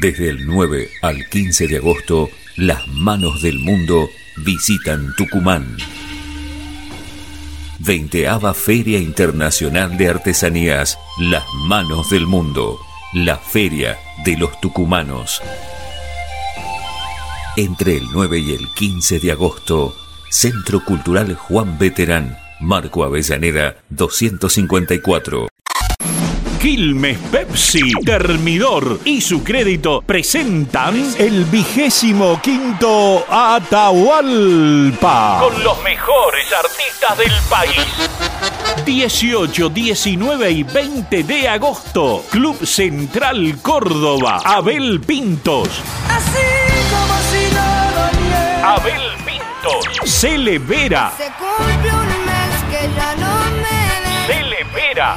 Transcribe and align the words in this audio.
Desde 0.00 0.30
el 0.30 0.46
9 0.46 0.88
al 1.02 1.28
15 1.28 1.68
de 1.68 1.76
agosto, 1.76 2.30
las 2.56 2.88
manos 2.88 3.42
del 3.42 3.58
mundo 3.58 4.08
visitan 4.38 5.14
Tucumán. 5.14 5.76
20 7.80 8.26
Feria 8.54 8.98
Internacional 8.98 9.98
de 9.98 10.08
Artesanías, 10.08 10.98
Las 11.18 11.44
Manos 11.66 12.08
del 12.08 12.26
Mundo, 12.26 12.78
la 13.12 13.36
Feria 13.36 13.98
de 14.24 14.38
los 14.38 14.58
Tucumanos. 14.62 15.42
Entre 17.58 17.98
el 17.98 18.04
9 18.10 18.38
y 18.38 18.52
el 18.52 18.68
15 18.72 19.18
de 19.18 19.32
agosto, 19.32 19.94
Centro 20.30 20.82
Cultural 20.82 21.34
Juan 21.34 21.78
Veterán, 21.78 22.38
Marco 22.58 23.04
Avellaneda 23.04 23.76
254. 23.90 25.49
Quilmes 26.60 27.16
Pepsi, 27.32 27.90
Termidor 28.04 29.00
y 29.06 29.22
su 29.22 29.42
crédito 29.42 30.02
presentan 30.02 31.14
el 31.18 31.46
vigésimo 31.46 32.38
quinto 32.42 33.24
Atahualpa. 33.30 35.38
Con 35.40 35.64
los 35.64 35.82
mejores 35.82 36.52
artistas 36.52 37.16
del 37.16 37.32
país. 37.48 37.86
18, 38.84 39.70
19 39.70 40.50
y 40.50 40.62
20 40.62 41.22
de 41.22 41.48
agosto. 41.48 42.26
Club 42.28 42.66
Central 42.66 43.56
Córdoba. 43.62 44.42
Abel 44.44 45.00
Pintos. 45.00 45.70
Así 46.10 46.44
como 46.90 47.14
si 47.30 47.38
viera. 47.38 48.74
Abel 48.74 49.00
Pintos. 49.24 49.86
Celebera. 50.04 51.10
Se 51.16 51.32
cumple 51.38 51.90
un 51.90 52.06
mes 52.26 52.52
que 52.70 52.86
ya 52.94 53.14
no 53.16 53.32
me. 53.62 53.80
Celebera. 54.26 55.16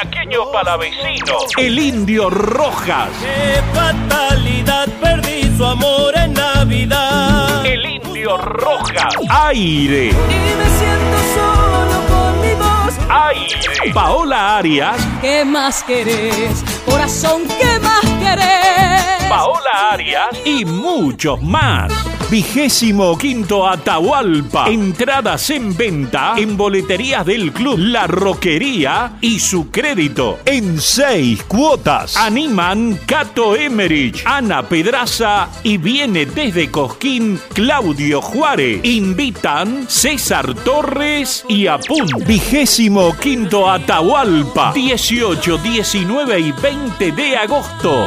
El 0.00 0.08
chaqueño 0.08 0.50
palavecino. 0.50 1.36
El 1.58 1.78
indio 1.78 2.30
Rojas. 2.30 3.10
Qué 3.20 3.60
fatalidad, 3.74 4.88
perdí 5.00 5.54
su 5.56 5.64
amor 5.64 6.14
en 6.16 6.32
Navidad. 6.32 7.66
El 7.66 7.84
indio 7.84 8.38
Rojas. 8.38 9.14
Aire. 9.28 10.06
Y 10.06 10.12
me 10.12 10.68
siento 10.78 11.18
solo 11.34 12.00
con 12.08 12.40
mi 12.40 12.54
voz. 12.54 12.94
Aire. 13.10 13.92
Paola 13.92 14.56
Arias. 14.56 14.96
¿Qué 15.20 15.44
más 15.44 15.82
querés? 15.82 16.64
Corazón, 16.86 17.42
¿qué 17.58 17.78
más 17.80 18.04
querés? 18.20 19.28
Paola 19.28 19.92
Arias 19.92 20.28
y 20.46 20.64
muchos 20.64 21.42
más. 21.42 21.92
Vigésimo 22.30 23.18
quinto 23.18 23.66
Atahualpa. 23.66 24.68
Entradas 24.68 25.50
en 25.50 25.76
venta 25.76 26.34
en 26.36 26.56
boleterías 26.56 27.26
del 27.26 27.52
club 27.52 27.76
La 27.76 28.06
Roquería 28.06 29.14
y 29.20 29.40
su 29.40 29.72
crédito 29.72 30.38
en 30.44 30.80
seis 30.80 31.42
cuotas. 31.42 32.16
Animan 32.16 33.00
Cato 33.04 33.56
Emerich, 33.56 34.22
Ana 34.24 34.62
Pedraza 34.62 35.48
y 35.64 35.76
viene 35.78 36.24
desde 36.24 36.70
Cosquín 36.70 37.40
Claudio 37.52 38.22
Juárez. 38.22 38.84
Invitan 38.84 39.86
César 39.88 40.54
Torres 40.54 41.44
y 41.48 41.66
Apun. 41.66 42.06
Vigésimo 42.28 43.16
quinto 43.16 43.68
Atahualpa. 43.68 44.72
18, 44.72 45.58
19 45.58 46.38
y 46.38 46.52
20 46.52 47.10
de 47.10 47.36
agosto. 47.36 48.06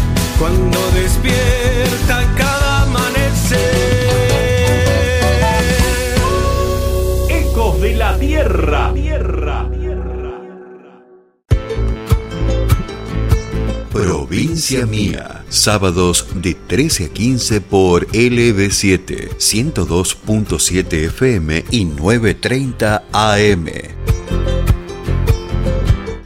cuando 0.41 0.79
despierta 0.93 2.33
cada 2.35 2.81
amanecer. 2.81 3.59
Ecos 7.29 7.79
de 7.79 7.95
la 7.95 8.17
Tierra. 8.17 8.91
Tierra. 8.91 9.69
Provincia 13.93 14.87
Mía. 14.87 15.45
Sábados 15.49 16.25
de 16.33 16.55
13 16.55 17.05
a 17.05 17.09
15 17.09 17.61
por 17.61 18.07
LB7, 18.07 19.37
102.7 19.37 21.05
FM 21.05 21.65
y 21.69 21.85
9.30 21.85 23.03
AM. 23.11 24.20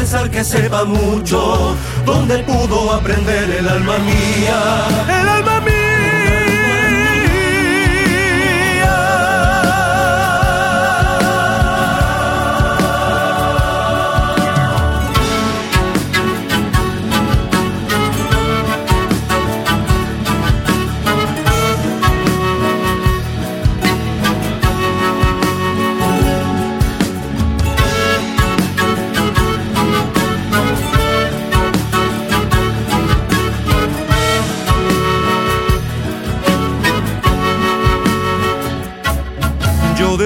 pensar 0.09 0.31
que 0.31 0.41
sepa 0.41 0.85
mucho 0.85 1.75
dónde 2.05 2.37
pudo 2.43 2.93
aprender 2.93 3.51
el 3.59 3.67
alma 3.67 3.97
mía. 3.97 4.87
El 5.19 5.27
alma 5.27 5.59
Yo 5.59 5.86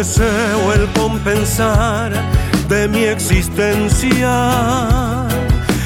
deseo 0.02 0.74
el 0.74 0.88
compensar 0.94 2.12
de 2.68 2.88
mi 2.88 3.04
existencia 3.04 4.34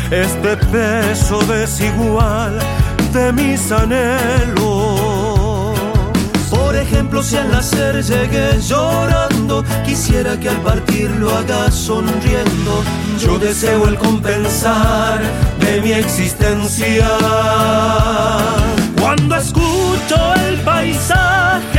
este 0.10 0.56
peso 0.72 1.40
desigual 1.40 2.58
de 3.12 3.34
mis 3.34 3.70
anhelos. 3.74 4.98
Por 6.50 6.78
ejemplo, 6.78 7.22
si 7.22 7.36
al 7.36 7.52
nacer 7.52 8.02
llegué 8.04 8.58
llorando, 8.62 9.66
quisiera 9.86 10.40
que 10.40 10.48
al 10.48 10.62
partir 10.62 11.10
lo 11.20 11.36
haga 11.36 11.70
sonriendo. 11.70 12.84
Yo 13.20 13.38
deseo 13.38 13.86
el 13.86 13.98
compensar 13.98 15.20
de 15.60 15.82
mi 15.82 15.92
existencia. 15.92 17.10
Cuando 18.98 19.36
escucho 19.36 20.18
el 20.48 20.56
paisaje 20.62 21.75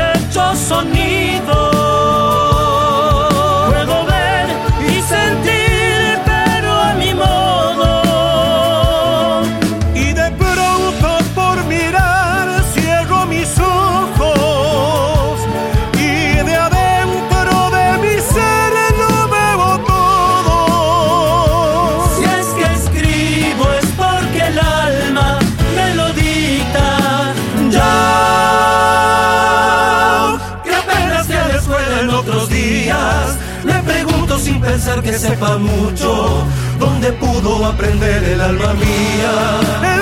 mucho 35.59 36.45
dónde 36.79 37.13
pudo 37.13 37.67
aprender 37.67 38.25
el 38.25 38.41
alma 38.41 38.75
mía. 38.75 39.96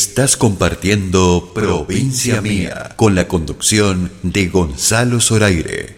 Estás 0.00 0.36
compartiendo 0.36 1.50
Provincia 1.52 2.40
Mía 2.40 2.94
con 2.94 3.16
la 3.16 3.26
conducción 3.26 4.12
de 4.22 4.46
Gonzalo 4.46 5.20
Zoraire. 5.20 5.97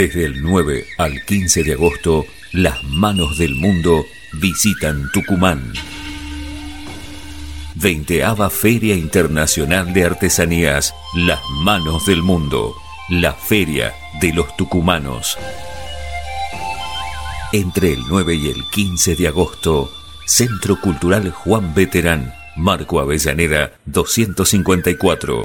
Desde 0.00 0.24
el 0.24 0.42
9 0.42 0.86
al 0.96 1.26
15 1.26 1.62
de 1.62 1.74
agosto, 1.74 2.24
las 2.52 2.82
manos 2.84 3.36
del 3.36 3.54
mundo 3.54 4.06
visitan 4.40 5.10
Tucumán. 5.12 5.74
20 7.74 8.24
Feria 8.48 8.94
Internacional 8.94 9.92
de 9.92 10.04
Artesanías, 10.04 10.94
Las 11.14 11.40
Manos 11.64 12.06
del 12.06 12.22
Mundo, 12.22 12.74
la 13.10 13.34
Feria 13.34 13.92
de 14.22 14.32
los 14.32 14.56
Tucumanos. 14.56 15.36
Entre 17.52 17.92
el 17.92 18.00
9 18.08 18.34
y 18.36 18.48
el 18.48 18.64
15 18.70 19.16
de 19.16 19.28
agosto, 19.28 19.92
Centro 20.24 20.80
Cultural 20.80 21.30
Juan 21.30 21.74
Veterán, 21.74 22.32
Marco 22.56 23.00
Avellaneda 23.00 23.72
254. 23.84 25.44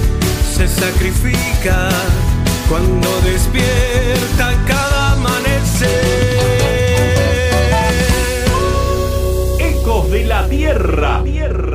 se 0.61 0.67
sacrifica 0.67 1.89
cuando 2.69 3.09
despierta 3.21 4.53
cada 4.67 5.13
amanecer. 5.13 5.89
Ecos 9.59 10.11
de 10.11 10.25
la 10.25 10.47
Tierra. 10.47 11.23
Tierra. 11.23 11.70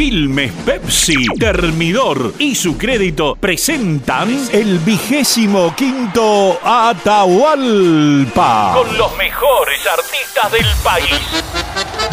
Quilmes 0.00 0.48
Pepsi, 0.64 1.26
Termidor 1.38 2.32
y 2.38 2.54
su 2.54 2.78
crédito 2.78 3.36
presentan 3.38 4.48
el 4.50 4.78
vigésimo 4.78 5.76
quinto 5.76 6.58
Atahualpa. 6.64 8.72
Con 8.76 8.96
los 8.96 9.14
mejores 9.18 9.86
artistas 9.86 10.52
del 10.52 10.64
país. 10.82 11.20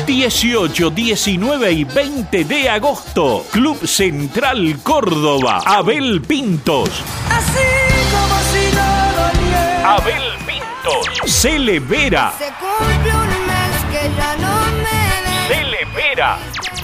18, 0.05 0.89
19 0.89 1.71
y 1.71 1.85
20 1.85 2.43
de 2.43 2.69
agosto. 2.69 3.45
Club 3.51 3.87
Central 3.87 4.79
Córdoba. 4.83 5.61
Abel 5.65 6.21
Pintos. 6.23 6.89
Así 7.29 7.69
como 8.11 8.37
si 8.51 8.69
no 8.75 9.13
doliera. 9.15 9.95
Abel 9.95 10.33
Pintos. 10.45 11.07
Cele 11.25 11.79
Vera. 11.79 12.33
Se 12.37 12.51
cumple 12.59 13.15
un 13.15 13.29
mes 13.47 13.79
que 13.93 14.11
ya 14.17 14.35
no 14.41 14.65
me 14.75 14.83
ves. 14.83 14.97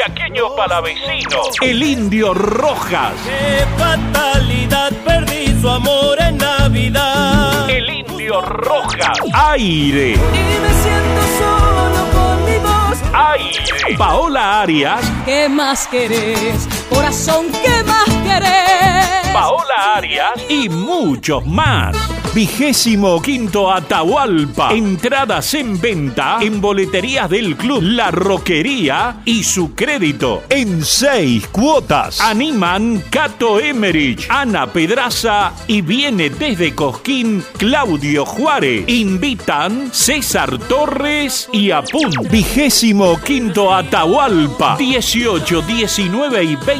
El 0.00 0.06
chaqueño 0.06 0.54
palavecino. 0.56 1.42
El 1.60 1.82
indio 1.82 2.32
Rojas. 2.32 3.12
Qué 3.26 3.66
fatalidad, 3.76 4.92
perdí 5.04 5.54
su 5.60 5.68
amor 5.68 6.18
en 6.22 6.38
Navidad. 6.38 7.68
El 7.68 7.90
indio 7.90 8.40
Rojas. 8.40 9.18
Aire. 9.34 10.12
Y 10.12 10.16
me 10.16 10.72
siento 10.82 11.22
solo 11.38 12.06
con 12.14 12.44
mi 12.46 12.58
voz. 12.58 12.98
Aire. 13.12 13.96
Paola 13.98 14.62
Arias. 14.62 15.04
¿Qué 15.26 15.50
más 15.50 15.86
querés? 15.88 16.66
Corazón, 16.90 17.46
¿qué 17.62 17.82
más 17.84 18.08
querés? 18.24 19.32
Paola 19.32 19.94
Arias 19.96 20.32
y 20.48 20.68
muchos 20.68 21.46
más. 21.46 21.96
Vigésimo 22.34 23.20
quinto 23.20 23.72
Atahualpa. 23.72 24.72
Entradas 24.72 25.52
en 25.54 25.80
venta 25.80 26.38
en 26.40 26.60
boleterías 26.60 27.28
del 27.28 27.56
club 27.56 27.82
La 27.82 28.12
Roquería 28.12 29.16
y 29.24 29.42
su 29.42 29.74
crédito 29.74 30.44
en 30.48 30.84
seis 30.84 31.48
cuotas. 31.48 32.20
Animan 32.20 33.02
Cato 33.10 33.58
Emerich, 33.58 34.28
Ana 34.30 34.68
Pedraza 34.68 35.52
y 35.66 35.82
viene 35.82 36.30
desde 36.30 36.72
Cosquín 36.72 37.42
Claudio 37.58 38.24
Juárez. 38.24 38.84
Invitan 38.86 39.90
César 39.92 40.56
Torres 40.68 41.48
y 41.52 41.72
Apun. 41.72 42.12
Vigésimo 42.30 43.18
quinto 43.24 43.74
Atahualpa. 43.74 44.76
18, 44.76 45.62
19 45.62 46.44
y 46.44 46.54
20 46.54 46.79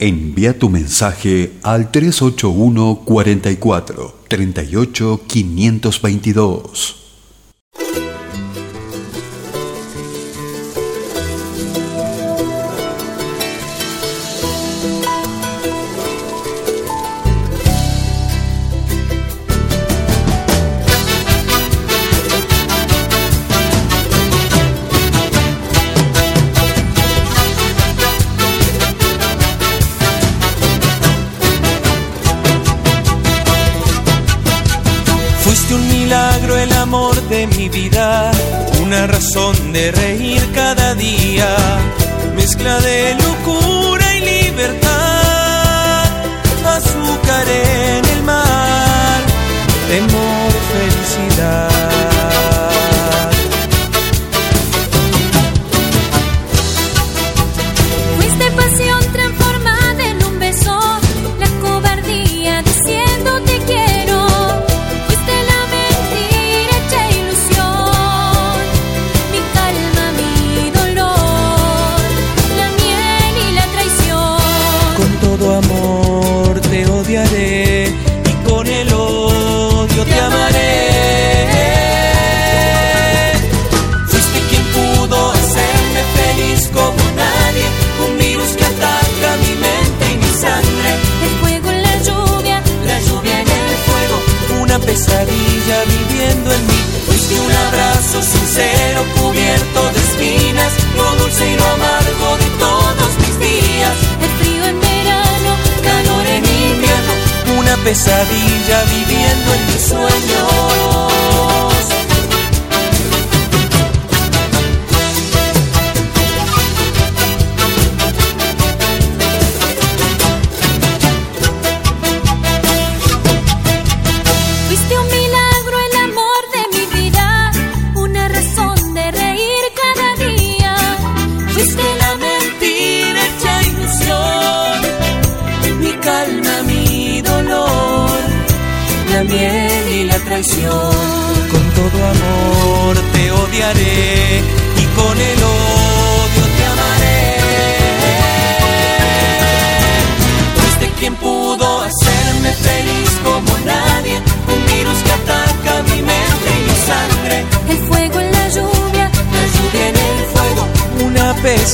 Envía 0.00 0.56
tu 0.56 0.68
mensaje 0.68 1.54
al 1.64 1.90
381 1.90 3.02
44 3.04 4.14
38 4.28 5.20
522. 5.26 7.07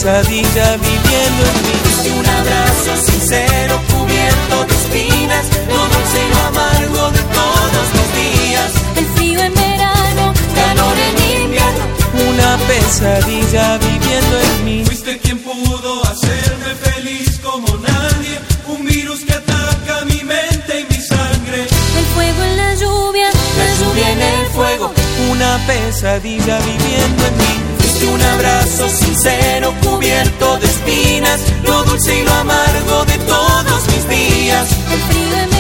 Pesadilla 0.05 0.77
viviendo 0.77 1.43
en 1.49 1.63
mí. 1.65 2.19
Un 2.19 2.27
abrazo 2.27 3.11
sincero 3.11 3.81
cubierto 3.89 4.65
de 4.67 4.75
espinas. 4.75 5.47
Lo 5.67 5.81
dulce 5.93 6.19
y 6.21 6.29
lo 6.29 6.41
amargo 6.41 7.11
de 7.11 7.23
todos 7.39 7.87
mis 7.95 8.99
el 8.99 9.07
frío 9.17 9.41
en 9.41 9.55
verano, 9.55 10.35
calor 10.55 10.97
en 11.09 11.43
invierno, 11.43 11.85
una 12.31 12.59
pesadilla 12.69 13.79
viviendo 13.79 14.41
en 14.41 14.65
mí. 14.65 14.85
Fuiste 14.85 15.19
quien 15.19 15.39
pudo 15.39 16.05
hacerme 16.05 16.75
feliz 16.83 17.41
como 17.43 17.67
nadie, 17.79 18.41
un 18.69 18.85
virus 18.85 19.21
que 19.25 19.33
ataca 19.33 20.05
mi 20.05 20.23
mente 20.23 20.81
y 20.81 20.95
mi 20.95 21.01
sangre. 21.01 21.63
El 21.63 22.07
fuego 22.15 22.43
en 22.43 22.57
la 22.59 22.75
lluvia, 22.75 23.31
la 23.59 23.85
lluvia 23.85 24.11
en 24.11 24.21
el 24.21 24.47
fuego, 24.49 24.93
una 25.31 25.59
pesadilla 25.67 26.59
viviendo 26.59 27.27
en 27.27 27.37
mí. 27.39 27.74
Un 28.13 28.23
abrazo 28.23 28.89
sincero 28.89 29.75
cubierto 29.83 30.59
de 30.59 30.67
espinas, 30.67 31.41
lo 31.65 31.85
dulce 31.85 32.21
y 32.21 32.25
lo 32.25 32.33
amargo 32.33 33.05
de 33.07 33.19
todos 33.19 33.87
mis 33.89 34.09
días. 34.09 35.54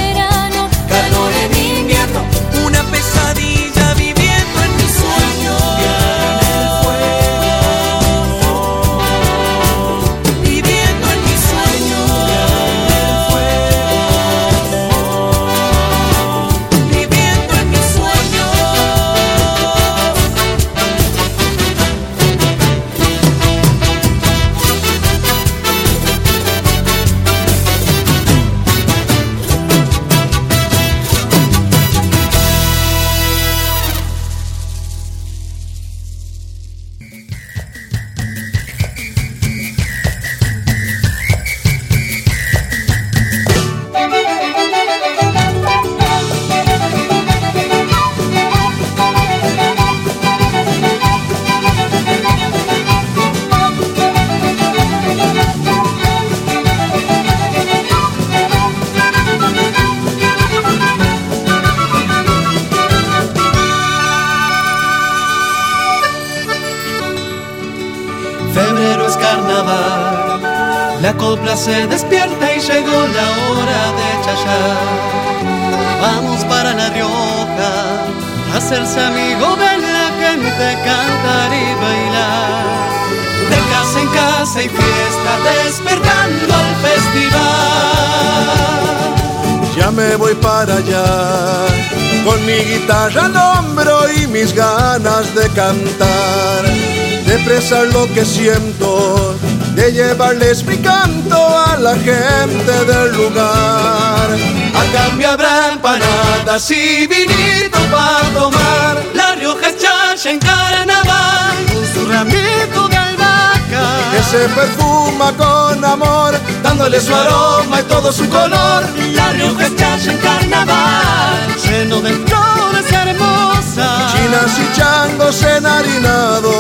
Empanadas 106.54 106.70
y 106.70 107.06
vinito 107.06 107.78
para 107.90 108.20
tomar. 108.32 109.04
La 109.14 109.34
Rioja 109.34 109.68
es 110.14 110.26
en 110.26 110.38
carnaval, 110.38 111.56
con 111.72 111.86
su 111.92 112.08
ramito 112.08 112.88
de 112.88 112.96
albahaca. 112.96 113.86
Que 114.12 114.22
se 114.22 114.48
perfuma 114.54 115.32
con 115.36 115.84
amor, 115.84 116.38
dándole 116.62 117.00
su 117.00 117.14
aroma 117.14 117.80
y 117.80 117.84
todo 117.84 118.12
su 118.12 118.28
color. 118.28 118.84
La 119.14 119.32
Rioja 119.32 119.66
es 119.66 120.06
en 120.06 120.18
carnaval, 120.18 121.56
lleno 121.64 122.00
de 122.00 122.12
flores 122.12 122.92
hermosas. 122.92 124.12
Chinas 124.12 124.58
y 124.58 124.76
changos 124.76 125.42
enharinados. 125.42 126.54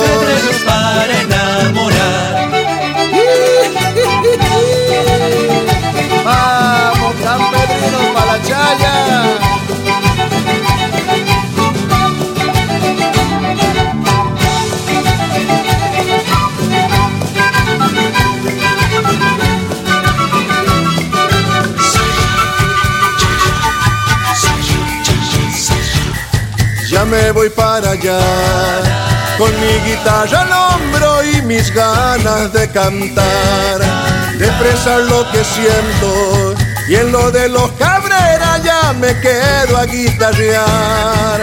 Me 27.14 27.30
voy 27.32 27.50
para 27.50 27.90
allá. 27.90 28.20
Con 29.38 29.52
mi 29.60 29.74
guitarra 29.88 30.40
al 30.42 30.52
hombro 30.52 31.08
y 31.24 31.42
mis 31.42 31.72
ganas 31.72 32.52
de 32.52 32.68
cantar, 32.70 33.78
de 34.38 34.44
expresar 34.46 35.00
lo 35.12 35.20
que 35.30 35.42
siento. 35.44 36.54
Y 36.88 36.96
en 36.96 37.12
lo 37.12 37.30
de 37.30 37.48
los 37.48 37.70
cabreras 37.72 38.62
ya 38.62 38.92
me 38.92 39.12
quedo 39.20 39.76
a 39.76 39.86
guitarrear. 39.86 41.40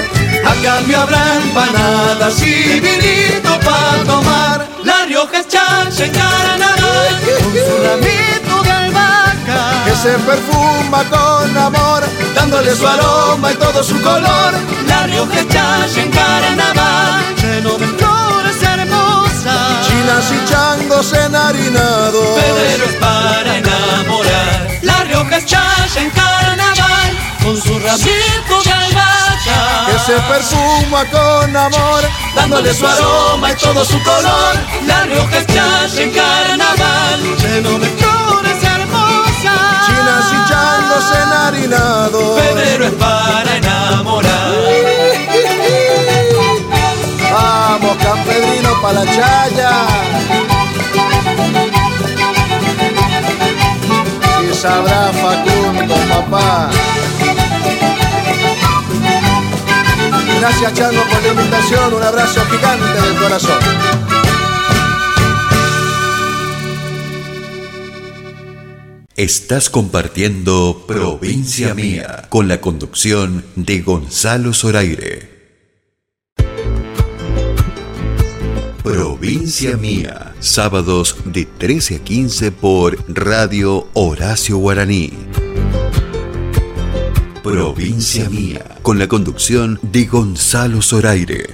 A 0.52 0.54
cambio 0.64 1.02
habrá 1.02 1.24
empanadas 1.38 2.42
y 2.42 2.80
vinito 2.80 3.52
para 3.68 4.04
tomar. 4.06 4.68
La 4.84 5.06
Rioja 5.06 5.40
es 5.40 5.48
chancha 5.48 6.06
en 6.06 6.12
carnaval 6.12 7.14
con 7.26 7.54
su 7.54 7.76
ramito 7.84 8.51
Que 9.86 9.96
se 9.96 10.14
perfuma 10.20 11.04
con 11.10 11.58
amor, 11.58 12.04
dándole 12.36 12.76
su 12.76 12.88
aroma 12.88 13.52
y 13.52 13.56
todo 13.56 13.84
su 13.84 14.00
color. 14.02 14.54
La 14.88 15.08
Rioja 15.08 15.40
en 15.40 16.12
carnaval, 16.12 17.36
lleno 17.42 17.78
de 17.78 17.88
flores 17.88 18.64
hermosas. 18.64 19.88
Chinas 19.88 20.32
y 20.32 20.50
changos 20.50 21.14
enharinados. 21.14 22.38
Es 22.38 22.94
para 23.00 23.58
enamorar. 23.58 24.80
La 24.82 25.04
Rioja 25.04 25.38
en 25.38 26.10
carnaval 26.12 27.18
con 27.44 27.62
su 27.62 27.80
ramito 27.80 28.62
de 28.64 28.72
albahaca. 28.72 29.86
Que 29.88 30.00
se 30.00 30.20
perfuma 30.22 31.06
con 31.12 31.56
amor, 31.56 32.04
dándole 32.36 32.74
su 32.74 32.86
aroma 32.86 33.52
y 33.52 33.56
todo 33.56 33.84
su 33.84 34.02
color. 34.04 34.56
La 34.86 35.04
Rioja 35.04 35.40
en 35.40 36.12
carnaval, 36.12 37.38
lleno 37.40 37.80
de 37.80 37.88
flores 37.88 38.21
changos 41.02 41.18
enharinados. 41.24 42.42
Febrero 42.42 42.86
es 42.86 42.92
para 42.94 43.58
enamorar. 43.58 44.52
Vamos, 47.34 47.98
Campedrino, 47.98 48.82
pa' 48.82 48.94
la 48.94 49.06
chaya. 49.06 49.72
Si 54.40 54.54
sabrá 54.54 55.12
Facundo, 55.14 55.96
papá. 56.10 56.70
Gracias, 60.40 60.74
Chango, 60.74 61.04
por 61.04 61.22
la 61.22 61.28
invitación. 61.30 61.94
Un 61.94 62.04
abrazo 62.04 62.42
gigante 62.50 63.02
del 63.02 63.16
corazón. 63.16 64.21
Estás 69.22 69.70
compartiendo 69.70 70.86
Provincia 70.88 71.76
Mía 71.76 72.26
con 72.30 72.48
la 72.48 72.60
conducción 72.60 73.46
de 73.56 73.82
Gonzalo 73.82 74.52
Zoraire. 74.52 75.30
Provincia 78.82 79.78
Mía, 79.78 80.34
sábados 80.40 81.18
de 81.26 81.46
13 81.46 81.98
a 81.98 82.00
15 82.00 82.52
por 82.52 82.98
Radio 83.08 83.90
Horacio 83.94 84.58
Guaraní. 84.58 85.14
Provincia 87.44 88.28
Mía, 88.28 88.80
con 88.82 88.98
la 88.98 89.08
conducción 89.08 89.78
de 89.84 90.06
Gonzalo 90.06 90.82
Zoraire. 90.82 91.48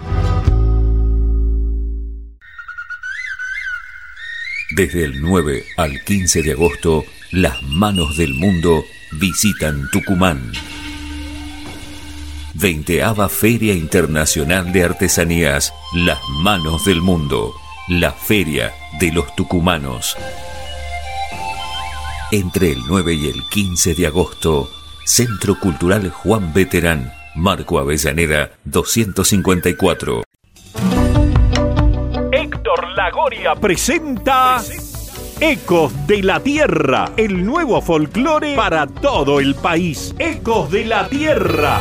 Desde 4.75 5.05
el 5.05 5.21
9 5.21 5.63
al 5.77 6.03
15 6.03 6.41
de 6.41 6.51
agosto, 6.51 7.05
las 7.31 7.63
manos 7.63 8.17
del 8.17 8.33
mundo 8.33 8.83
visitan 9.13 9.89
Tucumán. 9.91 10.51
20 12.55 13.03
Feria 13.29 13.73
Internacional 13.73 14.73
de 14.73 14.83
Artesanías, 14.83 15.73
Las 15.93 16.19
Manos 16.41 16.85
del 16.85 17.01
Mundo, 17.01 17.53
la 17.89 18.11
Feria 18.11 18.73
de 18.99 19.11
los 19.11 19.35
Tucumanos. 19.35 20.17
Entre 22.35 22.73
el 22.73 22.79
9 22.85 23.13
y 23.13 23.29
el 23.29 23.43
15 23.47 23.95
de 23.95 24.07
agosto, 24.07 24.69
Centro 25.05 25.57
Cultural 25.57 26.09
Juan 26.09 26.53
Veterán, 26.53 27.13
Marco 27.33 27.79
Avellaneda 27.79 28.51
254. 28.65 30.21
Héctor 32.33 32.89
Lagoria 32.97 33.55
presenta 33.55 34.61
Ecos 35.39 35.93
de 36.07 36.23
la 36.23 36.41
Tierra, 36.41 37.13
el 37.15 37.45
nuevo 37.45 37.81
folclore 37.81 38.57
para 38.57 38.85
todo 38.85 39.39
el 39.39 39.55
país. 39.55 40.13
Ecos 40.19 40.69
de 40.69 40.83
la 40.83 41.07
Tierra. 41.07 41.79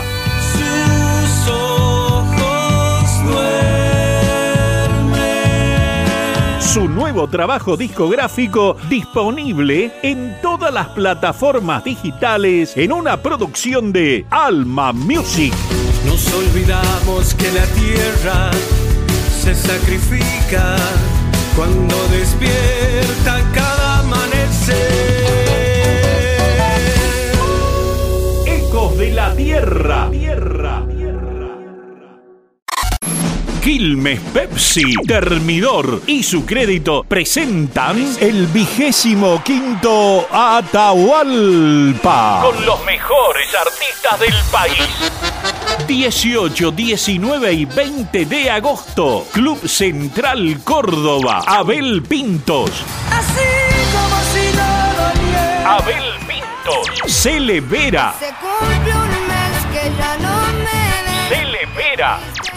Su 6.74 6.88
nuevo 6.88 7.28
trabajo 7.28 7.76
discográfico 7.76 8.76
disponible 8.88 9.92
en 10.02 10.36
todas 10.42 10.74
las 10.74 10.88
plataformas 10.88 11.84
digitales 11.84 12.76
en 12.76 12.90
una 12.90 13.22
producción 13.22 13.92
de 13.92 14.26
Alma 14.28 14.92
Music. 14.92 15.54
Nos 16.04 16.34
olvidamos 16.34 17.32
que 17.34 17.52
la 17.52 17.64
tierra 17.66 18.50
se 19.40 19.54
sacrifica 19.54 20.74
cuando 21.54 21.94
despierta 22.08 23.40
cada 23.54 24.00
amanecer. 24.00 24.74
Ecos 28.48 28.98
de 28.98 29.12
la 29.12 29.32
Tierra. 29.36 30.08
Tierra. 30.10 30.53
Quilmes 33.64 34.20
Pepsi, 34.34 34.94
Termidor 35.08 36.02
y 36.06 36.22
su 36.22 36.44
crédito 36.44 37.02
presentan 37.02 37.96
el 38.20 38.46
vigésimo 38.48 39.42
quinto 39.42 40.28
Atahualpa. 40.30 41.62
Con 42.42 42.66
los 42.66 42.84
mejores 42.84 43.48
artistas 43.54 44.20
del 44.20 44.34
país. 44.52 44.86
18, 45.86 46.72
19 46.72 47.52
y 47.54 47.64
20 47.64 48.26
de 48.26 48.50
agosto. 48.50 49.26
Club 49.32 49.66
Central 49.66 50.60
Córdoba. 50.62 51.42
Abel 51.46 52.02
Pintos. 52.02 52.70
Así 53.10 53.48
como 53.94 54.20
si 54.34 54.54
no. 54.58 55.70
Abel 55.70 56.04
Pintos. 56.28 56.86
Cele 57.06 57.62
Vera. 57.62 58.14
Se 58.18 58.26
cumple 58.26 58.94
un 58.94 59.08
mes 59.26 59.64
que 59.72 59.90
ya 59.96 60.18
no 60.18 60.52
me 60.52 60.64
ves. 60.64 62.33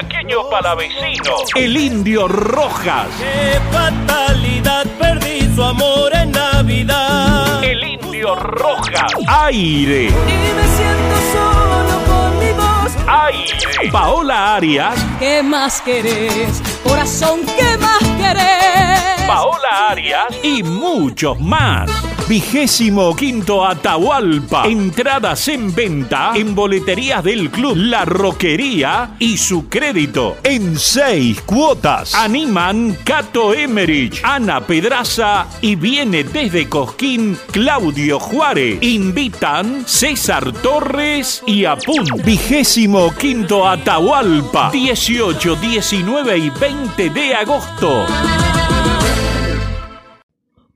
El 0.00 0.08
chaqueño 0.08 0.48
palavecino. 0.48 1.36
El 1.54 1.76
indio 1.76 2.26
Rojas. 2.26 3.08
Qué 3.18 3.60
fatalidad, 3.70 4.86
perdí 4.98 5.54
su 5.54 5.62
amor 5.62 6.14
en 6.14 6.32
Navidad. 6.32 7.62
El 7.62 7.84
indio 7.84 8.34
Rojas. 8.34 9.12
Aire. 9.26 10.04
Y 10.04 10.08
me 10.08 10.66
siento 10.76 11.16
solo 11.32 12.00
con 12.06 12.38
mi 12.38 12.50
voz. 12.52 12.96
Aire. 13.06 13.90
Paola 13.92 14.56
Arias. 14.56 14.98
¿Qué 15.18 15.42
más 15.42 15.82
querés? 15.82 16.62
Corazón, 16.82 17.40
¿qué 17.44 17.76
más 17.76 18.00
querés? 18.16 19.26
Paola 19.26 19.90
Arias 19.90 20.28
y 20.42 20.62
muchos 20.62 21.38
más. 21.40 21.90
Vigésimo 22.30 23.16
quinto 23.16 23.66
Atahualpa. 23.66 24.64
Entradas 24.68 25.48
en 25.48 25.74
venta 25.74 26.30
en 26.36 26.54
boleterías 26.54 27.24
del 27.24 27.50
club 27.50 27.74
La 27.76 28.04
Roquería 28.04 29.16
y 29.18 29.36
su 29.36 29.68
crédito 29.68 30.36
en 30.44 30.78
seis 30.78 31.40
cuotas. 31.40 32.14
Animan 32.14 32.96
Cato 33.02 33.52
Emerich, 33.52 34.20
Ana 34.22 34.60
Pedraza 34.60 35.48
y 35.60 35.74
viene 35.74 36.22
desde 36.22 36.68
Cosquín 36.68 37.36
Claudio 37.50 38.20
Juárez. 38.20 38.80
Invitan 38.80 39.82
César 39.84 40.52
Torres 40.52 41.42
y 41.48 41.64
Apun. 41.64 42.06
Vigésimo 42.24 43.12
quinto 43.12 43.66
Atahualpa. 43.66 44.70
18, 44.70 45.56
19 45.56 46.38
y 46.38 46.50
20 46.50 47.10
de 47.10 47.34
agosto. 47.34 48.06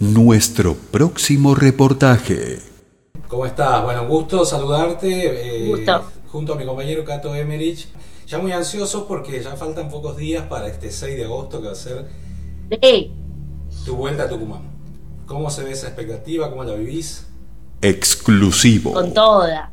Nuestro 0.00 0.74
próximo 0.74 1.54
reportaje. 1.54 2.58
¿Cómo 3.28 3.46
estás? 3.46 3.80
Bueno, 3.84 4.02
un 4.02 4.08
gusto 4.08 4.44
saludarte. 4.44 5.66
eh, 5.66 5.68
Gusto. 5.68 6.10
Junto 6.32 6.54
a 6.54 6.56
mi 6.56 6.66
compañero 6.66 7.04
Cato 7.04 7.32
Emerich. 7.32 7.86
Ya 8.26 8.38
muy 8.38 8.50
ansiosos 8.50 9.04
porque 9.04 9.40
ya 9.40 9.54
faltan 9.54 9.88
pocos 9.88 10.16
días 10.16 10.46
para 10.48 10.66
este 10.66 10.90
6 10.90 11.16
de 11.16 11.24
agosto 11.24 11.60
que 11.60 11.66
va 11.68 11.72
a 11.72 11.76
ser 11.76 12.06
Sí, 12.82 13.12
tu 13.86 13.94
vuelta 13.94 14.24
a 14.24 14.28
Tucumán. 14.28 14.62
¿Cómo 15.26 15.48
se 15.48 15.62
ve 15.62 15.70
esa 15.70 15.86
expectativa? 15.86 16.50
¿Cómo 16.50 16.64
la 16.64 16.74
vivís? 16.74 17.28
Exclusivo. 17.80 18.94
con 18.94 19.14
toda. 19.14 19.70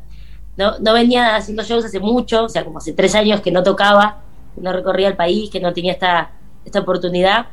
No, 0.56 0.78
no 0.78 0.92
venía 0.92 1.34
haciendo 1.34 1.64
shows 1.64 1.84
hace 1.84 1.98
mucho, 1.98 2.44
o 2.44 2.48
sea, 2.48 2.64
como 2.64 2.78
hace 2.78 2.92
tres 2.92 3.16
años 3.16 3.40
que 3.40 3.50
no 3.50 3.64
tocaba, 3.64 4.20
que 4.54 4.60
no 4.60 4.72
recorría 4.72 5.08
el 5.08 5.16
país, 5.16 5.50
que 5.50 5.58
no 5.58 5.72
tenía 5.72 5.94
esta, 5.94 6.30
esta 6.64 6.78
oportunidad. 6.78 7.46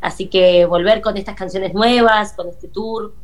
Así 0.00 0.26
que 0.26 0.64
volver 0.66 1.00
con 1.00 1.16
estas 1.16 1.34
canciones 1.34 1.74
nuevas, 1.74 2.32
con 2.32 2.48
este 2.48 2.68
tour, 2.68 3.14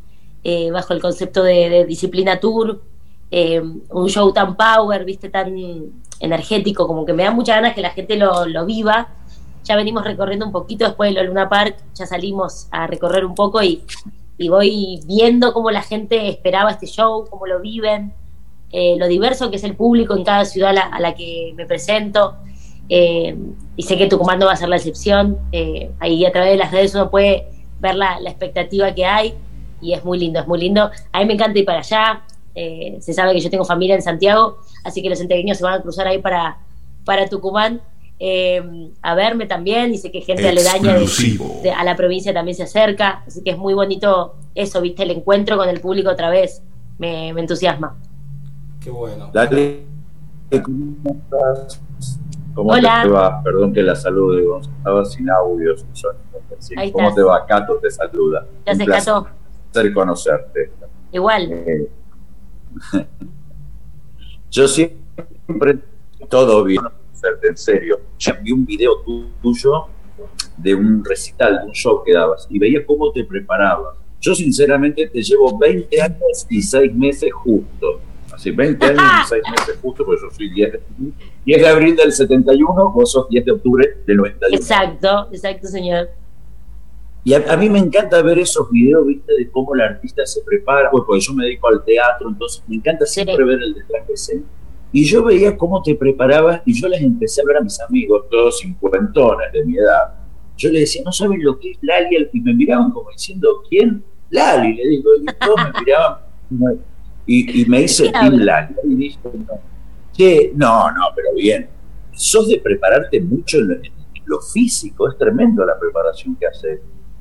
eh, 0.45 0.71
bajo 0.71 0.93
el 0.93 1.01
concepto 1.01 1.43
de, 1.43 1.85
disciplina 1.87 2.41
tour, 2.41 2.83
eh, 3.31 3.63
un 3.91 4.09
show 4.09 4.33
tan 4.33 4.57
power, 4.57 5.05
viste, 5.05 5.29
tan 5.29 5.55
energético, 6.21 6.87
como 6.87 7.05
que 7.05 7.13
me 7.13 7.25
da 7.25 7.31
muchas 7.31 7.57
ganas 7.57 7.75
que 7.75 7.83
la 7.83 7.91
gente 7.91 8.17
lo, 8.17 8.47
lo 8.47 8.67
viva. 8.67 9.09
Ya 9.65 9.77
venimos 9.77 10.05
recorriendo 10.05 10.45
un 10.47 10.53
poquito 10.53 10.85
después 10.85 11.15
de 11.15 11.23
Luna 11.23 11.49
Park, 11.49 11.77
ya 11.95 12.07
salimos 12.07 12.67
a 12.73 12.87
recorrer 12.87 13.25
un 13.25 13.35
poco 13.35 13.63
y, 13.63 13.85
y 14.39 14.49
voy 14.49 15.01
viendo 15.07 15.53
cómo 15.53 15.71
la 15.71 15.83
gente 15.83 16.29
esperaba 16.29 16.73
este 16.73 16.87
show, 16.87 17.27
cómo 17.31 17.47
lo 17.47 17.61
viven, 17.61 18.13
eh, 18.73 18.97
lo 18.99 19.07
diverso 19.07 19.51
que 19.51 19.57
es 19.57 19.65
el 19.65 19.77
público 19.77 20.17
en 20.17 20.25
cada 20.25 20.45
ciudad 20.47 20.75
a 20.77 20.99
la 20.99 21.15
que 21.15 21.53
me 21.57 21.67
presento. 21.67 22.37
Eh, 22.95 23.35
y 23.75 23.83
sé 23.85 23.97
que 23.97 24.07
Tucumán 24.07 24.39
no 24.39 24.45
va 24.47 24.53
a 24.53 24.57
ser 24.57 24.69
la 24.69 24.77
excepción. 24.77 25.39
Eh, 25.51 25.91
ahí 25.99 26.27
a 26.27 26.31
través 26.33 26.51
de 26.51 26.57
las 26.59 26.71
redes 26.71 26.95
uno 26.95 27.11
puede 27.11 27.47
ver 27.81 27.95
la, 27.95 28.21
la 28.21 28.29
expectativa 28.29 28.95
que 28.95 29.07
hay 29.07 29.35
y 29.81 29.95
es 29.95 30.05
muy 30.05 30.19
lindo, 30.19 30.39
es 30.41 30.47
muy 30.47 30.61
lindo. 30.61 30.91
A 31.11 31.19
mí 31.21 31.25
me 31.25 31.33
encanta 31.33 31.59
ir 31.59 31.65
para 31.65 31.79
allá. 31.79 32.23
Eh, 32.55 32.99
se 33.01 33.15
sabe 33.15 33.33
que 33.33 33.41
yo 33.41 33.49
tengo 33.49 33.65
familia 33.65 33.95
en 33.95 34.03
Santiago, 34.03 34.59
así 34.85 35.01
que 35.03 35.09
los 35.09 35.19
santiagueños 35.19 35.57
se 35.57 35.65
van 35.65 35.75
a 35.79 35.83
cruzar 35.83 36.07
ahí 36.07 36.19
para, 36.19 36.59
para 37.07 37.27
Tucumán 37.31 37.81
eh, 38.21 38.63
a 39.01 39.15
verme 39.15 39.47
también. 39.47 39.95
Y 39.95 39.97
sé 39.97 40.13
que 40.13 40.21
gente 40.21 40.43
aledaña 40.51 40.99
de- 41.63 41.71
a 41.73 41.83
la 41.85 41.97
provincia 41.97 42.35
también 42.35 42.55
se 42.57 42.65
acerca, 42.65 43.25
así 43.27 43.43
que 43.43 43.53
es 43.53 43.59
muy 43.59 43.73
bonito 43.73 44.35
eso, 44.55 44.83
viste, 44.83 45.03
el 45.05 45.13
encuentro 45.13 45.57
con 45.57 45.69
el 45.71 45.81
público 45.81 46.11
otra 46.11 46.29
vez. 46.29 46.63
Me, 46.99 47.33
me 47.33 47.41
entusiasma. 47.41 47.97
Qué 48.83 48.91
bueno. 48.91 49.31
Dale. 49.33 49.87
¿Cómo 52.55 52.71
Hola. 52.73 53.01
te 53.03 53.09
va? 53.09 53.43
Perdón 53.43 53.73
que 53.73 53.83
la 53.83 53.95
salude, 53.97 54.45
Gonzalo. 54.45 54.77
Estaba 54.77 55.05
sin 55.05 55.31
audio, 55.31 55.77
sin 55.77 55.95
sonido. 55.97 56.23
Sí, 56.59 56.75
¿Cómo 56.93 57.09
estás. 57.09 57.15
te 57.15 57.23
va? 57.23 57.47
Cato 57.47 57.79
te 57.81 57.91
saluda. 57.91 58.47
¿Qué 58.65 58.71
haces, 58.71 58.81
Un 58.81 58.87
placer 58.87 59.15
Cato? 59.73 59.95
conocerte. 59.95 60.71
Igual. 61.13 61.51
Eh, 61.53 61.89
Yo 64.51 64.69
siempre, 64.69 65.79
todo 66.29 66.63
bien, 66.65 66.83
conocerte, 66.83 67.49
en 67.49 67.57
serio. 67.57 68.01
Ya 68.19 68.33
vi 68.35 68.53
un 68.53 68.67
video 68.67 69.01
tu- 69.03 69.31
tuyo 69.43 69.87
de 70.59 70.75
un 70.75 71.03
recital, 71.05 71.59
de 71.61 71.65
un 71.67 71.73
show 71.73 72.03
que 72.05 72.13
dabas, 72.13 72.47
y 72.51 72.59
veía 72.59 72.85
cómo 72.85 73.11
te 73.13 73.25
preparabas. 73.25 73.97
Yo 74.21 74.35
sinceramente 74.35 75.09
te 75.09 75.23
llevo 75.23 75.59
20 75.59 76.01
años 76.01 76.47
y 76.51 76.63
6 76.63 76.95
meses 76.95 77.33
justo. 77.33 78.01
Así, 78.33 78.51
20 78.51 78.87
años 78.87 79.03
y 79.25 79.29
6 79.29 79.43
meses 79.51 79.79
justo, 79.83 80.05
porque 80.05 80.23
yo 80.23 80.31
soy 80.35 80.51
10, 80.51 80.79
10 81.45 81.61
de 81.61 81.69
abril 81.69 81.97
del 81.97 82.13
71, 82.13 82.93
vos 82.93 83.13
sos 83.13 83.29
10 83.29 83.45
de 83.45 83.53
octubre 83.53 83.97
del 84.07 84.17
91. 84.17 84.57
Exacto, 84.57 85.29
exacto, 85.33 85.69
señor. 85.69 86.09
Y 87.25 87.35
a, 87.35 87.45
a 87.53 87.57
mí 87.57 87.69
me 87.69 87.79
encanta 87.79 88.21
ver 88.23 88.39
esos 88.39 88.69
videos, 88.71 89.07
viste, 89.07 89.33
de 89.35 89.51
cómo 89.51 89.75
el 89.75 89.83
artista 89.83 90.27
se 90.27 90.41
prepara, 90.43 90.91
pues 90.91 91.05
porque 91.07 91.21
yo 91.21 91.35
me 91.35 91.45
dedico 91.45 91.69
al 91.69 91.85
teatro, 91.85 92.29
entonces 92.29 92.65
me 92.67 92.77
encanta 92.77 93.07
siempre 93.07 93.45
ver 93.45 93.63
el 93.63 93.75
detrás 93.75 94.07
de 94.09 94.15
escena. 94.15 94.43
Y 94.91 95.05
yo 95.05 95.23
veía 95.25 95.57
cómo 95.57 95.83
te 95.83 95.95
preparabas 95.95 96.63
y 96.67 96.79
yo 96.79 96.89
les 96.89 97.01
empecé 97.01 97.41
a 97.41 97.45
ver 97.47 97.59
a 97.59 97.61
mis 97.61 97.81
amigos, 97.81 98.29
todos 98.31 98.59
cincuentones 98.61 99.53
de 99.53 99.65
mi 99.65 99.79
edad. 99.79 100.15
Yo 100.57 100.71
les 100.71 100.83
decía, 100.83 101.03
no 101.05 101.13
saben 101.13 101.43
lo 101.43 101.59
que 101.59 101.71
es 101.71 101.79
Lali, 101.81 102.29
y 102.33 102.41
me 102.41 102.55
miraban 102.55 102.91
como 102.91 103.11
diciendo, 103.11 103.63
¿quién? 103.69 104.05
Lali, 104.31 104.75
le 104.75 104.89
digo, 104.89 105.11
y 105.21 105.27
todos 105.45 105.57
me 105.57 105.81
miraban. 105.81 106.19
Y, 107.27 107.63
y 107.63 107.67
me 107.67 107.83
hice 107.83 108.05
¿Qué 108.05 108.13
Team 108.13 108.25
habla? 108.27 108.45
Lali. 108.45 108.75
Y 108.85 108.95
dije, 108.97 109.19
no, 109.25 109.61
Che, 110.13 110.53
no, 110.55 110.91
no, 110.91 111.03
pero 111.15 111.35
bien. 111.35 111.69
Sos 112.13 112.49
de 112.49 112.59
prepararte 112.59 113.21
mucho 113.21 113.59
en 113.59 113.69
lo, 113.69 113.75
en 113.77 113.93
lo 114.27 114.41
físico, 114.41 115.09
es 115.09 115.17
tremendo 115.17 115.65
la 115.65 115.79
preparación 115.79 116.37
que 116.37 116.47
haces. 116.47 116.81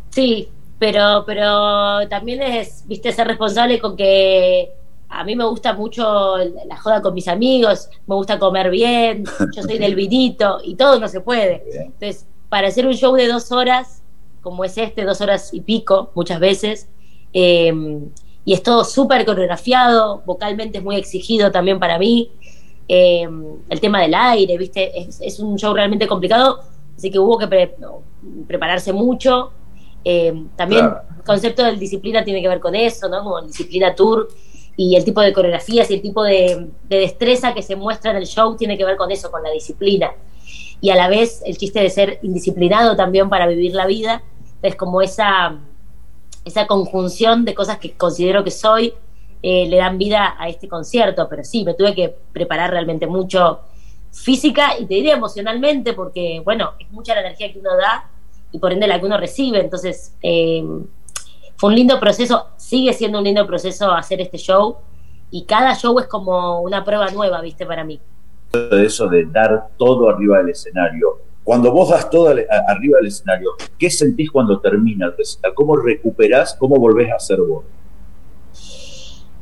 Sí, 0.10 0.50
pero, 0.78 1.24
pero 1.26 2.08
también 2.10 2.42
es, 2.42 2.84
viste, 2.88 3.12
ser 3.12 3.28
responsable 3.28 3.80
con 3.80 3.96
que 3.96 4.72
a 5.08 5.24
mí 5.24 5.36
me 5.36 5.46
gusta 5.46 5.74
mucho 5.74 6.38
la 6.38 6.78
joda 6.78 7.02
con 7.02 7.14
mis 7.14 7.28
amigos, 7.28 7.90
me 8.08 8.16
gusta 8.16 8.40
comer 8.40 8.70
bien, 8.70 9.24
yo 9.56 9.62
soy 9.62 9.78
del 9.78 9.96
vinito 10.04 10.60
y 10.64 10.76
todo 10.76 11.00
no 11.00 11.08
se 11.08 11.22
puede. 11.22 11.64
Entonces, 11.74 12.26
para 12.50 12.68
hacer 12.68 12.88
un 12.88 12.94
show 12.94 13.14
de 13.16 13.28
dos 13.28 13.52
horas, 13.52 14.02
como 14.42 14.66
es 14.66 14.78
este, 14.78 15.04
dos 15.04 15.22
horas 15.22 15.54
y 15.54 15.62
pico, 15.62 16.12
muchas 16.16 16.40
veces, 16.40 16.90
eh, 17.34 17.72
y 18.46 18.54
es 18.54 18.64
todo 18.64 18.84
súper 18.84 19.26
coreografiado, 19.26 20.22
vocalmente 20.26 20.80
es 20.80 20.84
muy 20.84 20.96
exigido 20.96 21.52
también 21.52 21.80
para 21.80 21.98
mí. 22.00 22.32
Eh, 22.88 23.28
el 23.70 23.80
tema 23.80 24.02
del 24.02 24.14
aire, 24.14 24.58
¿viste? 24.58 25.00
Es, 25.00 25.22
es 25.22 25.40
un 25.40 25.58
show 25.58 25.74
realmente 25.74 26.08
complicado, 26.08 26.60
así 26.98 27.10
que 27.10 27.20
hubo 27.20 27.38
que 27.38 27.48
pre- 27.48 27.76
prepararse 28.48 28.92
mucho. 28.92 29.52
Eh, 30.04 30.34
también 30.56 30.82
Claro. 30.88 31.02
el 31.18 31.24
concepto 31.24 31.64
de 31.64 31.74
disciplina 31.78 32.24
tiene 32.24 32.42
que 32.42 32.48
ver 32.50 32.60
con 32.60 32.76
eso, 32.76 33.08
¿no? 33.08 33.24
Como 33.24 33.42
disciplina 33.44 33.94
tour 33.96 34.28
y 34.76 34.96
el 34.96 35.04
tipo 35.06 35.22
de 35.22 35.32
coreografías 35.32 35.92
y 35.92 35.94
el 35.94 36.02
tipo 36.02 36.24
de, 36.24 36.70
de 36.90 36.98
destreza 36.98 37.54
que 37.54 37.62
se 37.62 37.76
muestra 37.76 38.12
en 38.12 38.18
el 38.18 38.26
show 38.26 38.56
tiene 38.58 38.78
que 38.78 38.84
ver 38.86 38.98
con 38.98 39.12
eso, 39.12 39.30
con 39.30 39.44
la 39.44 39.52
disciplina. 39.52 40.12
Y 40.82 40.90
a 40.90 40.96
la 40.96 41.08
vez 41.08 41.44
el 41.46 41.58
chiste 41.58 41.80
de 41.80 41.90
ser 41.92 42.20
indisciplinado 42.24 42.96
también 42.96 43.30
para 43.30 43.46
vivir 43.46 43.76
la 43.76 43.86
vida 43.86 44.24
es 44.64 44.76
como 44.76 45.02
esa, 45.02 45.60
esa 46.46 46.68
conjunción 46.68 47.46
de 47.46 47.54
cosas 47.54 47.78
que 47.78 47.94
considero 47.94 48.44
que 48.44 48.52
soy 48.52 48.94
eh, 49.44 49.68
le 49.68 49.78
dan 49.78 49.98
vida 49.98 50.36
a 50.38 50.50
este 50.50 50.68
concierto, 50.68 51.28
pero 51.30 51.44
sí, 51.44 51.64
me 51.66 51.74
tuve 51.74 51.96
que 51.96 52.16
preparar 52.32 52.70
realmente 52.70 53.08
mucho 53.08 53.62
física 54.12 54.78
y 54.78 54.86
te 54.86 54.96
diría 54.96 55.16
emocionalmente, 55.16 55.94
porque 55.94 56.42
bueno, 56.44 56.74
es 56.80 56.92
mucha 56.92 57.16
la 57.16 57.22
energía 57.22 57.52
que 57.52 57.60
uno 57.60 57.76
da 57.76 58.10
y 58.52 58.60
por 58.60 58.72
ende 58.72 58.86
la 58.86 59.00
que 59.00 59.06
uno 59.06 59.18
recibe, 59.18 59.60
entonces 59.60 60.16
eh, 60.22 60.64
fue 61.56 61.70
un 61.70 61.76
lindo 61.76 62.00
proceso, 62.00 62.48
sigue 62.58 62.94
siendo 62.94 63.18
un 63.20 63.24
lindo 63.24 63.48
proceso 63.48 63.92
hacer 63.92 64.22
este 64.22 64.38
show 64.38 64.78
y 65.32 65.46
cada 65.46 65.74
show 65.76 65.98
es 66.00 66.08
como 66.08 66.62
una 66.62 66.84
prueba 66.84 67.10
nueva, 67.10 67.42
viste, 67.42 67.66
para 67.66 67.84
mí. 67.84 68.00
eso 68.54 69.08
de 69.08 69.26
dar 69.26 69.70
todo 69.78 70.10
arriba 70.10 70.40
del 70.40 70.50
escenario. 70.50 71.31
Cuando 71.44 71.72
vos 71.72 71.90
das 71.90 72.10
todo 72.10 72.28
arriba 72.30 72.98
del 72.98 73.08
escenario, 73.08 73.52
¿qué 73.78 73.90
sentís 73.90 74.30
cuando 74.30 74.60
termina 74.60 75.08
el 75.08 75.18
recital? 75.18 75.54
¿Cómo 75.56 75.76
recuperás? 75.76 76.54
¿Cómo 76.54 76.76
volvés 76.76 77.12
a 77.12 77.20
ser 77.20 77.40
vos? 77.42 77.66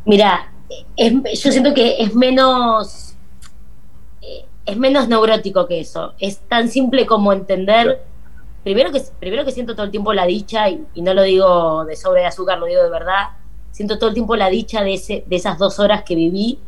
Mira, 0.05 0.53
yo 0.97 1.51
siento 1.51 1.73
que 1.73 2.01
es 2.01 2.15
menos 2.15 3.15
eh, 4.21 4.45
es 4.65 4.77
menos 4.77 5.07
neurótico 5.07 5.67
que 5.67 5.81
eso. 5.81 6.13
Es 6.19 6.39
tan 6.39 6.69
simple 6.69 7.05
como 7.05 7.33
entender. 7.33 8.01
Primero 8.63 8.91
que, 8.91 9.01
primero 9.19 9.43
que 9.45 9.51
siento 9.51 9.73
todo 9.73 9.85
el 9.85 9.91
tiempo 9.91 10.13
la 10.13 10.25
dicha, 10.25 10.69
y, 10.69 10.85
no 10.95 11.13
lo 11.13 11.23
digo 11.23 11.85
de 11.85 11.95
sobre 11.95 12.21
de 12.21 12.27
azúcar, 12.27 12.59
lo 12.59 12.65
digo 12.65 12.83
de 12.83 12.89
verdad. 12.89 13.29
Siento 13.71 13.97
todo 13.97 14.09
el 14.09 14.13
tiempo 14.13 14.35
la 14.35 14.49
dicha 14.49 14.83
de, 14.83 14.93
ese, 14.93 15.23
de 15.25 15.35
esas 15.35 15.57
dos 15.57 15.79
horas 15.79 16.03
que 16.03 16.15
viví 16.15 16.59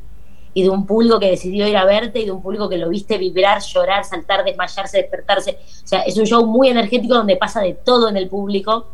y 0.54 0.64
de 0.64 0.70
un 0.70 0.86
público 0.86 1.20
que 1.20 1.30
decidió 1.30 1.68
ir 1.68 1.78
a 1.78 1.86
verte 1.86 2.20
y 2.20 2.26
de 2.26 2.32
un 2.32 2.42
público 2.42 2.68
que 2.68 2.78
lo 2.78 2.90
viste 2.90 3.18
vibrar, 3.18 3.62
llorar, 3.62 4.04
saltar, 4.04 4.44
desmayarse, 4.44 4.98
despertarse. 4.98 5.58
O 5.84 5.88
sea, 5.88 6.02
es 6.02 6.18
un 6.18 6.26
show 6.26 6.46
muy 6.46 6.68
energético 6.70 7.14
donde 7.14 7.38
pasa 7.38 7.62
de 7.62 7.74
todo 7.74 8.10
en 8.10 8.18
el 8.18 8.28
público. 8.28 8.88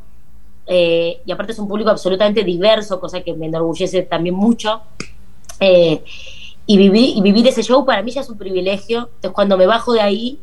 Eh, 0.68 1.22
y 1.26 1.32
aparte 1.32 1.54
es 1.54 1.60
un 1.60 1.68
público 1.68 1.90
absolutamente 1.90 2.44
diverso, 2.44 3.00
cosa 3.00 3.22
que 3.22 3.34
me 3.34 3.48
enorgullece 3.48 4.04
también 4.04 4.36
mucho. 4.36 4.82
Eh, 5.60 6.04
y, 6.68 6.78
vivir, 6.78 7.18
y 7.18 7.22
vivir 7.22 7.48
ese 7.48 7.64
show 7.64 7.86
para 7.86 8.04
mí 8.04 8.12
ya 8.12 8.22
es 8.22 8.30
un 8.30 8.38
privilegio. 8.38 9.10
Entonces, 9.16 9.32
cuando 9.32 9.58
me 9.58 9.66
bajo 9.66 9.94
de 9.94 10.02
ahí, 10.02 10.40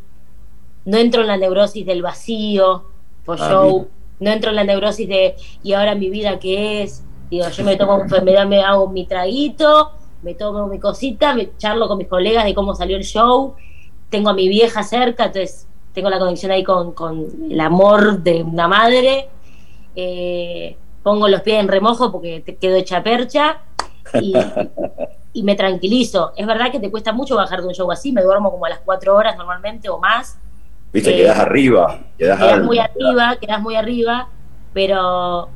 no 0.84 0.96
entro 0.98 1.20
en 1.20 1.28
la 1.28 1.36
neurosis 1.36 1.86
del 1.86 2.02
vacío 2.02 2.84
por 3.24 3.40
ah, 3.40 3.48
show, 3.48 3.88
no 4.20 4.30
entro 4.30 4.50
en 4.50 4.56
la 4.56 4.64
neurosis 4.64 5.08
de 5.08 5.36
¿y 5.62 5.72
ahora 5.72 5.94
mi 5.94 6.10
vida 6.10 6.38
qué 6.38 6.82
es? 6.82 7.04
Digo, 7.30 7.48
yo 7.48 7.64
me 7.64 7.76
tomo 7.76 8.00
enfermedad, 8.00 8.46
me 8.46 8.62
hago 8.62 8.88
mi 8.88 9.06
traguito, 9.06 9.92
me 10.24 10.34
tomo 10.34 10.66
mi 10.66 10.80
cosita, 10.80 11.34
me 11.34 11.56
charlo 11.58 11.86
con 11.86 11.98
mis 11.98 12.08
colegas 12.08 12.44
de 12.44 12.54
cómo 12.54 12.74
salió 12.74 12.96
el 12.96 13.04
show, 13.04 13.54
tengo 14.08 14.30
a 14.30 14.34
mi 14.34 14.48
vieja 14.48 14.82
cerca, 14.82 15.26
entonces 15.26 15.68
tengo 15.92 16.10
la 16.10 16.18
conexión 16.18 16.50
ahí 16.50 16.64
con, 16.64 16.92
con 16.92 17.26
el 17.50 17.60
amor 17.60 18.22
de 18.22 18.42
una 18.42 18.66
madre. 18.66 19.28
Eh, 19.94 20.76
pongo 21.02 21.28
los 21.28 21.42
pies 21.42 21.60
en 21.60 21.68
remojo 21.68 22.10
porque 22.10 22.40
te 22.40 22.56
quedo 22.56 22.74
hecha 22.76 23.02
percha 23.02 23.60
y, 25.32 25.42
me 25.42 25.54
tranquilizo. 25.54 26.32
Es 26.36 26.46
verdad 26.46 26.72
que 26.72 26.80
te 26.80 26.90
cuesta 26.90 27.12
mucho 27.12 27.36
bajar 27.36 27.60
de 27.60 27.68
un 27.68 27.74
show 27.74 27.90
así, 27.92 28.12
me 28.12 28.22
duermo 28.22 28.50
como 28.50 28.64
a 28.64 28.70
las 28.70 28.80
cuatro 28.80 29.14
horas 29.14 29.36
normalmente 29.36 29.88
o 29.88 29.98
más. 29.98 30.38
Viste, 30.92 31.12
eh, 31.12 31.16
quedas 31.18 31.38
arriba. 31.38 32.00
Quedas, 32.16 32.62
muy 32.62 32.78
arriba, 32.78 33.36
quedas 33.40 33.60
muy 33.60 33.76
arriba, 33.76 34.28
pero 34.72 35.48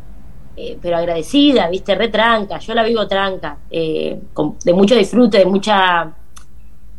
eh, 0.60 0.76
pero 0.82 0.96
agradecida, 0.96 1.68
viste, 1.68 1.94
retranca. 1.94 2.58
Yo 2.58 2.74
la 2.74 2.82
vivo 2.82 3.06
tranca, 3.06 3.58
eh, 3.70 4.18
de 4.64 4.72
mucho 4.74 4.96
disfrute, 4.96 5.38
de 5.38 5.46
mucha, 5.46 6.12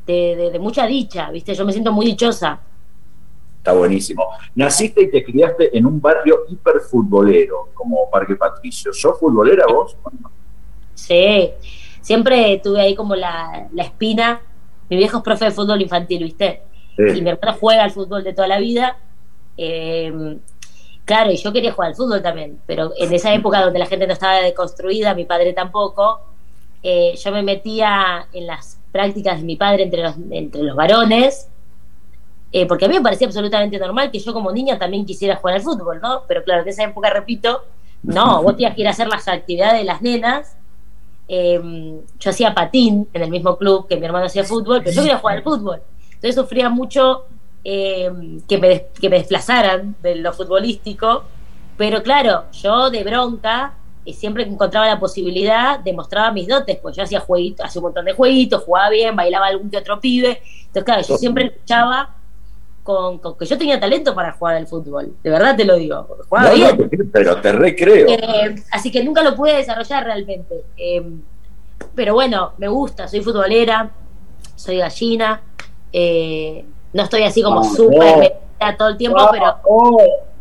de, 0.08 0.58
mucha 0.62 0.86
dicha, 0.88 1.30
viste. 1.30 1.54
Yo 1.54 1.66
me 1.66 1.74
siento 1.74 1.92
muy 1.92 2.06
dichosa. 2.06 2.58
Está 3.58 3.74
buenísimo. 3.74 4.24
Naciste 4.56 5.02
y 5.02 5.12
te 5.12 5.26
criaste 5.26 5.78
en 5.78 5.86
un 5.86 6.00
barrio 6.00 6.46
hiperfutbolero, 6.48 7.72
como 7.74 8.10
Parque 8.10 8.38
Patricio. 8.38 8.94
¿Sos 8.94 9.20
futbolera 9.20 9.66
vos? 9.68 9.98
Sí, 10.94 11.50
siempre 12.00 12.62
tuve 12.64 12.80
ahí 12.80 12.96
como 12.96 13.14
la, 13.14 13.68
espina. 13.76 14.40
Mi 14.90 14.96
viejo 14.96 15.18
es 15.18 15.24
profe 15.24 15.44
de 15.44 15.52
fútbol 15.52 15.82
infantil, 15.82 16.24
¿viste? 16.24 16.62
Y 16.98 17.22
mi 17.22 17.30
hermano 17.30 17.58
juega 17.60 17.84
al 17.84 17.92
fútbol 17.92 18.24
de 18.24 18.32
toda 18.32 18.48
la 18.48 18.60
vida. 18.60 18.96
Eh, 19.58 20.40
claro, 21.10 21.32
y 21.32 21.38
yo 21.38 21.52
quería 21.52 21.74
jugar 21.74 21.90
al 21.90 21.96
fútbol 21.96 22.22
también, 22.22 22.60
pero 22.66 22.92
en 22.98 23.14
esa 23.14 23.34
época 23.34 23.64
donde 23.64 23.80
la 23.80 23.86
gente 23.86 24.06
no 24.06 24.14
estaba 24.14 24.36
deconstruida, 24.42 25.16
mi 25.16 25.26
padre 25.26 25.54
tampoco, 25.54 26.22
eh, 26.84 27.16
yo 27.16 27.32
me 27.32 27.42
metía 27.42 28.28
en 28.32 28.48
las 28.48 28.80
prácticas 28.92 29.40
de 29.40 29.44
mi 29.44 29.56
padre 29.56 29.84
entre 29.84 30.04
los, 30.04 30.16
entre 30.30 30.64
los 30.64 30.76
varones, 30.76 31.50
eh, 32.52 32.66
porque 32.66 32.86
a 32.86 32.88
mí 32.88 32.96
me 32.96 33.02
parecía 33.02 33.28
absolutamente 33.28 33.80
normal 33.80 34.12
que 34.12 34.20
yo 34.20 34.34
como 34.34 34.52
niña 34.52 34.78
también 34.78 35.06
quisiera 35.06 35.36
jugar 35.36 35.56
al 35.56 35.62
fútbol, 35.62 36.00
¿no? 36.02 36.24
Pero 36.28 36.44
claro, 36.44 36.62
en 36.62 36.70
esa 36.70 36.84
época, 36.84 37.10
repito, 37.10 37.64
no, 38.04 38.42
vos 38.44 38.56
tenías 38.56 38.76
que 38.76 38.82
ir 38.82 38.88
a 38.88 38.92
hacer 38.92 39.08
las 39.08 39.28
actividades 39.28 39.80
de 39.80 39.86
las 39.86 40.02
nenas 40.02 40.56
Em, 41.32 42.02
yo 42.20 42.32
hacía 42.32 42.56
patín 42.56 43.08
en 43.14 43.22
el 43.22 43.30
mismo 43.30 43.56
club 43.56 43.88
que 43.88 43.98
mi 43.98 44.06
hermano 44.08 44.26
hacía 44.26 44.44
fútbol, 44.44 44.82
pero 44.84 44.96
yo 44.96 45.04
quería 45.04 45.20
jugar 45.20 45.38
al 45.38 45.44
fútbol. 45.44 45.80
Entonces 46.06 46.34
sufría 46.34 46.70
mucho 46.70 47.26
em, 47.64 48.42
que, 48.42 48.58
me, 48.58 48.86
que 49.00 49.10
me 49.10 49.18
desplazaran 49.18 49.96
de 50.02 50.16
lo 50.16 50.34
futbolístico, 50.34 51.24
pero 51.78 52.04
claro, 52.04 52.46
yo 52.52 52.90
de 52.90 53.04
bronca 53.04 53.74
y 54.06 54.14
siempre 54.14 54.46
que 54.46 54.52
encontraba 54.52 54.88
la 54.88 55.00
posibilidad 55.00 55.80
demostraba 55.80 56.32
mis 56.32 56.48
dotes, 56.48 56.78
pues 56.78 56.96
yo 56.96 57.04
hacía 57.04 57.20
jueguitos, 57.20 57.66
hacía 57.66 57.80
un 57.80 57.84
montón 57.84 58.06
de 58.06 58.14
jueguitos, 58.14 58.64
jugaba 58.64 58.90
bien, 58.90 59.16
bailaba 59.16 59.48
algún 59.48 59.70
que 59.70 59.78
otro 59.78 60.00
pibe. 60.00 60.42
Entonces, 60.62 60.84
claro, 60.84 61.02
yo 61.04 61.18
siempre 61.18 61.46
escuchaba 61.46 62.16
con, 62.84 63.20
que 63.38 63.46
yo 63.46 63.58
tenía 63.58 63.80
talento 63.80 64.16
para 64.16 64.32
jugar 64.32 64.56
al 64.56 64.68
fútbol. 64.68 65.14
De 65.22 65.30
verdad 65.30 65.56
te 65.56 65.64
lo 65.64 65.76
digo. 65.76 66.08
Jugaba 66.28 66.52
bien. 66.52 66.90
pero 67.12 67.40
te 67.40 67.52
recreo. 67.52 68.08
Eh, 68.10 68.56
así 68.72 68.92
que 68.92 69.04
nunca 69.04 69.22
lo 69.22 69.36
pude 69.36 69.58
desarrollar 69.58 70.06
realmente. 70.06 70.64
Eh, 70.76 71.04
pero 71.94 72.14
bueno, 72.14 72.54
me 72.58 72.68
gusta, 72.68 73.08
soy 73.08 73.22
futbolera, 73.22 73.92
soy 74.56 74.78
gallina. 74.78 75.42
Eh, 75.94 76.66
no 76.94 77.04
estoy 77.04 77.24
así 77.24 77.42
como 77.42 77.64
súper 77.64 78.34
todo 78.78 78.90
el 78.90 78.98
tiempo, 78.98 79.20
pero, 79.32 79.56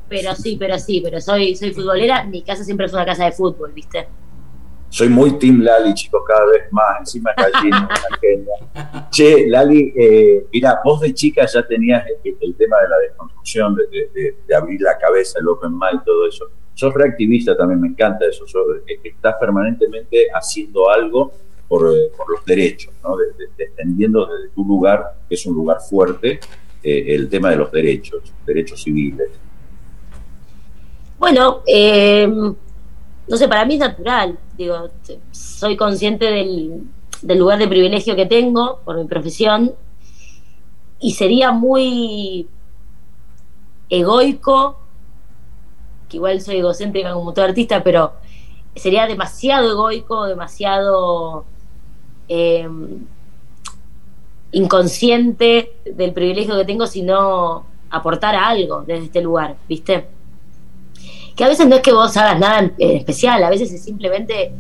pero 0.09 0.35
sí, 0.35 0.57
pero 0.59 0.79
sí, 0.79 1.01
pero 1.03 1.21
soy, 1.21 1.55
soy 1.55 1.73
futbolera. 1.73 2.25
Mi 2.25 2.43
casa 2.43 2.65
siempre 2.65 2.89
fue 2.89 2.99
una 2.99 3.07
casa 3.07 3.25
de 3.25 3.33
fútbol, 3.33 3.73
¿viste? 3.73 4.09
Soy 4.91 5.09
muy 5.09 5.39
Team 5.39 5.61
Lali, 5.61 5.93
chicos, 5.93 6.23
cada 6.27 6.47
vez 6.47 6.73
más. 6.73 7.01
Encima 7.01 7.33
gallina, 7.37 7.89
Che, 9.11 9.47
Lali, 9.47 9.93
eh, 9.95 10.47
mira, 10.53 10.81
vos 10.83 11.01
de 11.01 11.13
chica 11.13 11.47
ya 11.47 11.63
tenías 11.67 12.05
el, 12.25 12.55
tema 12.57 12.81
de 12.81 12.89
la 12.89 12.99
desconstrucción, 12.99 13.77
de, 13.77 14.55
abrir 14.55 14.81
la 14.81 14.97
cabeza, 14.97 15.39
el 15.41 15.49
open 15.49 15.73
mind, 15.73 16.03
todo 16.05 16.27
eso. 16.27 16.47
Sos 16.73 16.95
reactivista 16.95 17.57
también, 17.57 17.81
me 17.81 17.89
encanta 17.89 18.25
eso. 18.27 18.45
estás 19.05 19.35
permanentemente 19.39 20.29
haciendo 20.33 20.89
algo 20.89 21.33
por, 21.69 21.95
eh, 21.95 22.11
los 22.29 22.45
derechos, 22.45 22.95
¿no? 23.03 23.17
extendiendo 23.59 24.27
desde 24.27 24.49
tu 24.55 24.65
lugar, 24.65 25.19
que 25.29 25.35
es 25.35 25.47
un 25.47 25.55
lugar 25.55 25.79
fuerte, 25.81 26.41
eh, 26.83 27.05
el 27.09 27.29
tema 27.29 27.51
de 27.51 27.57
los 27.57 27.71
derechos, 27.71 28.33
derechos 28.47 28.83
civiles. 28.83 29.29
Bueno, 31.19 31.63
eh 31.67 32.29
no 33.29 33.37
sé, 33.37 33.47
para 33.47 33.65
mí 33.65 33.75
es 33.75 33.81
natural, 33.81 34.39
digo, 34.57 34.89
soy 35.33 35.77
consciente 35.77 36.25
del, 36.25 37.39
lugar 37.39 37.59
de 37.59 37.69
privilegio 37.69 38.17
que 38.17 38.27
tengo 38.27 38.81
por 38.85 38.97
mi 38.97 39.05
profesión 39.05 39.75
y 40.99 41.13
sería 41.13 41.53
muy 41.53 42.49
egoico, 43.91 44.79
que 46.09 46.17
igual 46.17 46.41
soy 46.41 46.57
egocéntrica 46.57 47.13
como 47.13 47.35
todo 47.35 47.45
artista, 47.45 47.83
pero 47.83 48.13
sería 48.75 49.07
demasiado 49.07 49.71
egoico, 49.73 50.25
demasiado 50.25 51.45
em, 52.29 53.07
inconsciente 54.53 55.73
del 55.85 56.13
privilegio 56.13 56.57
que 56.57 56.65
tengo 56.65 56.87
si 56.87 57.03
no 57.03 57.67
aportara 57.91 58.47
algo 58.49 58.83
desde 58.87 59.07
este 59.07 59.23
lugar, 59.23 59.57
¿viste? 59.69 60.07
que 61.39 61.45
a 61.45 61.49
veces 61.49 61.69
no 61.69 61.77
es 61.77 61.83
que 61.83 61.93
vos 61.93 62.17
hagas 62.17 62.37
nada 62.41 62.59
en 62.77 62.97
especial, 62.97 63.45
a 63.45 63.49
veces 63.49 63.73
es 63.73 63.85
simplemente 63.85 64.53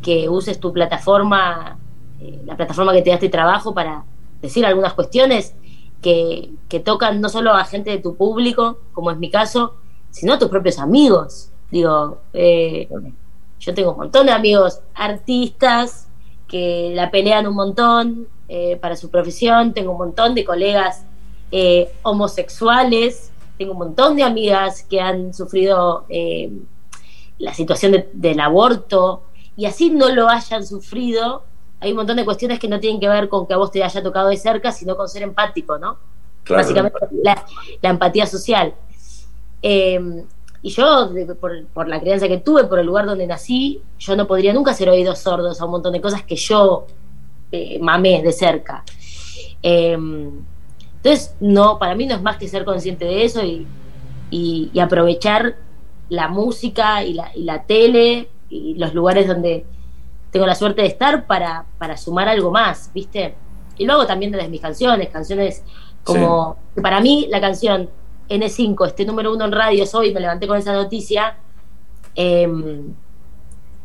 que 0.00 0.30
uses 0.30 0.58
tu 0.58 0.72
plataforma, 0.72 1.78
eh, 2.22 2.40
la 2.46 2.56
plataforma 2.56 2.94
que 2.94 3.02
te 3.02 3.10
da 3.10 3.16
este 3.16 3.28
trabajo 3.28 3.74
para 3.74 4.06
decir 4.40 4.64
algunas 4.64 4.94
cuestiones 4.94 5.54
que, 6.00 6.54
tocan 6.86 7.20
no 7.20 7.28
solo 7.28 7.52
a 7.52 7.66
gente 7.66 7.90
de 7.90 7.98
tu 7.98 8.16
público, 8.16 8.78
como 8.94 9.10
es 9.10 9.18
mi 9.18 9.30
caso, 9.30 9.74
sino 10.10 10.32
a 10.32 10.38
tus 10.38 10.48
propios 10.48 10.78
amigos. 10.78 11.50
Digo, 11.70 12.22
eh, 12.32 12.88
yo 13.60 13.74
tengo 13.74 13.92
un 13.92 13.98
montón 13.98 14.24
de 14.24 14.32
amigos 14.32 14.80
artistas 14.94 16.08
que 16.52 16.92
la 16.94 17.10
pelean 17.10 17.48
un 17.48 17.54
montón 17.54 18.28
eh, 18.48 18.76
para 18.76 18.94
su 18.94 19.10
profesión, 19.10 19.72
tengo 19.72 19.90
un 19.90 19.98
montón 19.98 20.36
de 20.36 20.44
colegas 20.44 21.04
homosexuales 22.02 23.32
tengo 23.62 23.72
un 23.72 23.78
montón 23.78 24.16
de 24.16 24.22
amigas 24.22 24.82
que 24.82 25.00
han 25.00 25.32
sufrido 25.32 26.04
eh, 26.08 26.50
la 27.38 27.54
situación 27.54 28.04
del 28.12 28.40
aborto 28.40 29.22
y 29.56 29.66
así 29.66 29.90
no 29.90 30.08
lo 30.08 30.28
hayan 30.28 30.66
sufrido. 30.66 31.44
Hay 31.80 31.90
un 31.90 31.98
montón 31.98 32.16
de 32.16 32.24
cuestiones 32.24 32.58
que 32.58 32.68
no 32.68 32.80
tienen 32.80 33.00
que 33.00 33.08
ver 33.08 33.28
con 33.28 33.46
que 33.46 33.54
a 33.54 33.56
vos 33.56 33.70
te 33.70 33.82
haya 33.82 34.02
tocado 34.02 34.28
de 34.28 34.36
cerca, 34.36 34.72
sino 34.72 34.96
con 34.96 35.08
ser 35.08 35.22
empático, 35.22 35.78
¿no? 35.78 35.98
Básicamente 36.48 36.98
la, 37.22 37.44
empatía 37.82 38.26
social. 38.26 38.74
Y 40.62 40.70
yo, 40.70 41.10
por, 41.74 41.88
la 41.88 42.00
crianza 42.00 42.28
que 42.28 42.38
tuve, 42.38 42.64
por 42.64 42.78
el 42.78 42.86
lugar 42.86 43.04
donde 43.04 43.26
nací, 43.26 43.82
yo 43.98 44.14
no 44.14 44.28
podría 44.28 44.52
nunca 44.52 44.72
ser 44.72 44.88
oídos 44.88 45.18
sordos 45.18 45.60
a 45.60 45.64
un 45.64 45.72
montón 45.72 45.92
de 45.92 46.00
cosas 46.00 46.22
que 46.22 46.36
yo 46.36 46.86
eh, 47.50 47.80
mamé 47.80 48.22
de 48.22 48.32
cerca. 48.32 48.84
Entonces, 49.60 51.34
no, 51.40 51.78
para 51.78 51.96
mí 51.96 52.06
no 52.06 52.14
es 52.14 52.22
más 52.22 52.36
que 52.36 52.46
ser 52.46 52.64
consciente 52.64 53.04
de 53.04 53.24
eso 53.24 53.42
y, 53.44 53.66
aprovechar 54.80 55.56
la 56.08 56.28
música 56.28 57.02
y 57.04 57.14
la, 57.14 57.32
y 57.34 57.42
la, 57.42 57.64
tele 57.64 58.28
y 58.48 58.74
los 58.74 58.94
lugares 58.94 59.26
donde 59.26 59.64
tengo 60.30 60.46
la 60.46 60.54
suerte 60.54 60.82
de 60.82 60.88
estar 60.88 61.26
para, 61.26 61.66
para 61.78 61.96
sumar 61.96 62.28
algo 62.28 62.50
más, 62.50 62.90
¿viste? 62.94 63.34
Y 63.76 63.84
luego 63.84 64.06
también 64.06 64.32
desde 64.32 64.48
mis 64.48 64.60
canciones, 64.60 65.08
canciones 65.08 65.64
Como 66.04 66.56
que 66.74 66.82
para 66.82 67.00
mí 67.00 67.26
la 67.28 67.40
canción 67.40 67.90
N5, 68.32 68.86
este 68.86 69.04
número 69.04 69.32
uno 69.32 69.44
en 69.44 69.52
radios, 69.52 69.94
hoy 69.94 70.12
me 70.12 70.20
levanté 70.20 70.46
con 70.46 70.56
esa 70.56 70.72
noticia, 70.72 71.36
em, 72.14 72.94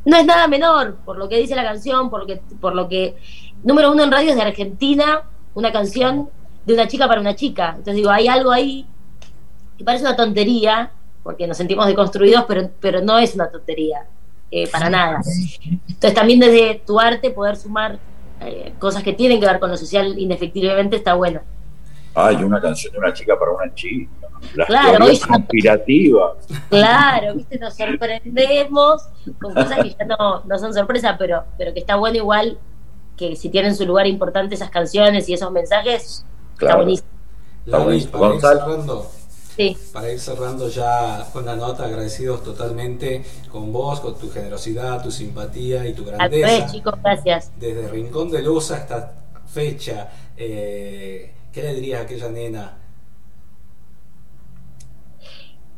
no 0.06 0.16
es 0.16 0.26
nada 0.26 0.48
menor 0.48 0.96
por 1.06 1.18
lo 1.18 1.28
que 1.28 1.38
dice 1.38 1.56
la 1.56 1.64
canción, 1.64 2.10
por 2.10 2.22
lo 2.22 2.28
que, 2.28 2.42
por 2.62 2.76
lo 2.76 2.88
que 2.88 3.18
número 3.64 3.92
uno 3.92 4.04
en 4.04 4.12
radios 4.12 4.36
de 4.36 4.42
Argentina, 4.42 5.24
una 5.54 5.72
canción 5.72 6.30
de 6.66 6.74
una 6.74 6.88
chica 6.88 7.08
para 7.08 7.20
una 7.22 7.36
chica. 7.36 7.70
Entonces 7.70 7.96
digo, 7.96 8.10
hay 8.10 8.28
algo 8.28 8.52
ahí 8.52 8.86
que 9.78 9.84
parece 9.84 10.06
una 10.06 10.16
tontería, 10.16 10.92
porque 11.24 11.48
nos 11.48 11.58
sentimos 11.58 11.88
deconstruidos, 11.88 12.46
pero, 12.48 12.70
pero 12.80 13.02
no 13.02 13.18
es 13.18 13.36
una 13.36 13.50
tontería, 13.50 14.06
eh, 14.50 14.68
para 14.70 14.90
nada. 14.90 15.22
Entonces 15.88 16.14
también 16.14 16.40
desde 16.40 16.76
tu 16.86 17.00
arte 17.00 17.32
poder 17.32 17.58
sumar 17.58 18.00
eh, 18.42 18.74
cosas 18.80 19.04
que 19.04 19.14
tienen 19.14 19.40
que 19.40 19.46
ver 19.46 19.60
con 19.60 19.70
lo 19.70 19.78
social 19.78 20.18
indefectiblemente 20.18 20.96
está 20.96 21.16
bueno. 21.16 21.42
Ay, 22.14 22.36
una 22.44 22.62
canción 22.62 22.94
de 22.94 23.00
una 23.00 23.14
chica 23.14 23.38
para 23.38 23.52
una 23.52 23.74
chica. 23.74 24.27
Las 24.56 24.68
Claro, 24.68 24.98
teorías 24.98 25.26
conspirativas. 25.26 26.32
Claro, 26.70 27.36
viste, 27.36 27.58
nos 27.60 27.76
sorprendemos 27.76 29.04
con 29.42 29.54
cosas 29.54 29.80
que 29.84 29.96
ya 29.98 30.06
no, 30.06 30.44
no 30.46 30.60
son 30.60 30.74
sorpresa, 30.74 31.16
pero, 31.18 31.44
pero 31.58 31.74
que 31.74 31.80
está 31.80 31.96
bueno 31.96 32.18
igual 32.18 32.58
que 33.16 33.36
si 33.36 33.50
tienen 33.50 33.76
su 33.76 33.86
lugar 33.86 34.06
importante 34.08 34.56
esas 34.56 34.70
canciones 34.70 35.28
y 35.30 35.34
esos 35.34 35.52
mensajes, 35.52 36.24
está 36.54 36.58
Claro. 36.60 36.78
buenísimo. 36.78 37.10
Está 37.66 37.78
buenísimo. 37.80 38.12
para 38.14 38.26
ir 38.26 38.32
Gonzalo. 38.34 38.60
cerrando, 38.60 39.12
Sí. 39.56 39.78
para 39.92 40.12
ir 40.14 40.20
cerrando 40.20 40.70
ya 40.70 41.28
con 41.34 41.46
la 41.46 41.56
nota, 41.56 41.86
agradecidos 41.86 42.44
totalmente 42.44 43.24
con 43.52 43.74
vos, 43.74 44.00
con 44.00 44.18
tu 44.20 44.30
generosidad, 44.32 45.02
tu 45.02 45.10
simpatía 45.12 45.88
y 45.88 45.94
tu 45.94 46.04
Al 46.04 46.16
grandeza. 46.16 46.68
chicos, 46.68 46.94
gracias. 47.04 47.52
Desde 47.60 47.88
Rincón 47.88 48.30
de 48.30 48.42
Luz 48.44 48.70
a 48.72 48.78
esta 48.78 49.14
fecha, 49.48 50.10
eh, 50.38 51.34
¿qué 51.52 51.64
le 51.64 51.74
dirías 51.74 52.02
a 52.02 52.04
aquella 52.04 52.30
nena? 52.30 52.78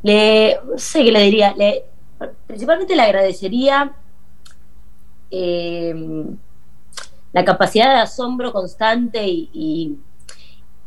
Le, 0.02 0.58
sé 0.76 1.04
qué 1.04 1.12
le 1.12 1.20
diría. 1.22 1.54
Le, 1.56 1.84
principalmente 2.46 2.96
le 2.96 3.02
agradecería 3.02 3.92
eh, 5.30 5.94
la 7.32 7.44
capacidad 7.44 7.94
de 7.94 8.00
asombro 8.00 8.52
constante 8.52 9.26
y, 9.26 9.50
y- 9.52 9.98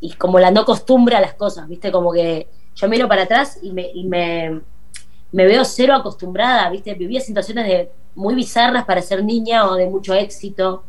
y 0.01 0.11
como 0.15 0.37
la 0.37 0.51
no 0.51 0.65
costumbre 0.65 1.15
a 1.15 1.21
las 1.21 1.33
cosas, 1.35 1.67
¿viste? 1.69 1.89
Como 1.91 2.11
que 2.11 2.49
yo 2.75 2.89
miro 2.89 3.07
para 3.07 3.23
atrás 3.23 3.59
y 3.61 3.71
me, 3.71 3.89
y 3.93 4.03
me, 4.03 4.59
me 5.31 5.45
veo 5.45 5.63
cero 5.63 5.95
acostumbrada, 5.95 6.69
¿viste? 6.69 6.93
Vivía 6.93 7.21
situaciones 7.21 7.65
de 7.67 7.89
muy 8.15 8.35
bizarras 8.35 8.83
para 8.83 9.01
ser 9.01 9.23
niña 9.23 9.65
o 9.69 9.75
de 9.75 9.87
mucho 9.87 10.13
éxito, 10.13 10.83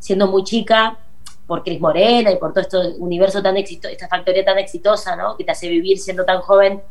siendo 0.00 0.26
muy 0.26 0.42
chica, 0.42 0.98
por 1.46 1.62
Cris 1.62 1.80
Morena 1.80 2.32
y 2.32 2.36
por 2.36 2.52
todo 2.52 2.60
este 2.62 2.78
universo 2.98 3.40
tan 3.42 3.56
exitoso, 3.56 3.92
esta 3.92 4.08
factoría 4.08 4.44
tan 4.44 4.58
exitosa, 4.58 5.14
¿no? 5.14 5.36
Que 5.36 5.44
te 5.44 5.52
hace 5.52 5.68
vivir 5.68 5.98
siendo 5.98 6.24
tan 6.24 6.40
joven 6.40 6.82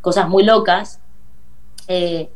cosas 0.00 0.28
muy 0.28 0.44
locas. 0.44 1.00
Eh, 1.88 2.28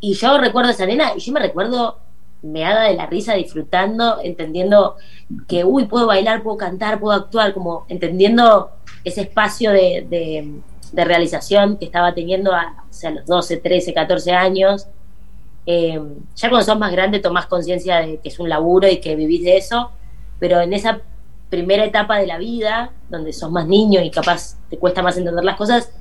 y 0.00 0.14
yo 0.14 0.38
recuerdo 0.38 0.68
a 0.70 0.72
esa 0.72 0.86
nena 0.86 1.12
y 1.16 1.20
yo 1.20 1.32
me 1.32 1.40
recuerdo 1.40 1.98
meada 2.42 2.84
de 2.84 2.94
la 2.94 3.06
risa, 3.06 3.34
disfrutando, 3.34 4.18
entendiendo 4.22 4.96
que, 5.46 5.64
uy, 5.64 5.86
puedo 5.86 6.06
bailar, 6.08 6.42
puedo 6.42 6.56
cantar, 6.56 6.98
puedo 6.98 7.16
actuar, 7.16 7.54
como 7.54 7.84
entendiendo 7.88 8.70
ese 9.04 9.22
espacio 9.22 9.70
de, 9.70 10.06
de- 10.10 11.04
realización 11.04 11.78
que 11.78 11.86
estaba 11.86 12.12
teniendo 12.12 12.52
a, 12.52 12.84
o 12.90 12.92
sea, 12.92 13.10
a 13.10 13.14
los 13.14 13.26
12, 13.26 13.56
13, 13.58 13.94
14 13.94 14.32
años. 14.32 14.88
Eh, 15.64 15.98
ya 16.36 16.48
cuando 16.50 16.66
sos 16.66 16.78
más 16.78 16.92
grande 16.92 17.20
tomás 17.20 17.46
conciencia 17.46 17.98
de 18.00 18.18
que 18.18 18.28
es 18.28 18.38
un 18.40 18.48
laburo 18.48 18.88
y 18.88 19.00
que 19.00 19.16
vivís 19.16 19.42
de 19.44 19.56
eso, 19.56 19.90
pero 20.38 20.60
en 20.60 20.72
esa 20.74 21.00
primera 21.48 21.84
etapa 21.84 22.18
de 22.18 22.26
la 22.26 22.36
vida, 22.38 22.90
donde 23.08 23.32
sos 23.32 23.50
más 23.50 23.66
niño 23.66 24.02
y 24.02 24.10
capaz 24.10 24.56
te 24.68 24.76
cuesta 24.78 25.02
más 25.02 25.16
entender 25.16 25.44
las 25.44 25.56
cosas, 25.56 25.92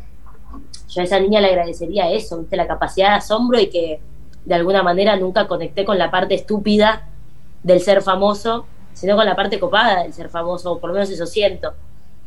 yo 0.91 1.01
a 1.01 1.05
esa 1.05 1.19
niña 1.19 1.39
le 1.39 1.47
agradecería 1.47 2.11
eso, 2.11 2.39
¿viste? 2.39 2.57
la 2.57 2.67
capacidad 2.67 3.09
de 3.09 3.15
asombro 3.15 3.59
y 3.59 3.69
que 3.69 4.01
de 4.45 4.55
alguna 4.55 4.83
manera 4.83 5.15
nunca 5.15 5.47
conecté 5.47 5.85
con 5.85 5.97
la 5.97 6.11
parte 6.11 6.35
estúpida 6.35 7.07
del 7.63 7.79
ser 7.79 8.01
famoso, 8.01 8.65
sino 8.93 9.15
con 9.15 9.25
la 9.25 9.35
parte 9.35 9.59
copada 9.59 10.03
del 10.03 10.13
ser 10.13 10.29
famoso, 10.29 10.73
o 10.73 10.79
por 10.79 10.89
lo 10.89 10.95
menos 10.95 11.09
eso 11.09 11.25
siento. 11.25 11.73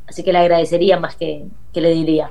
Así 0.07 0.23
que 0.23 0.33
le 0.33 0.39
agradecería 0.39 0.99
más 0.99 1.15
que, 1.17 1.45
que 1.73 1.81
le 1.81 1.91
diría. 1.91 2.31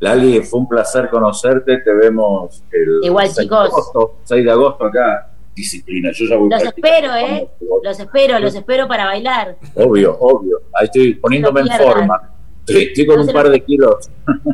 Lali, 0.00 0.40
fue 0.40 0.60
un 0.60 0.68
placer 0.68 1.08
conocerte. 1.10 1.78
Te 1.78 1.92
vemos 1.92 2.62
el 2.70 3.00
Igual, 3.02 3.26
6 3.26 3.36
de 3.36 3.42
chicos. 3.42 3.58
agosto, 3.68 4.14
6 4.24 4.44
de 4.44 4.50
agosto 4.50 4.84
acá. 4.86 5.28
Disciplina, 5.54 6.10
yo 6.14 6.24
ya 6.26 6.36
voy 6.36 6.48
Los 6.48 6.62
espero, 6.62 7.14
¿eh? 7.14 7.48
Los 7.82 8.00
espero, 8.00 8.38
los 8.38 8.54
espero 8.54 8.88
para 8.88 9.04
bailar. 9.04 9.56
Obvio, 9.74 10.16
obvio. 10.18 10.62
Ahí 10.72 10.86
estoy 10.86 11.14
poniéndome 11.14 11.60
en 11.60 11.68
forma. 11.68 12.30
Estoy, 12.66 12.84
estoy 12.84 13.06
con 13.06 13.20
un 13.20 13.28
par 13.28 13.50
de 13.50 13.60
kilos. 13.62 14.08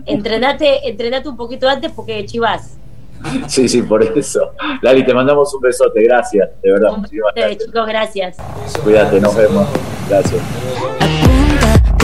Entrenate, 0.07 0.89
entrenate 0.89 1.29
un 1.29 1.37
poquito 1.37 1.69
antes 1.69 1.93
porque 1.93 2.25
chivas. 2.25 2.79
Sí, 3.49 3.69
sí, 3.69 3.83
por 3.83 4.03
eso. 4.03 4.53
Lali, 4.83 5.05
te 5.05 5.13
mandamos 5.13 5.53
un 5.55 5.61
besote. 5.61 6.03
Gracias, 6.05 6.49
de 6.63 6.73
verdad. 6.73 6.91
Chicos, 7.59 7.87
gracias. 7.87 8.37
Cuídate, 8.83 9.21
nos 9.21 9.37
vemos. 9.37 9.67
Gracias. 10.09 11.18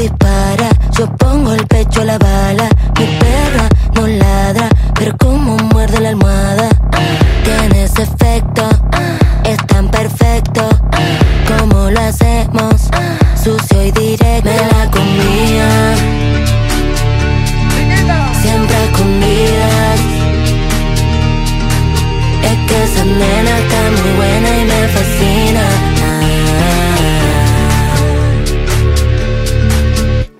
Dispara, 0.04 0.68
yo 0.98 1.06
pongo 1.16 1.52
el 1.52 1.66
pecho 1.66 2.02
a 2.02 2.04
la 2.04 2.18
bala. 2.18 2.68
Mi 2.98 3.06
perra 3.18 3.68
no 3.94 4.06
ladra, 4.06 4.68
pero 4.94 5.16
como 5.16 5.56
muerde 5.72 6.00
la 6.00 6.10
almohada. 6.10 6.68
Tiene 7.44 7.84
ese 7.84 8.02
efecto, 8.02 8.68
es 9.44 9.56
tan 9.66 9.88
perfecto. 9.88 10.68
Como 11.48 11.90
lo 11.90 12.00
hacemos, 12.00 12.74
sucio 13.42 13.82
y 13.82 13.90
directo. 13.92 14.50
Me 14.50 14.56
la 14.56 14.90
comía, 14.90 15.68
siempre 18.42 18.76
a 18.76 18.84
escondidas. 18.84 20.00
Es 22.50 22.58
que 22.66 22.84
esa 22.84 23.04
nena 23.04 23.58
está 23.58 23.80
muy 24.02 24.12
buena 24.16 24.48
y 24.60 24.64
me 24.64 24.88
fascina. 24.88 25.93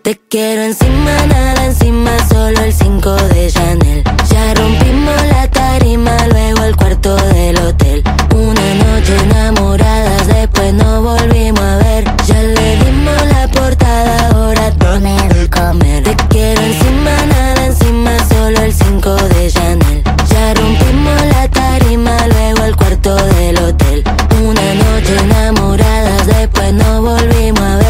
Te 0.05 0.21
quiero 0.29 0.61
encima, 0.65 1.17
nada 1.29 1.65
encima, 1.65 2.11
solo 2.29 2.61
el 2.61 2.75
5 2.75 3.11
de 3.33 3.51
Chanel. 3.51 4.05
Ya 4.31 4.53
rompimos 4.53 5.17
la 5.31 5.51
tarima, 5.51 6.15
luego 6.31 6.63
el 6.65 6.77
cuarto 6.77 7.17
del 7.33 7.57
hotel. 7.57 8.05
Una 8.35 8.75
noche 8.85 9.17
enamoradas, 9.17 10.27
después 10.27 10.75
nos 10.75 11.03
volvimos 11.03 11.59
a 11.59 11.77
ver. 11.79 12.05
Ya 12.27 12.43
le 12.43 12.77
dimos 12.85 13.27
la 13.33 13.49
portada, 13.49 14.29
ahora 14.29 14.71
dame 14.73 15.17
el 15.31 15.49
comer. 15.49 16.03
Te 16.03 16.15
quiero 16.29 16.61
encima, 16.61 17.25
nada 17.27 17.65
encima, 17.65 18.11
solo 18.29 18.61
el 18.61 18.75
5 18.75 19.11
de 19.11 19.51
Chanel. 19.51 20.03
Ya 20.29 20.53
rompimos 20.53 21.23
la 21.33 21.49
tarima, 21.49 22.15
luego 22.29 22.65
el 22.65 22.77
cuarto 22.77 23.17
del 23.37 23.57
hotel. 23.57 24.05
Una 24.45 24.75
noche 24.75 25.17
enamoradas, 25.19 26.27
después 26.27 26.75
nos 26.75 27.01
volvimos 27.01 27.59
a 27.63 27.77
ver. 27.77 27.84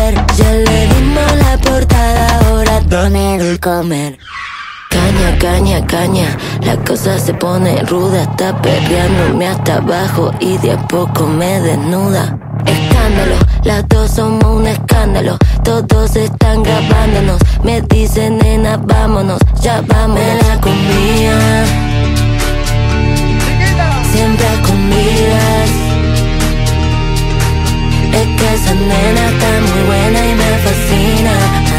Dame 3.04 3.34
el 3.36 3.60
comer. 3.60 4.18
Caña, 4.88 5.38
caña, 5.38 5.86
caña, 5.86 6.38
la 6.62 6.76
cosa 6.84 7.18
se 7.18 7.34
pone 7.34 7.82
ruda, 7.82 8.22
está 8.22 8.56
perreándome 8.62 9.46
hasta 9.46 9.76
abajo 9.76 10.30
y 10.40 10.56
de 10.58 10.72
a 10.72 10.78
poco 10.88 11.26
me 11.26 11.60
desnuda. 11.60 12.38
Escándalo, 12.64 13.36
las 13.62 13.86
dos 13.88 14.10
somos 14.10 14.44
un 14.44 14.66
escándalo, 14.66 15.36
todos 15.64 16.16
están 16.16 16.62
grabándonos, 16.62 17.38
me 17.62 17.82
dicen 17.82 18.38
nena 18.38 18.78
vámonos, 18.78 19.38
ya 19.60 19.82
vamos. 19.82 20.20
La 20.48 20.58
comía, 20.60 21.64
siempre 24.12 24.46
a 24.46 24.54
escondidas. 24.54 25.70
Es 28.18 28.28
que 28.38 28.54
esa 28.54 28.74
nena 28.74 29.28
está 29.28 29.50
muy 29.68 29.82
buena 29.88 30.26
y 30.26 30.34
me 30.34 30.58
fascina. 30.64 31.73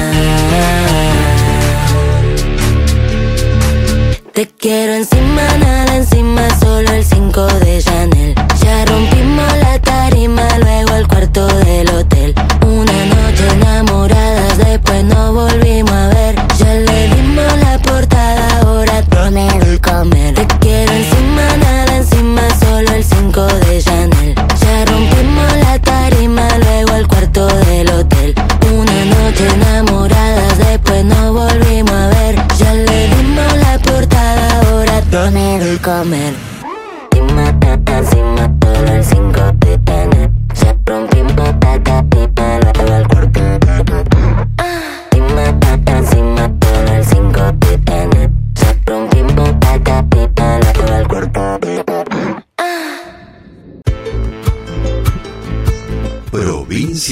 Te 4.35 4.47
quiero 4.47 4.93
encima, 4.95 5.43
nada 5.59 5.95
encima, 5.95 6.41
solo 6.59 6.91
el 6.91 7.05
5 7.05 7.45
de 7.63 7.81
Chanel. 7.81 8.35
Ya 8.61 8.83
rompimos 8.83 9.57
la 9.61 9.79
tarima, 9.79 10.45
luego 10.59 10.93
el 10.93 11.07
cuarto 11.07 11.47
del 11.63 11.87
hotel. 11.87 12.35
Una 12.67 13.05
noche 13.05 13.47
enamoradas, 13.53 14.57
después 14.57 15.05
nos 15.05 15.33
volvimos 15.33 15.94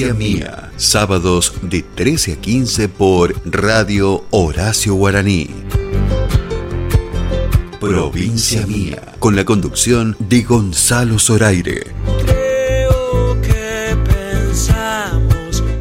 Provincia 0.04 0.36
Mía, 0.36 0.70
sábados 0.76 1.54
de 1.62 1.82
13 1.82 2.34
a 2.34 2.36
15 2.36 2.90
por 2.90 3.34
Radio 3.46 4.26
Horacio 4.30 4.94
Guaraní. 4.96 5.48
Provincia 7.80 8.66
Mía, 8.66 9.14
con 9.18 9.34
la 9.34 9.46
conducción 9.46 10.14
de 10.18 10.42
Gonzalo 10.42 11.18
Zoraire. 11.18 11.86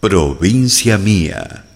Provincia 0.00 0.96
Mía. 0.96 1.66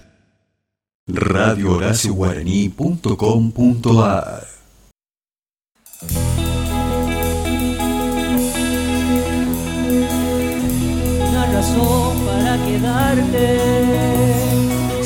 Radio 1.06 1.78
Guaraní.com.ar 2.14 4.46
Una 11.28 11.46
razón 11.52 12.16
para 12.24 12.56
quedarte. 12.64 13.60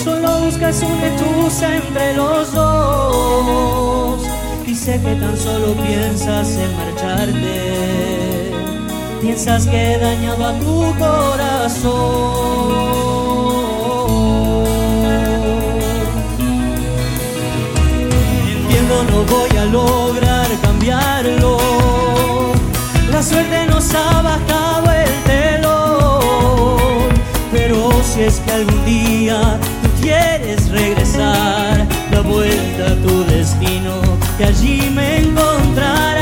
Solo 0.04 0.42
buscas 0.42 0.80
un 0.84 1.00
lechuza 1.00 1.76
entre 1.76 2.14
los 2.14 2.54
dos. 2.54 4.22
Dice 4.64 4.92
que 4.92 5.16
tan 5.16 5.36
solo 5.36 5.74
piensas 5.74 6.50
en 6.50 6.76
marcharte 6.76 8.27
piensas 9.20 9.66
que 9.66 9.94
he 9.94 9.98
dañado 9.98 10.46
a 10.46 10.52
tu 10.58 10.94
corazón. 10.98 12.58
Entiendo, 18.48 19.04
no 19.10 19.24
voy 19.24 19.58
a 19.58 19.64
lograr 19.64 20.46
cambiarlo. 20.62 21.58
La 23.10 23.22
suerte 23.22 23.66
nos 23.66 23.94
ha 23.94 24.22
bajado 24.22 24.92
el 24.92 25.22
telón, 25.24 27.08
pero 27.52 27.90
si 28.02 28.22
es 28.22 28.40
que 28.40 28.52
algún 28.52 28.84
día 28.84 29.58
tú 29.82 29.88
quieres 30.00 30.70
regresar, 30.70 31.86
da 32.10 32.20
vuelta 32.20 32.86
a 32.92 32.96
tu 33.06 33.24
destino, 33.24 33.94
que 34.36 34.44
allí 34.44 34.90
me 34.94 35.18
encontrarás. 35.18 36.17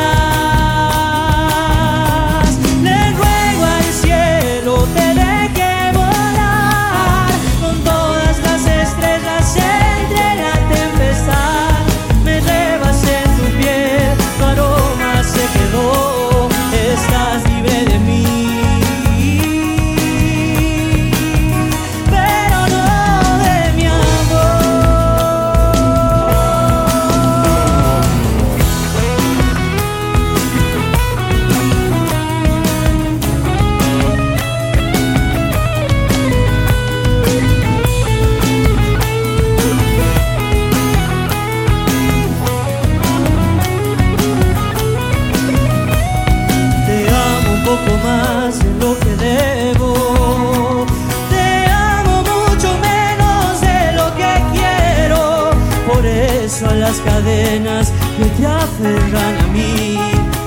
Aferran 58.77 59.37
a 59.39 59.47
mí. 59.49 59.99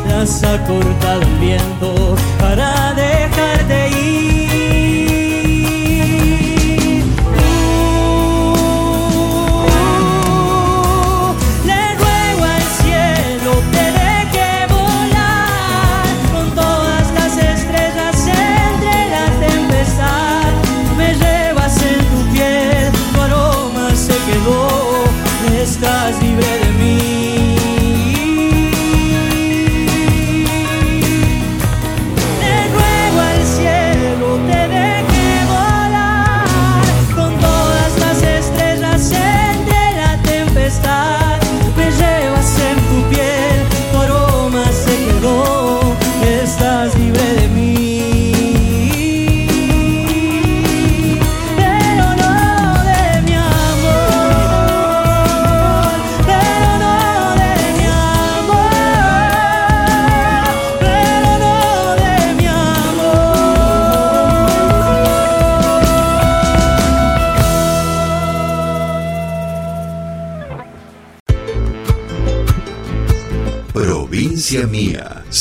Las 0.07 0.43
ha 0.43 0.57
cortado 0.65 1.21
el 1.21 1.35
viento 1.39 2.15
para 2.39 2.93
dejarte 2.93 3.08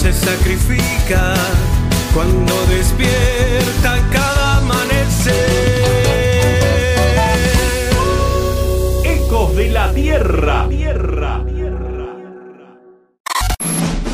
se 0.00 0.14
sacrifica 0.14 1.34
cuando 2.14 2.54
despierta 2.68 3.98
cada 4.10 4.56
amanecer. 4.56 5.34
Ecos 9.04 9.56
de 9.56 9.68
la 9.68 9.92
Tierra. 9.92 10.66
Tierra. 10.70 11.19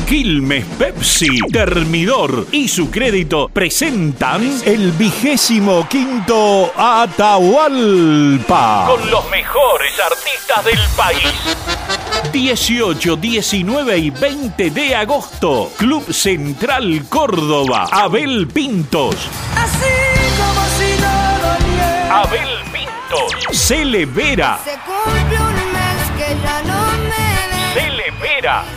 Quilmes 0.07 0.63
Pepsi, 0.79 1.37
Termidor 1.51 2.47
y 2.53 2.69
su 2.69 2.89
crédito 2.89 3.49
presentan 3.49 4.61
el 4.63 4.93
vigésimo 4.93 5.85
quinto 5.89 6.71
Atahualpa. 6.77 8.85
Con 8.87 9.11
los 9.11 9.29
mejores 9.29 9.99
artistas 9.99 10.63
del 10.63 10.79
país. 10.95 11.33
18, 12.31 13.17
19 13.17 13.97
y 13.97 14.09
20 14.09 14.69
de 14.69 14.95
agosto. 14.95 15.73
Club 15.75 16.13
Central 16.13 17.03
Córdoba. 17.09 17.89
Abel 17.91 18.47
Pintos. 18.47 19.27
Así 19.57 19.91
como 20.37 20.61
si 20.77 20.95
no. 21.01 22.15
Abel 22.15 22.63
Pintos. 22.71 23.33
Cele 23.51 24.05
Vera. 24.05 24.57
Se 24.63 24.79
cumple 24.85 25.37
un 25.37 25.53
mes 25.73 25.99
que 26.17 26.33
ya 26.41 26.61
no 26.63 26.93
me 27.09 27.35
ves. 28.21 28.76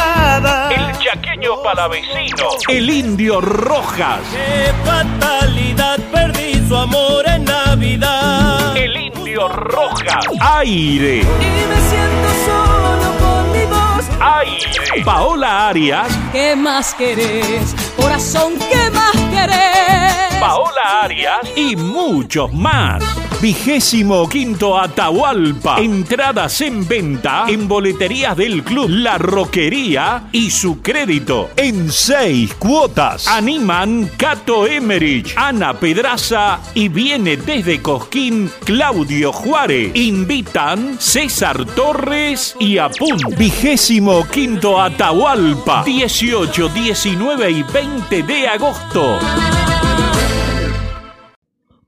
El 1.11 1.19
chaqueño 1.19 1.61
palavecino. 1.61 2.47
El 2.69 2.89
indio 2.89 3.41
Rojas. 3.41 4.21
Qué 4.31 4.71
fatalidad, 4.85 5.99
perdí 6.11 6.65
su 6.67 6.75
amor 6.75 7.25
en 7.27 7.43
Navidad. 7.43 8.77
El 8.77 8.95
indio 8.95 9.49
Rojas. 9.49 10.25
Aire. 10.39 11.17
Y 11.17 11.23
me 11.23 11.79
siento 11.89 12.29
solo 12.45 13.11
con 13.19 13.51
mi 13.51 13.65
voz. 13.65 14.05
Aire. 14.21 15.03
Paola 15.03 15.67
Arias. 15.69 16.07
¿Qué 16.31 16.55
más 16.55 16.93
querés? 16.93 17.75
Corazón, 17.97 18.53
¿qué 18.57 18.89
más 18.91 19.15
querés? 19.31 20.39
Paola 20.39 21.01
Arias 21.03 21.39
y 21.57 21.75
muchos 21.75 22.53
más. 22.53 23.03
Vigésimo 23.41 24.29
quinto 24.29 24.77
Atahualpa. 24.79 25.79
Entradas 25.79 26.61
en 26.61 26.87
venta 26.87 27.45
en 27.47 27.67
boleterías 27.67 28.37
del 28.37 28.63
club 28.63 28.87
La 28.87 29.17
Roquería 29.17 30.27
y 30.31 30.51
su 30.51 30.83
crédito 30.83 31.49
en 31.55 31.91
seis 31.91 32.53
cuotas. 32.53 33.27
Animan 33.27 34.11
Cato 34.15 34.67
Emerich, 34.67 35.33
Ana 35.35 35.73
Pedraza 35.73 36.59
y 36.75 36.87
viene 36.87 37.35
desde 37.35 37.81
Cosquín 37.81 38.51
Claudio 38.63 39.33
Juárez. 39.33 39.95
Invitan 39.95 40.97
César 40.99 41.65
Torres 41.65 42.55
y 42.59 42.77
Apun. 42.77 43.17
Vigésimo 43.39 44.27
quinto 44.27 44.79
Atahualpa. 44.79 45.83
18, 45.83 46.69
19 46.69 47.49
y 47.49 47.63
20 47.63 48.21
de 48.21 48.47
agosto. 48.47 49.17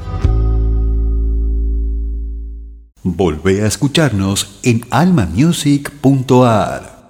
Volvé 3.03 3.63
a 3.63 3.67
escucharnos 3.67 4.59
en 4.61 4.85
almamusic.ar. 4.91 7.00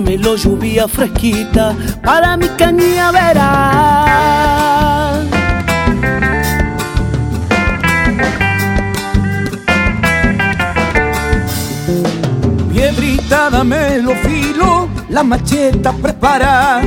Trémelo 0.00 0.34
lluvia 0.34 0.88
fresquita 0.88 1.76
para 2.02 2.34
mi 2.38 2.48
cañía 2.56 3.10
verán. 3.10 3.68
Piedrita, 12.72 13.50
dame 13.50 13.98
lo 13.98 14.14
filo, 14.14 14.88
la 15.10 15.22
macheta 15.22 15.92
prepara. 15.92 16.80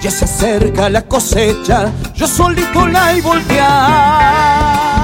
Ya 0.00 0.12
se 0.12 0.26
acerca 0.26 0.88
la 0.88 1.02
cosecha, 1.02 1.90
yo 2.14 2.28
solito 2.28 2.86
la 2.86 3.14
y 3.14 3.20
voltear. 3.20 4.99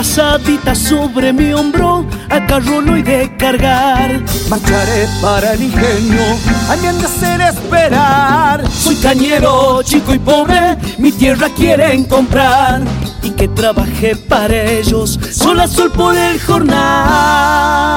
Brazadita 0.00 0.74
sobre 0.74 1.30
mi 1.30 1.52
hombro, 1.52 2.06
al 2.30 2.46
carro 2.46 2.80
no 2.80 2.94
hay 2.94 3.02
de 3.02 3.36
cargar. 3.36 4.24
Marcharé 4.48 5.06
para 5.20 5.52
el 5.52 5.64
ingenio, 5.64 6.22
a 6.70 6.76
mí 6.76 6.86
han 6.86 6.98
de 6.98 7.04
hacer 7.04 7.42
esperar. 7.42 8.66
Soy 8.70 8.96
cañero, 8.96 9.82
chico 9.82 10.14
y 10.14 10.18
pobre, 10.18 10.78
mi 10.96 11.12
tierra 11.12 11.50
quieren 11.54 12.04
comprar. 12.04 12.80
Y 13.22 13.32
que 13.32 13.48
trabajé 13.48 14.16
para 14.16 14.70
ellos, 14.72 15.20
sol 15.32 15.60
a 15.60 15.68
sol 15.68 15.92
por 15.92 16.16
el 16.16 16.40
jornal. 16.40 17.90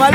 Con 0.00 0.08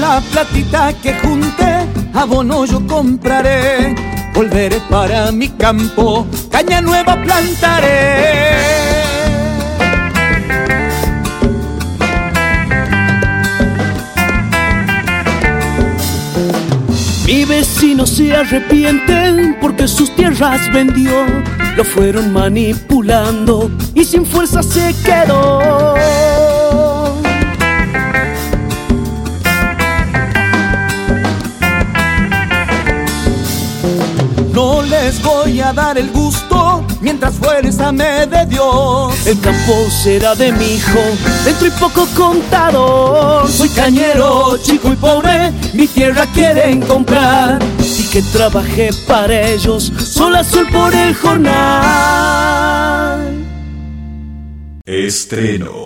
la 0.00 0.20
platita 0.32 0.92
que 1.00 1.14
junté, 1.14 1.86
abono 2.14 2.64
yo 2.64 2.84
compraré. 2.84 3.94
Volveré 4.34 4.80
para 4.90 5.30
mi 5.30 5.50
campo, 5.50 6.26
caña 6.50 6.80
nueva 6.80 7.14
plantaré. 7.22 8.93
Mi 17.26 17.46
vecino 17.46 18.06
se 18.06 18.36
arrepiente 18.36 19.56
porque 19.58 19.88
sus 19.88 20.14
tierras 20.14 20.70
vendió. 20.72 21.24
Lo 21.74 21.82
fueron 21.82 22.32
manipulando 22.32 23.70
y 23.94 24.04
sin 24.04 24.26
fuerza 24.26 24.62
se 24.62 24.94
quedó. 25.02 25.94
No 34.52 34.82
les 34.82 35.22
voy 35.22 35.60
a 35.60 35.72
dar 35.72 35.96
el 35.96 36.10
gusto 36.10 36.53
mientras 37.04 37.34
fuerza 37.34 37.92
me 37.92 38.26
de 38.26 38.46
Dios. 38.46 39.26
El 39.26 39.38
campo 39.40 39.74
será 39.90 40.34
de 40.34 40.50
mi 40.52 40.74
hijo, 40.76 40.98
dentro 41.44 41.68
y 41.68 41.70
poco 41.72 42.06
contador. 42.16 43.48
Soy 43.48 43.68
cañero, 43.68 44.56
chico 44.62 44.92
y 44.92 44.96
pobre, 44.96 45.52
mi 45.74 45.86
tierra 45.86 46.26
quieren 46.32 46.80
comprar. 46.80 47.62
Y 47.78 48.04
que 48.08 48.22
trabajé 48.32 48.90
para 49.06 49.48
ellos, 49.48 49.92
sol 49.98 50.34
a 50.34 50.42
sol 50.42 50.66
por 50.72 50.94
el 50.94 51.14
jornal. 51.14 52.64
Estreno. 54.86 55.83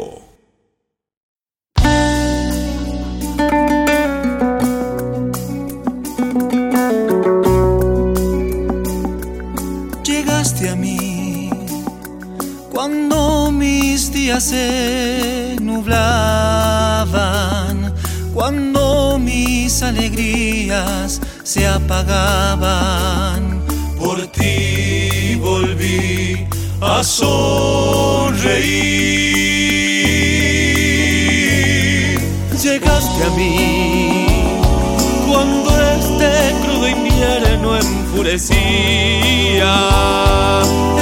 Enfurecía 38.29 39.75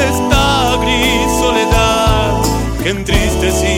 esta 0.08 0.76
gris 0.80 1.32
soledad 1.40 2.42
que 2.82 2.90
entristecía. 2.90 3.75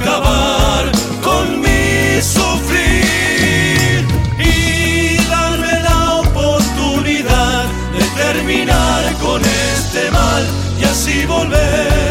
Acabar 0.00 0.84
con 1.22 1.60
mi 1.60 2.20
sufrir 2.20 4.06
y 4.38 5.16
darme 5.28 5.80
la 5.82 6.20
oportunidad 6.20 7.64
de 7.96 8.04
terminar 8.22 9.14
con 9.20 9.42
este 9.42 10.10
mal 10.10 10.46
y 10.80 10.84
así 10.84 11.24
volver 11.26 12.05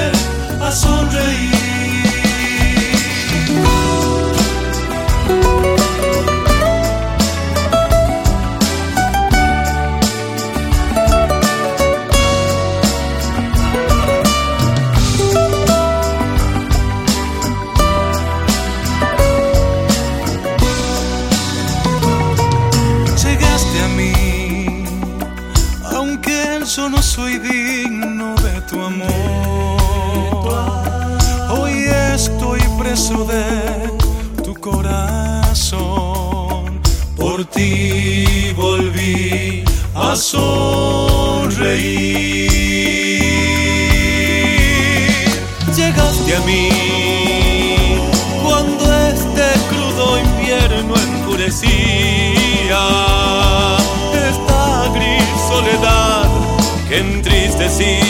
a. 40.16 41.90
Llegaste 45.76 46.36
a 46.36 46.40
mí 46.42 46.70
cuando 48.42 48.84
este 49.08 49.44
crudo 49.70 50.20
invierno 50.20 50.96
enfurecía 50.96 52.80
esta 54.30 54.90
gris 54.94 55.24
soledad 55.50 56.30
que 56.88 57.00
entristecía. 57.00 58.05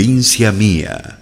provincia 0.00 0.50
mía. 0.50 1.19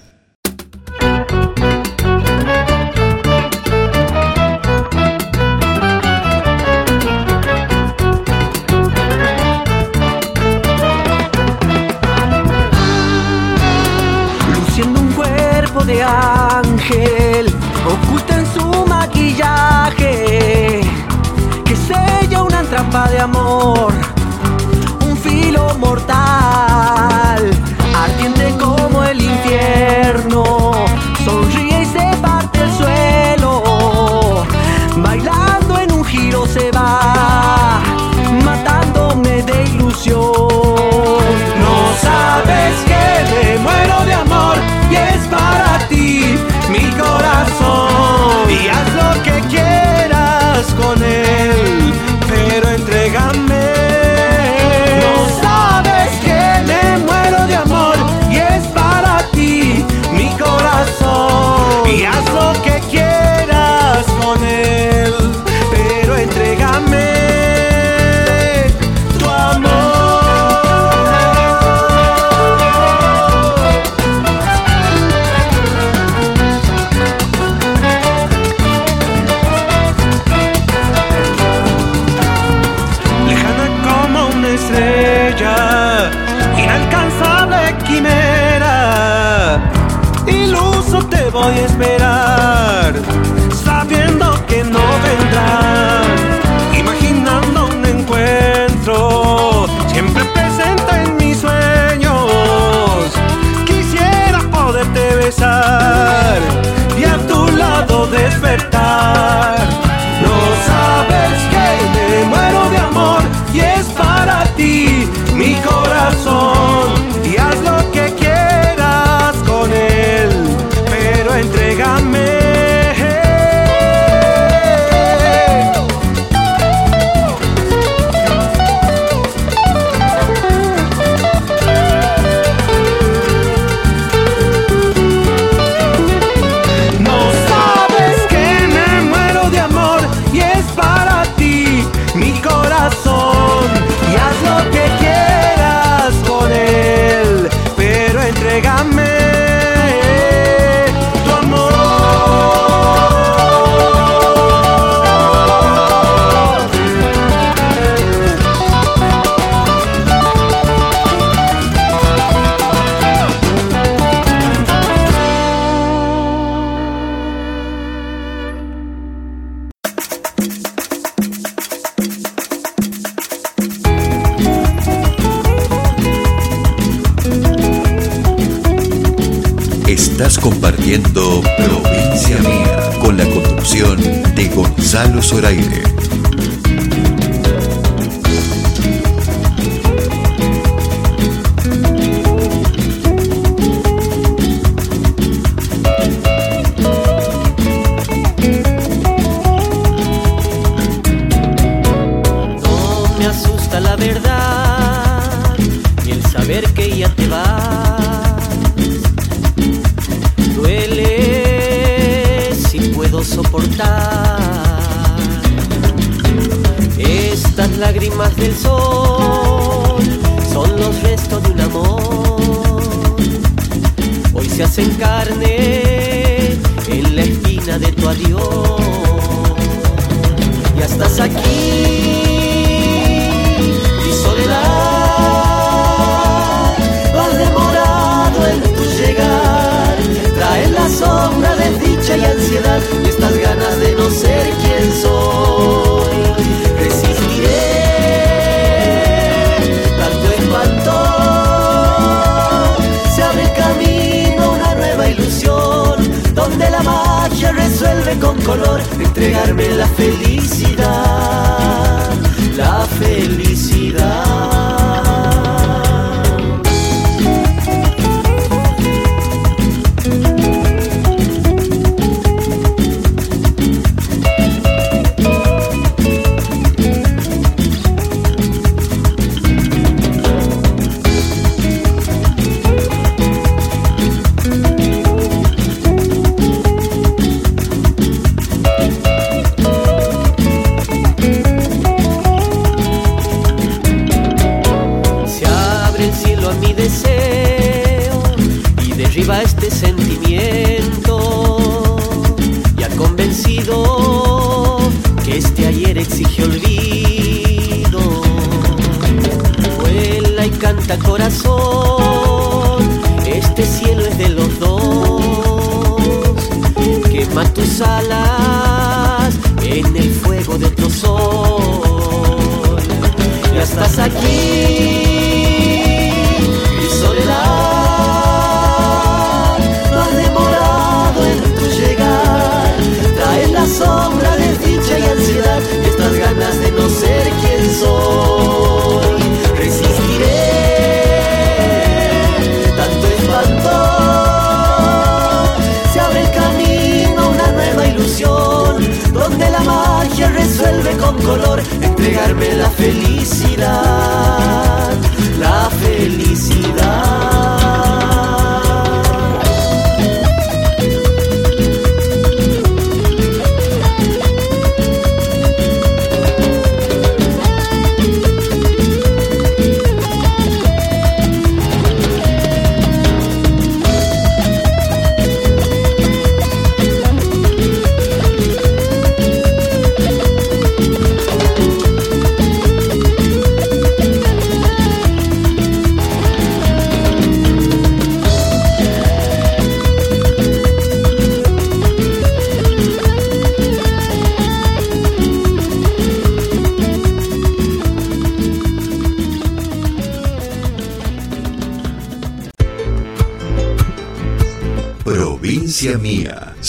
Construyendo 180.89 181.43
Provincia 181.59 182.39
Mía, 182.39 182.91
con 183.03 183.19
la 183.19 183.29
conducción 183.29 183.99
de 184.35 184.49
Gonzalo 184.49 185.23
Zoraire. 185.23 185.98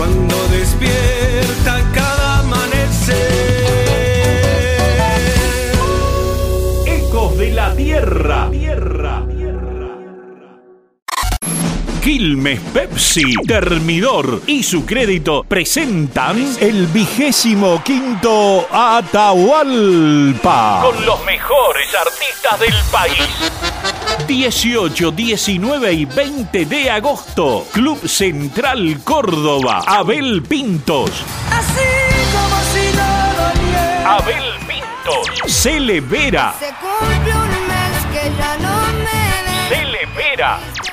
cuando 0.00 0.48
despierta 0.48 1.82
cada 1.92 2.38
amanecer. 2.38 3.18
Ecos 6.86 7.36
de 7.36 7.50
la 7.50 7.74
Tierra. 7.74 8.48
Tierra. 8.50 8.89
Quilmes 12.00 12.60
Pepsi, 12.72 13.34
Termidor 13.46 14.42
y 14.46 14.62
su 14.62 14.86
crédito 14.86 15.44
presentan 15.46 16.56
el 16.58 16.86
vigésimo 16.86 17.82
quinto 17.84 18.66
Atahualpa. 18.70 20.80
Con 20.82 21.04
los 21.04 21.22
mejores 21.26 21.94
artistas 21.94 22.58
del 22.58 22.74
país. 22.90 23.28
18, 24.26 25.10
19 25.10 25.92
y 25.92 26.06
20 26.06 26.64
de 26.64 26.90
agosto. 26.90 27.66
Club 27.70 28.08
Central 28.08 29.00
Córdoba. 29.04 29.82
Abel 29.86 30.42
Pintos. 30.42 31.10
Así 31.50 31.82
como 32.32 32.56
si 32.72 32.96
no 32.96 33.34
doliera. 33.42 34.16
Abel 34.16 34.54
Pintos. 34.66 35.28
Cele 35.46 36.00
Vera. 36.00 36.54
Se 36.58 36.72
cumple 36.80 37.34
un 37.34 37.50
mes 37.68 38.06
que 38.10 38.32
ya 38.38 38.56
no 38.56 38.86
me 38.98 39.04
ves. 39.04 39.20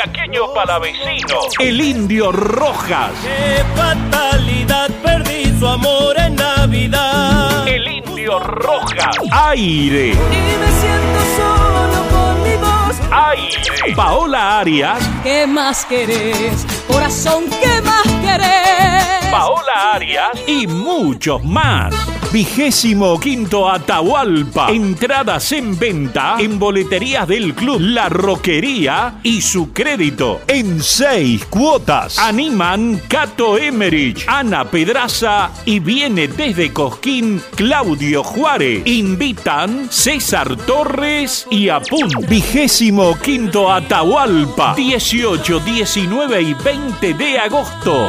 El 0.00 0.12
chaqueño 0.12 0.54
palavecino, 0.54 1.40
el 1.58 1.78
indio 1.78 2.32
Rojas. 2.32 3.12
Qué 3.22 3.62
fatalidad, 3.76 4.88
perdí 5.02 5.58
su 5.58 5.66
amor 5.66 6.18
en 6.18 6.36
Navidad. 6.36 7.68
El 7.68 7.86
indio 7.86 8.38
Rojas. 8.38 9.16
Aire. 9.30 10.12
Y 10.12 10.14
me 10.14 10.70
siento 10.80 11.20
solo 11.36 12.08
con 12.10 12.42
mi 12.42 12.56
voz. 12.56 12.96
Aire. 13.10 13.94
Paola 13.94 14.60
Arias. 14.60 14.98
¿Qué 15.22 15.46
más 15.46 15.84
querés? 15.84 16.66
Corazón, 16.88 17.44
¿qué 17.60 17.82
más 17.82 18.06
querés? 18.22 19.30
Paola 19.30 19.92
Arias 19.92 20.30
y 20.46 20.66
muchos 20.66 21.44
más. 21.44 21.94
Vigésimo 22.32 23.18
quinto 23.18 23.68
Atahualpa. 23.68 24.70
Entradas 24.70 25.50
en 25.50 25.76
venta 25.76 26.36
en 26.38 26.60
boleterías 26.60 27.26
del 27.26 27.54
club 27.54 27.80
La 27.80 28.08
Roquería 28.08 29.18
y 29.24 29.40
su 29.40 29.72
crédito 29.72 30.40
en 30.46 30.80
seis 30.80 31.44
cuotas. 31.46 32.20
Animan 32.20 33.02
Cato 33.08 33.58
Emerich, 33.58 34.24
Ana 34.28 34.64
Pedraza 34.64 35.50
y 35.64 35.80
viene 35.80 36.28
desde 36.28 36.72
Cosquín 36.72 37.42
Claudio 37.56 38.22
Juárez. 38.22 38.82
Invitan 38.86 39.88
César 39.90 40.56
Torres 40.56 41.48
y 41.50 41.68
Apun. 41.68 42.10
Vigésimo 42.28 43.18
quinto 43.18 43.72
Atahualpa. 43.72 44.74
18, 44.76 45.58
19 45.58 46.42
y 46.42 46.54
20 46.54 47.14
de 47.14 47.38
agosto. 47.40 48.08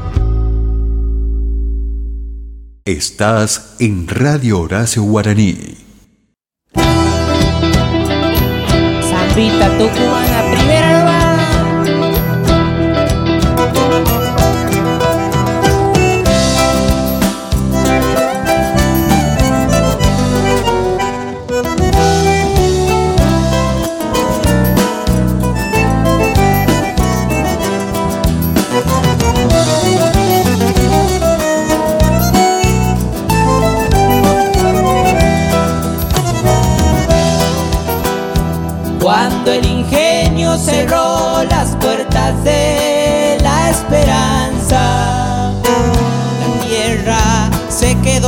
Estás 2.85 3.75
en 3.77 4.07
Radio 4.07 4.59
Horacio 4.59 5.03
Guaraní. 5.03 5.77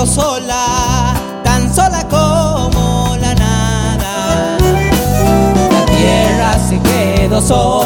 Sola, 0.05 1.13
tan 1.43 1.73
sola 1.73 2.07
como 2.09 3.15
la 3.19 3.33
nada. 3.35 4.57
La 4.59 5.85
tierra 5.85 6.59
se 6.59 6.79
quedó 6.79 7.41
sola, 7.41 7.82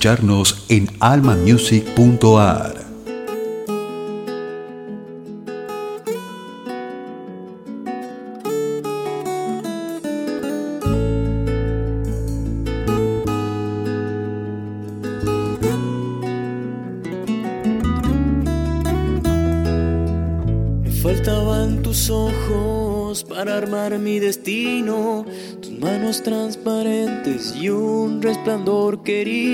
escucharnos 0.00 0.64
en 0.70 0.88
almamusic.ar. 0.98 2.74
Faltaban 21.02 21.82
tus 21.82 22.08
ojos 22.08 23.24
para 23.24 23.58
armar 23.58 23.98
mi 23.98 24.18
destino, 24.18 25.26
tus 25.60 25.72
manos 25.72 26.22
transparentes 26.22 27.54
y 27.54 27.68
un 27.68 28.22
resplandor 28.22 29.02
querido. 29.02 29.49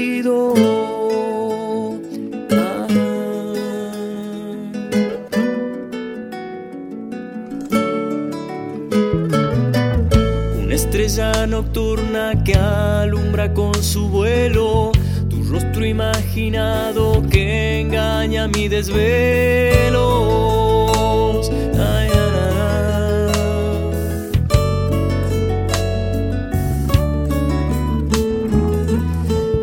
Desvelos. 18.86 19.96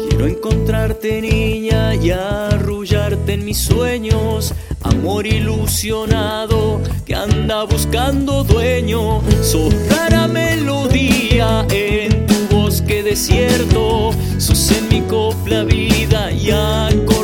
Quiero 0.08 0.28
encontrarte 0.28 1.22
niña 1.22 1.96
y 1.96 2.12
arrullarte 2.12 3.34
en 3.34 3.46
mis 3.46 3.60
sueños. 3.60 4.54
Amor 4.82 5.26
ilusionado 5.26 6.82
que 7.06 7.16
anda 7.16 7.64
buscando 7.64 8.44
dueño. 8.44 9.22
Sos 9.42 9.74
rara 9.90 10.28
melodía 10.28 11.66
en 11.72 12.26
tu 12.26 12.56
bosque 12.56 13.02
desierto. 13.04 14.12
Sos 14.38 14.72
en 14.72 14.90
mi 14.90 15.02
copla 15.02 15.64
vida 15.64 16.32
y 16.32 16.52
acordes 16.52 17.23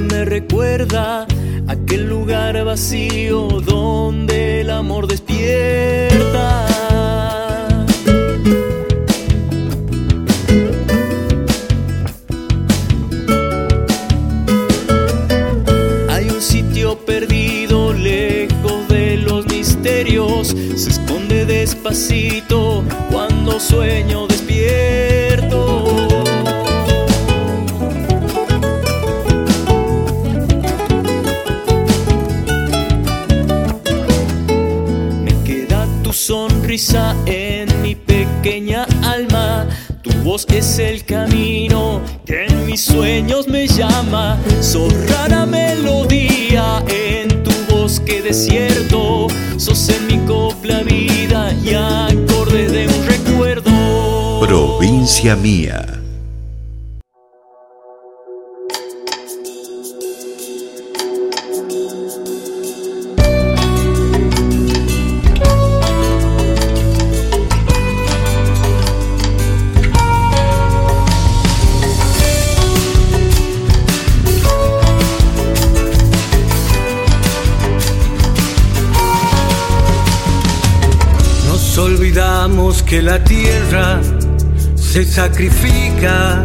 me 0.00 0.24
recuerda 0.24 1.26
aquel 1.68 2.08
lugar 2.08 2.62
vacío 2.64 3.46
donde 3.64 4.60
el 4.62 4.70
amor 4.70 5.06
despierta. 5.06 6.66
Hay 16.10 16.28
un 16.28 16.40
sitio 16.40 16.98
perdido 16.98 17.92
lejos 17.92 18.88
de 18.88 19.16
los 19.18 19.46
misterios, 19.46 20.48
se 20.48 20.90
esconde 20.90 21.46
despacito 21.46 22.82
cuando 23.10 23.58
sueño 23.60 24.26
despierto. 24.26 24.31
Es 40.32 40.78
el 40.78 41.04
camino 41.04 42.00
que 42.24 42.46
en 42.46 42.64
mis 42.64 42.82
sueños 42.82 43.48
me 43.48 43.66
llama. 43.66 44.38
Sos 44.62 44.90
rara 45.10 45.44
melodía 45.44 46.82
en 46.88 47.42
tu 47.42 47.50
bosque 47.68 48.22
desierto. 48.22 49.26
Sos 49.58 49.90
en 49.90 50.06
mi 50.06 50.26
copla 50.26 50.82
vida 50.84 51.52
y 51.62 51.74
acorde 51.74 52.66
de 52.66 52.86
un 52.86 53.06
recuerdo. 53.06 54.40
Provincia 54.40 55.36
mía. 55.36 56.01
Sacrifica 85.42 86.44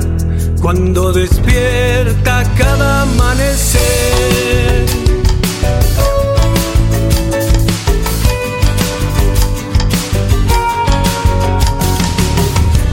cuando 0.59 1.13
despierta 1.13 2.43
cada 2.57 3.03
amanecer. 3.03 4.85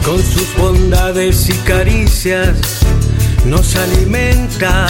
Con 0.05 0.23
sus 0.23 0.57
bondades 0.59 1.49
y 1.49 1.55
caricias 1.67 2.55
nos 3.47 3.75
alimenta, 3.77 4.87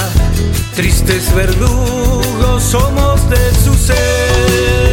tristes 0.74 1.32
verdugos 1.35 2.62
somos 2.62 3.31
de 3.31 3.55
su 3.65 3.74
ser. 3.74 4.84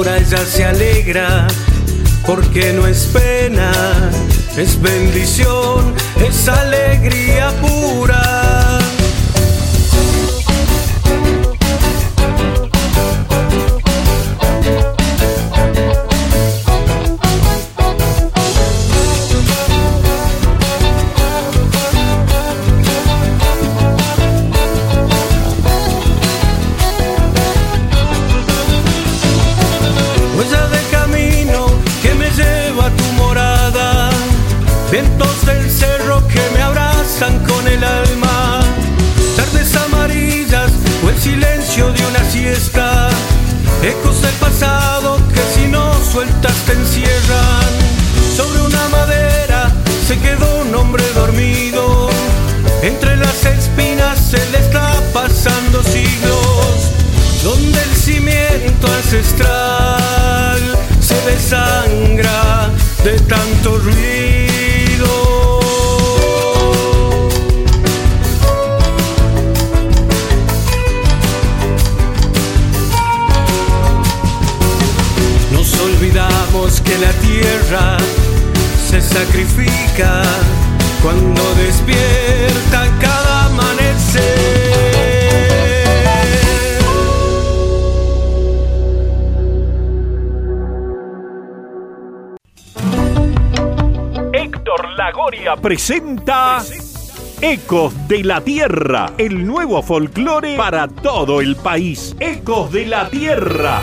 Llora, 0.00 0.18
ella 0.18 0.38
se 0.46 0.64
alegra, 0.64 1.46
porque 2.26 2.72
no 2.72 2.86
es 2.86 3.06
pena, 3.12 3.70
es 4.56 4.80
bendición, 4.80 5.94
es 6.16 6.48
alegría 6.48 7.50
pura. 7.60 8.78
que 76.60 76.98
la 76.98 77.10
tierra 77.12 77.96
se 78.86 79.00
sacrifica 79.00 80.22
cuando 81.02 81.42
despierta 81.54 82.86
cada 83.00 83.46
amanecer. 83.46 84.20
Héctor 94.34 94.90
Lagoria 94.98 95.56
presenta. 95.56 96.62
Ecos 97.40 97.94
de 98.06 98.22
la 98.22 98.42
Tierra, 98.42 99.12
el 99.16 99.46
nuevo 99.46 99.82
folclore 99.82 100.58
para 100.58 100.88
todo 100.88 101.40
el 101.40 101.56
país. 101.56 102.14
Ecos 102.20 102.70
de 102.70 102.84
la 102.84 103.08
Tierra. 103.08 103.80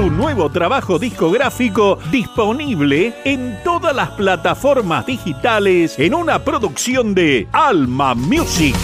Su 0.00 0.10
nuevo 0.10 0.48
trabajo 0.48 0.98
discográfico 0.98 1.98
disponible 2.10 3.14
en 3.26 3.58
todas 3.62 3.94
las 3.94 4.08
plataformas 4.12 5.04
digitales 5.04 5.98
en 5.98 6.14
una 6.14 6.38
producción 6.42 7.14
de 7.14 7.46
Alma 7.52 8.14
Music. 8.14 8.74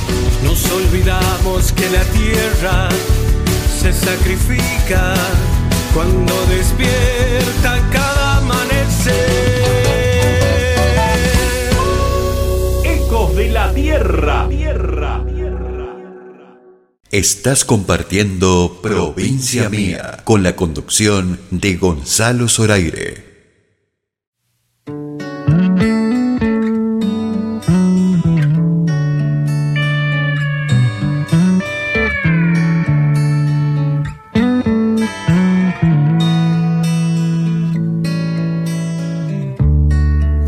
Nos 0.44 0.70
olvidamos 0.70 1.72
que 1.72 1.88
la 1.88 2.04
tierra 2.04 2.90
se 3.80 3.94
sacrifica 3.94 5.14
cuando 5.94 6.34
despierta 6.50 7.80
cada 7.90 8.36
amanecer. 8.36 9.14
Ecos 12.84 13.34
de 13.36 13.48
la 13.48 13.72
Tierra. 13.72 14.46
Tierra. 14.50 14.85
Estás 17.16 17.64
compartiendo 17.64 18.80
Provincia 18.82 19.70
Mía 19.70 20.18
con 20.24 20.42
la 20.42 20.54
conducción 20.54 21.40
de 21.50 21.76
Gonzalo 21.76 22.46
Zoraire. 22.46 23.24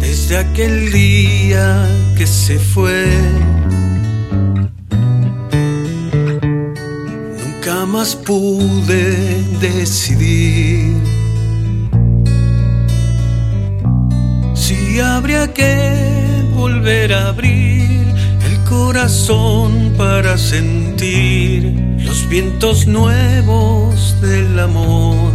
Desde 0.00 0.36
aquel 0.36 0.92
día 0.92 1.88
que 2.14 2.26
se 2.26 2.58
fue, 2.58 3.06
nunca 7.88 7.98
más 7.98 8.14
pude 8.16 9.42
decidir 9.60 10.94
si 14.54 15.00
habría 15.00 15.52
que 15.52 16.44
volver 16.54 17.12
a 17.12 17.28
abrir 17.28 18.06
el 18.44 18.64
corazón 18.68 19.94
para 19.96 20.36
sentir 20.36 21.96
los 21.98 22.28
vientos 22.28 22.86
nuevos 22.86 24.20
del 24.20 24.58
amor. 24.58 25.32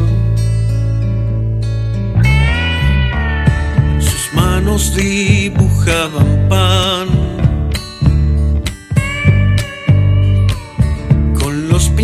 Sus 4.00 4.34
manos 4.34 4.96
dibujaban 4.96 6.48
pan 6.50 7.23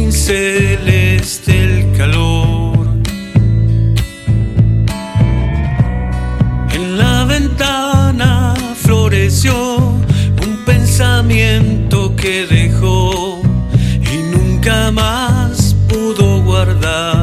pinceles 0.09 1.45
del 1.45 1.95
calor. 1.95 2.87
En 6.73 6.97
la 6.97 7.25
ventana 7.25 8.55
floreció 8.75 9.53
un 10.47 10.65
pensamiento 10.65 12.15
que 12.15 12.47
dejó 12.47 13.39
y 14.11 14.35
nunca 14.35 14.89
más 14.91 15.75
pudo 15.87 16.41
guardar. 16.41 17.18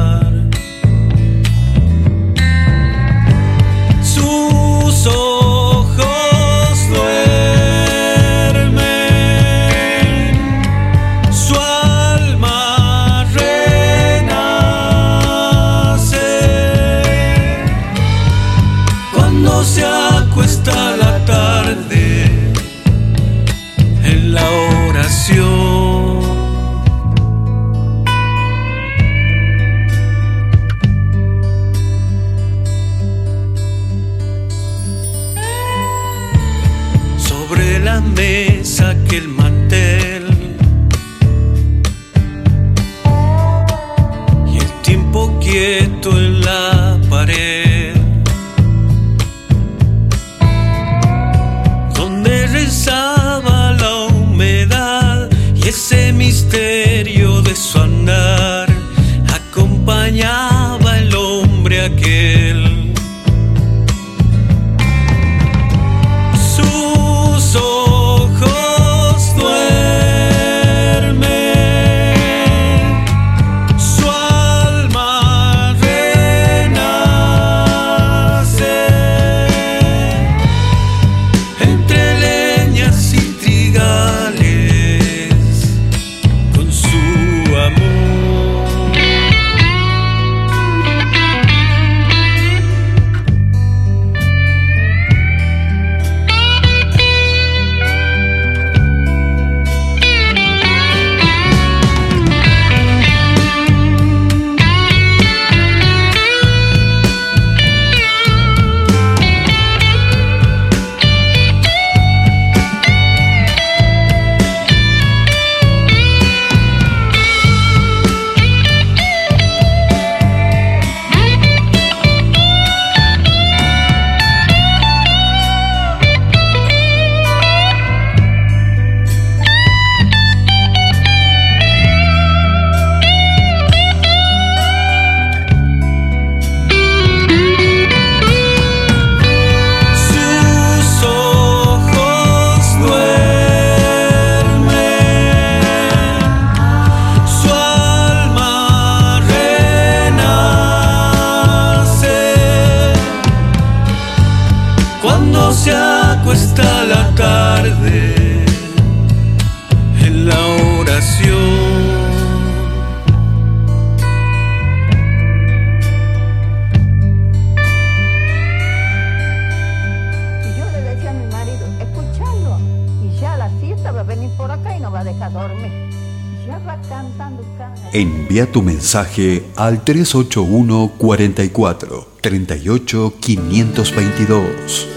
Envía 178.37 178.51
tu 178.51 178.61
mensaje 178.61 179.45
al 179.55 179.83
381 179.83 180.91
44 180.99 182.07
38 182.21 183.13
522. 183.19 184.87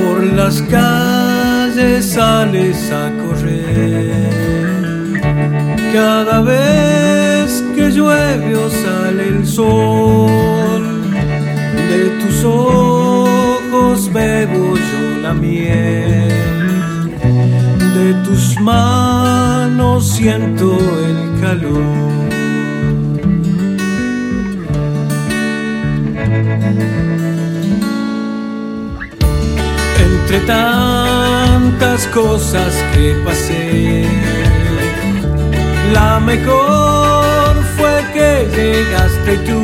Por 0.00 0.22
las 0.22 0.62
calles 0.62 2.06
sales 2.06 2.92
a 2.92 3.10
correr. 3.26 4.12
Cada 5.92 6.40
vez 6.42 6.87
llueve 7.98 8.54
o 8.54 8.70
sale 8.70 9.28
el 9.28 9.46
sol, 9.46 10.82
de 11.90 12.02
tus 12.20 12.44
ojos 12.44 14.12
bebo 14.12 14.76
yo 14.76 15.20
la 15.22 15.34
miel. 15.34 16.28
De 17.96 18.08
tus 18.24 18.60
manos 18.60 20.08
siento 20.16 20.78
el 21.08 21.40
calor. 21.40 21.82
Entre 30.06 30.38
tantas 30.46 32.06
cosas 32.14 32.72
que 32.92 33.06
pasé, 33.24 34.04
la 35.92 36.20
mejor 36.20 37.17
llegaste 38.58 39.32
tú. 39.46 39.60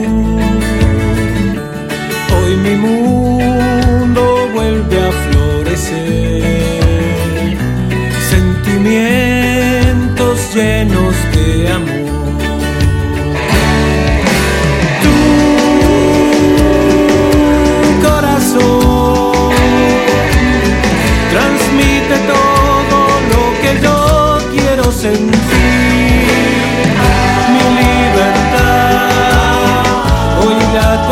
Hoy 2.37 2.53
mi 2.65 2.75
mundo 2.77 4.23
vuelve 4.55 4.97
a 5.09 5.11
florecer, 5.25 6.43
sentimientos 8.31 10.37
llenos 10.55 11.15
de 11.35 11.47
amor. 11.69 11.94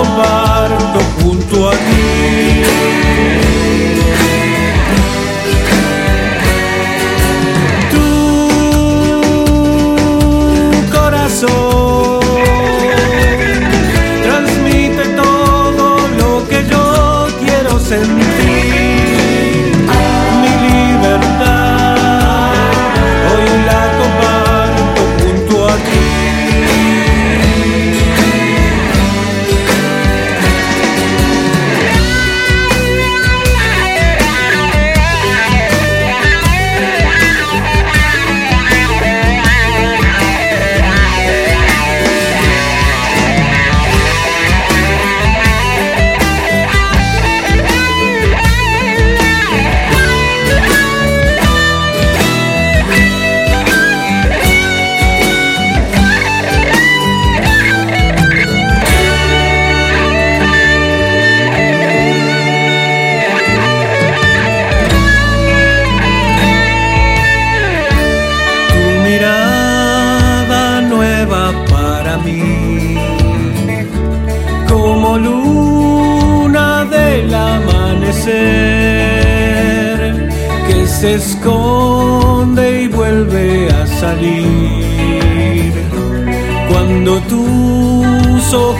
Comparto 0.02 0.98
junto 1.20 1.68
a 1.68 1.70
ti. 1.76 2.41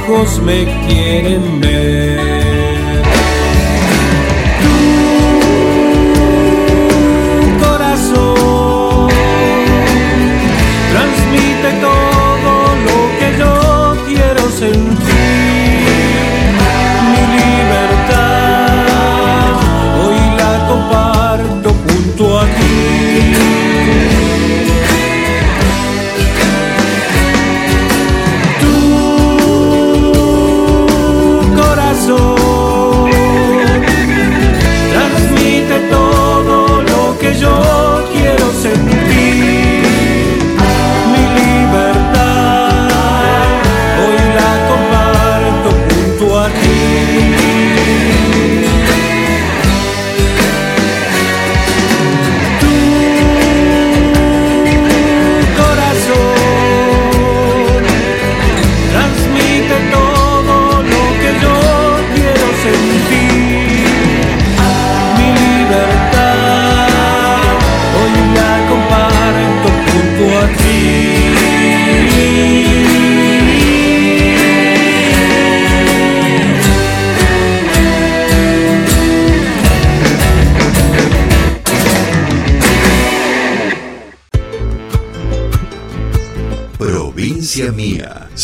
Ojos 0.09 0.41
me 0.43 0.65
quieren 0.87 1.61
ver. 1.61 1.72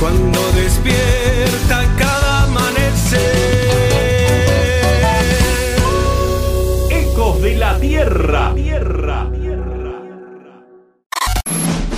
cuando 0.00 0.40
despierta 0.52 1.84
cada 1.98 2.44
amanecer. 2.44 3.20
Ecos 6.90 7.42
de 7.42 7.56
la 7.56 7.78
Tierra. 7.78 8.52
Tierra. 8.54 9.28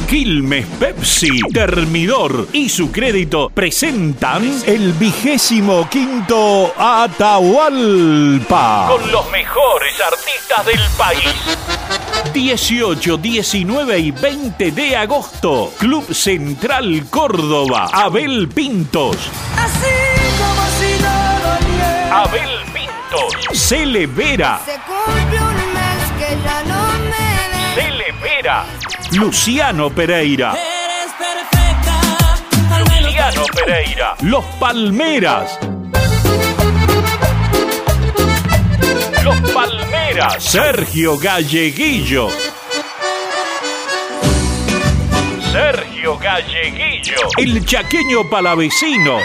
Quilmes 0.09 0.67
Pepsi, 0.79 1.41
Termidor 1.53 2.47
y 2.53 2.69
su 2.69 2.93
crédito 2.93 3.51
presentan 3.53 4.63
el 4.65 4.93
vigésimo 4.93 5.89
quinto 5.91 6.73
Atahualpa. 6.79 8.87
Con 8.89 9.11
los 9.11 9.29
mejores 9.33 10.01
artistas 10.01 10.65
del 10.65 10.81
país. 10.97 11.35
18, 12.33 13.17
19 13.17 13.99
y 13.99 14.11
20 14.11 14.71
de 14.71 14.97
agosto. 14.97 15.73
Club 15.79 16.13
Central 16.15 17.07
Córdoba. 17.11 17.89
Abel 17.93 18.49
Pintos. 18.49 19.17
Así 19.57 19.87
como 20.39 20.63
si 20.79 21.03
no. 21.03 22.17
Abel 22.17 22.51
Pintos. 22.73 23.59
Cele 23.59 24.07
Vera. 24.07 24.61
Se 24.65 24.79
cumple 24.87 25.41
un 25.41 25.57
mes 25.75 26.13
que 26.19 26.37
ya 26.45 26.63
no 26.65 26.99
me 27.05 27.27
ves. 27.53 27.75
Cele 27.75 28.13
Vera. 28.23 28.65
Luciano 29.13 29.91
Pereira. 29.91 30.53
Eres 30.53 31.13
perfecta, 31.19 32.75
al 32.75 32.85
menos 32.85 33.03
Luciano 33.03 33.45
Pereira. 33.55 34.15
Los 34.23 34.45
Palmeras. 34.59 35.59
Los 39.27 39.41
Palmeras. 39.51 40.37
Sergio 40.39 41.19
Galleguillo. 41.19 42.29
Sergio 45.51 46.17
Galleguillo. 46.17 47.17
El 47.37 47.67
chaqueño 47.67 48.31
palavecino. 48.31 49.19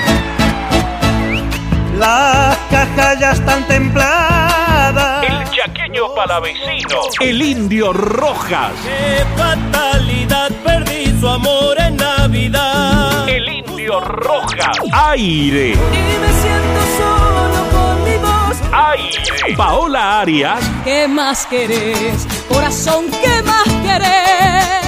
Las 1.99 2.57
cajas 2.71 3.19
ya 3.19 3.31
están 3.33 3.67
templadas. 3.67 5.23
El 5.23 5.49
chaqueño 5.51 6.15
palavecino. 6.15 7.01
El 7.19 7.39
indio 7.39 7.93
Rojas. 7.93 8.73
Qué 8.83 9.23
fatalidad, 9.37 10.49
perdí 10.63 11.15
su 11.19 11.27
amor 11.29 11.79
en 11.79 11.97
Navidad. 11.97 13.29
El 13.29 13.47
indio 13.47 13.99
Rojas. 13.99 14.79
Aire. 14.91 15.73
Y 15.73 15.75
me 15.75 16.41
siento 16.41 16.81
solo. 16.97 17.30
Aire. 18.71 19.55
Paola 19.57 20.21
Arias. 20.21 20.59
¿Qué 20.83 21.07
más 21.07 21.45
querés? 21.45 22.27
Corazón, 22.49 23.05
¿qué 23.21 23.41
más 23.43 23.80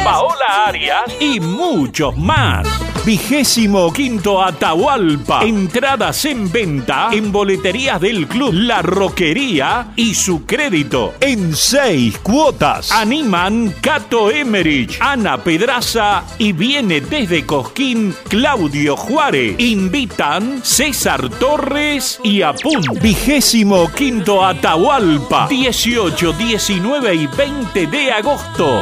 Paola 0.04 0.66
Arias 0.68 1.04
y 1.20 1.40
muchos 1.40 2.18
más. 2.18 2.68
Vigésimo 3.06 3.92
quinto 3.92 4.42
Atahualpa. 4.42 5.44
Entradas 5.44 6.24
en 6.24 6.50
venta 6.50 7.10
en 7.12 7.34
boleterías 7.34 8.00
del 8.00 8.28
club 8.28 8.54
La 8.54 8.82
Roquería 8.82 9.88
y 9.98 10.16
su 10.16 10.46
crédito 10.46 11.14
en 11.20 11.54
seis 11.54 12.18
cuotas. 12.20 12.94
Animan 12.94 13.76
Cato 13.82 14.32
Emerich, 14.32 14.98
Ana 15.02 15.38
Pedraza 15.38 16.24
y 16.38 16.54
viene 16.54 17.02
desde 17.02 17.46
Cosquín 17.46 18.16
Claudio 18.30 18.96
Juárez. 18.96 19.56
Invitan 19.60 20.62
César 20.64 21.30
Torres 21.30 22.22
y 22.24 22.42
Apun. 22.42 22.84
Vigésimo 23.02 23.92
quinto 23.92 24.46
Atahualpa. 24.46 25.48
18, 25.50 26.32
19 26.32 27.16
y 27.16 27.28
20 27.28 27.88
de 27.88 28.12
agosto. 28.14 28.82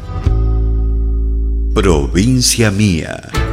Provincia 1.73 2.69
Mía. 2.69 3.50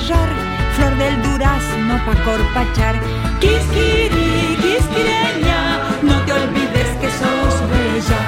Flor 0.00 0.96
del 0.96 1.22
durazno 1.22 2.00
pa' 2.06 2.16
corpachar. 2.24 2.96
Quisquiri, 3.40 4.56
quisquireña, 4.62 5.60
no 6.02 6.16
te 6.24 6.32
olvides 6.32 6.90
que 7.00 7.08
sos 7.20 7.54
bella. 7.72 8.20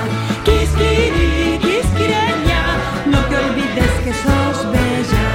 Quisquiri, 0.45 1.59
quisquireña, 1.65 2.63
no 3.07 3.19
te 3.29 3.37
olvides 3.37 3.93
que 4.05 4.13
sos 4.13 4.71
bella. 4.73 5.29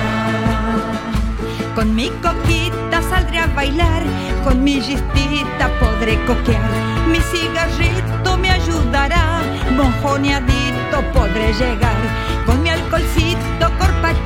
Con 1.76 1.96
mi 1.96 2.10
coquita 2.22 3.02
saldré 3.10 3.40
a 3.40 3.48
bailar, 3.48 4.04
con 4.44 4.64
mi 4.64 4.82
gistita 4.82 5.70
podré 5.80 6.24
coquear. 6.26 6.70
Mi 7.12 7.20
cigarrito 7.32 8.38
me 8.38 8.52
ayudará, 8.52 9.42
mojoneadito 9.76 10.98
podré 11.14 11.54
llegar. 11.54 12.02
Con 12.46 12.64
mi 12.64 12.70
alcoholcito 12.70 13.67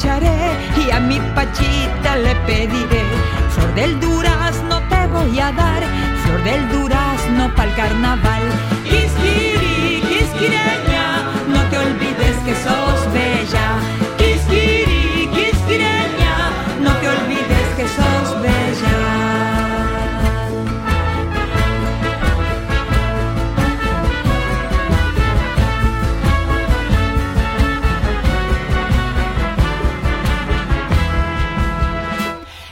corpacharé 0.01 0.57
y 0.85 0.91
a 0.91 0.99
mi 0.99 1.19
pachita 1.35 2.15
le 2.15 2.35
pediré. 2.47 3.03
Flor 3.49 3.73
del 3.75 3.99
durazno 3.99 4.81
te 4.89 5.07
voy 5.07 5.39
a 5.39 5.51
dar, 5.51 5.83
flor 6.23 6.43
del 6.43 6.69
durazno 6.69 7.53
pa'l 7.55 7.73
carnaval. 7.75 8.41
Quisquiri, 8.83 10.01
quisquireña, 10.01 11.05
no 11.47 11.61
te 11.69 11.77
olvides 11.77 12.37
que 12.45 12.55
sos 12.55 13.00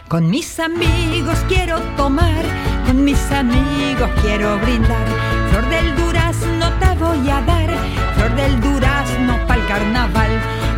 Con 0.09 0.27
mis 0.27 0.59
amigos 0.59 1.37
quiero 1.47 1.79
tomar, 1.95 2.43
con 2.87 3.03
mis 3.03 3.31
amigos 3.31 4.09
quiero 4.23 4.57
brindar. 4.57 5.05
Flor 5.51 5.69
del 5.69 5.95
durazno 5.97 6.65
te 6.79 6.95
voy 6.95 7.29
a 7.29 7.39
dar, 7.41 7.69
flor 8.15 8.35
del 8.35 8.59
durazno 8.59 9.37
pa'l 9.45 9.63
carnaval. 9.67 10.31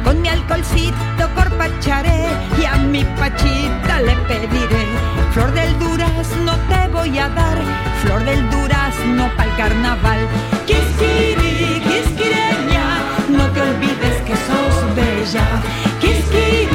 Con 0.03 0.21
mi 0.21 0.27
alcoholcito 0.27 1.23
corpacharé 1.33 2.25
y 2.61 2.65
a 2.65 2.75
mi 2.75 3.05
pachita 3.05 4.01
le 4.01 4.17
pediré. 4.27 4.85
Flor 5.33 5.53
del 5.53 5.79
durazno 5.79 6.51
te 6.67 6.89
voy 6.89 7.17
a 7.17 7.29
dar, 7.29 7.57
flor 8.03 8.25
del 8.25 8.49
durazno 8.49 9.31
pa'l 9.37 9.55
carnaval. 9.55 10.19
Quisquiri, 10.67 11.79
quisquireña, 11.87 12.85
no 13.29 13.49
te 13.53 13.61
olvides 13.61 14.17
que 14.27 14.35
sos 14.35 14.75
bella. 14.93 15.47
Quisquiri, 16.01 16.70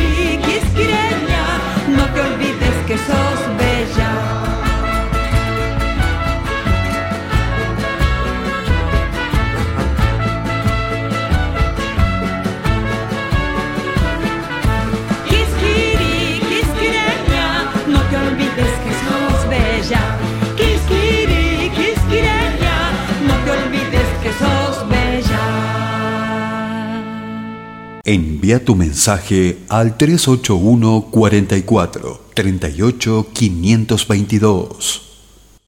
Envía 28.46 28.64
tu 28.64 28.76
mensaje 28.76 29.58
al 29.68 29.96
381 29.96 31.08
44 31.10 32.20
38 32.32 33.26
522. 33.32 35.02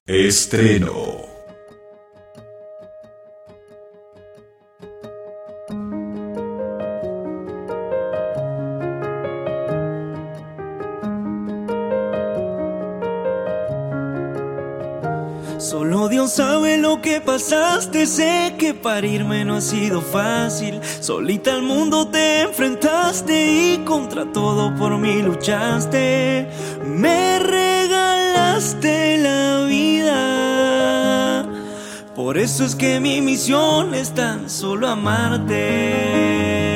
Estreno. 0.07 1.27
Solo 15.57 16.07
Dios 16.07 16.31
sabe 16.31 16.77
lo 16.77 17.01
que 17.01 17.19
pasaste, 17.19 18.05
que 18.53 18.73
parirme 18.73 19.45
no 19.45 19.55
ha 19.55 19.61
sido 19.61 20.01
fácil. 20.01 20.79
Solita 20.99 21.53
al 21.53 21.61
mundo 21.63 22.07
te 22.07 22.41
enfrentaste 22.41 23.73
y 23.73 23.77
contra 23.85 24.31
todo 24.31 24.75
por 24.75 24.97
mí 24.97 25.21
luchaste. 25.21 26.49
Me 26.85 27.39
regalaste 27.39 29.17
la 29.17 29.65
vida. 29.67 31.45
Por 32.15 32.37
eso 32.37 32.65
es 32.65 32.75
que 32.75 32.99
mi 32.99 33.21
misión 33.21 33.95
es 33.95 34.13
tan 34.13 34.49
solo 34.49 34.87
amarte. 34.87 36.68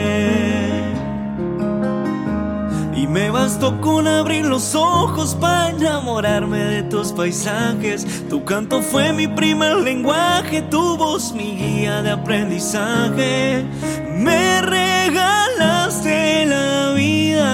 Me 3.13 3.29
bastó 3.29 3.79
con 3.79 4.07
abrir 4.07 4.43
los 4.45 4.73
ojos 4.73 5.35
para 5.39 5.69
enamorarme 5.69 6.57
de 6.57 6.81
tus 6.83 7.11
paisajes. 7.11 8.07
Tu 8.27 8.43
canto 8.43 8.81
fue 8.81 9.13
mi 9.13 9.27
primer 9.27 9.75
lenguaje, 9.77 10.63
tu 10.63 10.97
voz 10.97 11.31
mi 11.31 11.55
guía 11.55 12.01
de 12.01 12.09
aprendizaje. 12.09 13.63
Me 14.17 14.61
regalaste 14.63 16.47
la 16.47 16.93
vida. 16.95 17.51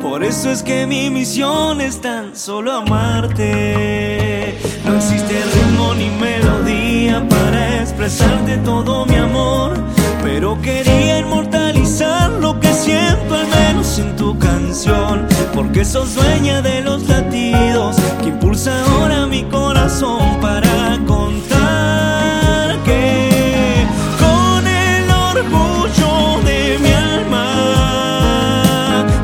Por 0.00 0.22
eso 0.22 0.50
es 0.50 0.62
que 0.62 0.86
mi 0.86 1.10
misión 1.10 1.80
es 1.80 2.00
tan 2.00 2.36
solo 2.36 2.70
amarte. 2.70 4.56
No 4.86 4.94
existe 4.94 5.34
ritmo 5.52 5.94
ni 5.94 6.10
melodía 6.10 7.28
para 7.28 7.80
expresarte 7.80 8.56
todo 8.58 9.04
mi 9.04 9.16
amor. 9.16 9.83
Pero 10.24 10.58
quería 10.62 11.18
inmortalizar 11.18 12.30
lo 12.40 12.58
que 12.58 12.72
siento 12.72 13.34
al 13.34 13.46
menos 13.46 13.98
en 13.98 14.16
tu 14.16 14.38
canción 14.38 15.26
Porque 15.54 15.84
sos 15.84 16.14
dueña 16.14 16.62
de 16.62 16.80
los 16.80 17.06
latidos 17.06 17.96
que 18.22 18.30
impulsa 18.30 18.72
ahora 18.86 19.26
mi 19.26 19.42
corazón 19.44 20.40
para 20.40 20.98
contar 21.06 22.78
que 22.86 23.84
Con 24.18 24.66
el 24.66 25.10
orgullo 25.10 26.40
de 26.46 26.78
mi 26.80 26.90
alma 26.90 27.46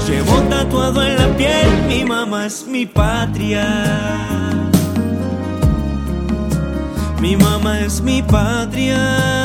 Llevo 0.07 0.43
tatuado 0.51 1.03
en 1.03 1.17
la 1.17 1.35
piel, 1.39 1.83
mi 1.89 2.05
mamá 2.05 2.45
es 2.45 2.67
mi 2.67 2.85
patria 2.85 4.21
mi 7.21 7.37
mamá 7.37 7.81
es 7.81 8.01
mi 8.01 8.23
patria. 8.23 9.40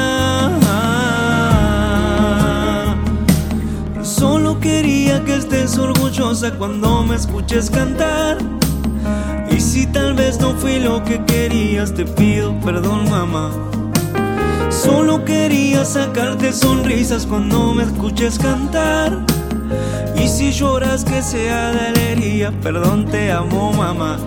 Cuando 6.58 7.04
me 7.04 7.16
escuches 7.16 7.70
cantar. 7.70 8.40
Y 9.52 9.62
si 9.62 9.86
tal 9.86 10.16
vez 10.16 10.40
no 10.40 10.56
fui 10.56 10.80
lo 10.80 11.04
que 11.04 11.24
querías, 11.24 11.94
te 11.94 12.04
pido 12.04 12.60
perdón, 12.62 13.08
mamá. 13.12 13.52
Solo 14.72 15.24
quería 15.24 15.86
sacarte 15.86 16.52
sonrisas 16.52 17.28
cuando 17.28 17.76
me 17.76 17.84
escuches 17.84 18.40
cantar. 18.40 19.20
Y 20.16 20.28
si 20.28 20.52
lloras 20.52 21.06
que 21.06 21.22
sea 21.22 21.72
de 21.72 21.88
alegría, 21.90 22.52
perdón, 22.60 23.06
te 23.06 23.32
amo, 23.32 23.72
mamá. 23.74 24.18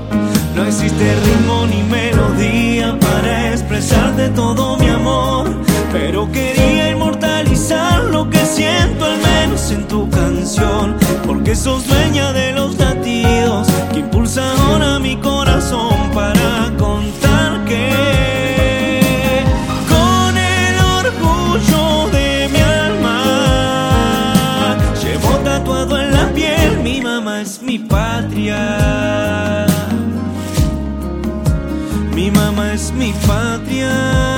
No 0.55 0.65
existe 0.65 1.17
ritmo 1.25 1.67
ni 1.67 1.83
melodía 1.83 2.97
para 3.01 3.53
expresarte 3.53 4.29
todo 4.29 4.77
mi 4.77 4.89
amor. 4.89 5.49
Pero 5.91 6.31
quería 6.31 6.91
lo 8.11 8.29
que 8.31 8.47
siento 8.47 9.05
al 9.05 9.19
menos 9.19 9.71
en 9.71 9.87
tu 9.89 10.09
canción. 10.11 10.97
Porque 11.27 11.55
sos 11.55 11.87
dueña 11.87 12.33
de 12.33 12.53
los 12.53 12.79
latidos 12.79 13.69
que 13.93 13.99
impulsa 14.01 14.51
ahora 14.53 14.99
mi 14.99 15.17
corazón 15.17 16.11
para 16.15 16.73
contar 16.79 17.65
que 17.67 19.43
con 19.89 20.37
el 20.37 20.79
orgullo 20.81 22.09
de 22.11 22.49
mi 22.53 22.61
alma 22.61 24.77
llevo 25.03 25.37
tatuado 25.45 25.99
en 25.99 26.13
la 26.13 26.29
piel 26.33 26.79
mi 26.83 27.01
mamá 27.03 27.43
es 27.43 27.61
mi 27.63 27.79
patria. 27.79 29.67
Mi 32.15 32.31
mamá 32.31 32.73
es 32.73 32.93
mi 32.93 33.13
patria. 33.27 34.38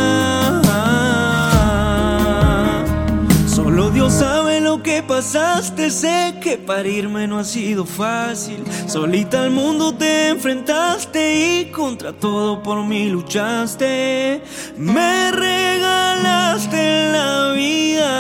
Sé 5.31 6.35
que 6.41 6.57
parirme 6.57 7.27
no 7.27 7.39
ha 7.39 7.45
sido 7.45 7.85
fácil. 7.85 8.65
Solita 8.87 9.43
al 9.43 9.51
mundo 9.51 9.95
te 9.95 10.29
enfrentaste 10.29 11.61
y 11.61 11.67
contra 11.71 12.13
todo 12.13 12.63
por 12.63 12.85
mí 12.85 13.11
luchaste. 13.11 14.43
Me 14.77 15.31
regalaste 15.31 17.13
la 17.13 17.53
vida. 17.53 18.11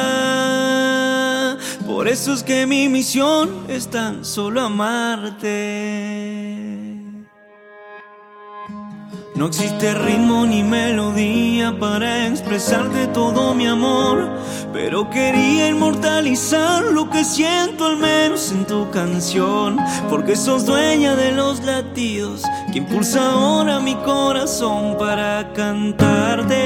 Por 1.87 2.07
eso 2.07 2.33
es 2.33 2.43
que 2.43 2.67
mi 2.67 2.89
misión 2.89 3.51
es 3.69 3.89
tan 3.89 4.25
solo 4.25 4.61
amarte. 4.61 5.61
No 9.35 9.47
existe 9.47 9.95
ritmo 9.95 10.45
ni 10.45 10.63
melodía 10.63 11.75
para 11.79 12.27
expresarte 12.27 13.07
todo 13.09 13.55
mi 13.55 13.67
amor, 13.67 14.29
pero 14.73 15.09
quería 15.09 15.69
inmortalizar 15.69 16.83
lo 16.85 17.09
que 17.09 17.25
siento 17.25 17.87
al 17.87 17.97
menos 17.97 18.53
en 18.53 18.67
tu 18.67 18.91
canción, 18.91 19.79
porque 20.11 20.37
sos 20.37 20.67
dueña 20.67 21.15
de 21.17 21.33
los 21.33 21.63
latidos 21.65 22.43
que 22.73 22.79
impulsa 22.79 23.31
ahora 23.31 23.81
mi 23.81 23.95
corazón 23.97 24.97
para 24.99 25.53
cantarte. 25.55 26.65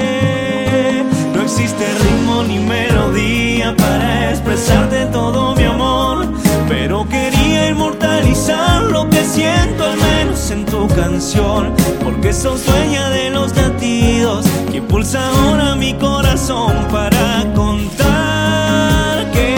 No 1.33 1.43
existe 1.43 1.85
ritmo 2.03 2.43
ni 2.43 2.59
melodía 2.59 3.75
para 3.77 4.31
expresarte 4.31 5.05
todo 5.07 5.55
mi 5.55 5.63
amor, 5.63 6.27
pero 6.67 7.07
quería 7.07 7.69
inmortalizar 7.69 8.83
lo 8.83 9.09
que 9.09 9.23
siento 9.23 9.83
al 9.83 9.97
menos 9.97 10.51
en 10.51 10.65
tu 10.65 10.87
canción, 10.87 11.73
porque 12.03 12.33
sos 12.33 12.65
dueña 12.65 13.09
de 13.09 13.29
los 13.29 13.55
latidos 13.55 14.45
que 14.71 14.77
impulsa 14.77 15.29
ahora 15.29 15.75
mi 15.75 15.93
corazón 15.93 16.87
para 16.91 17.45
contar 17.53 19.31
que 19.31 19.55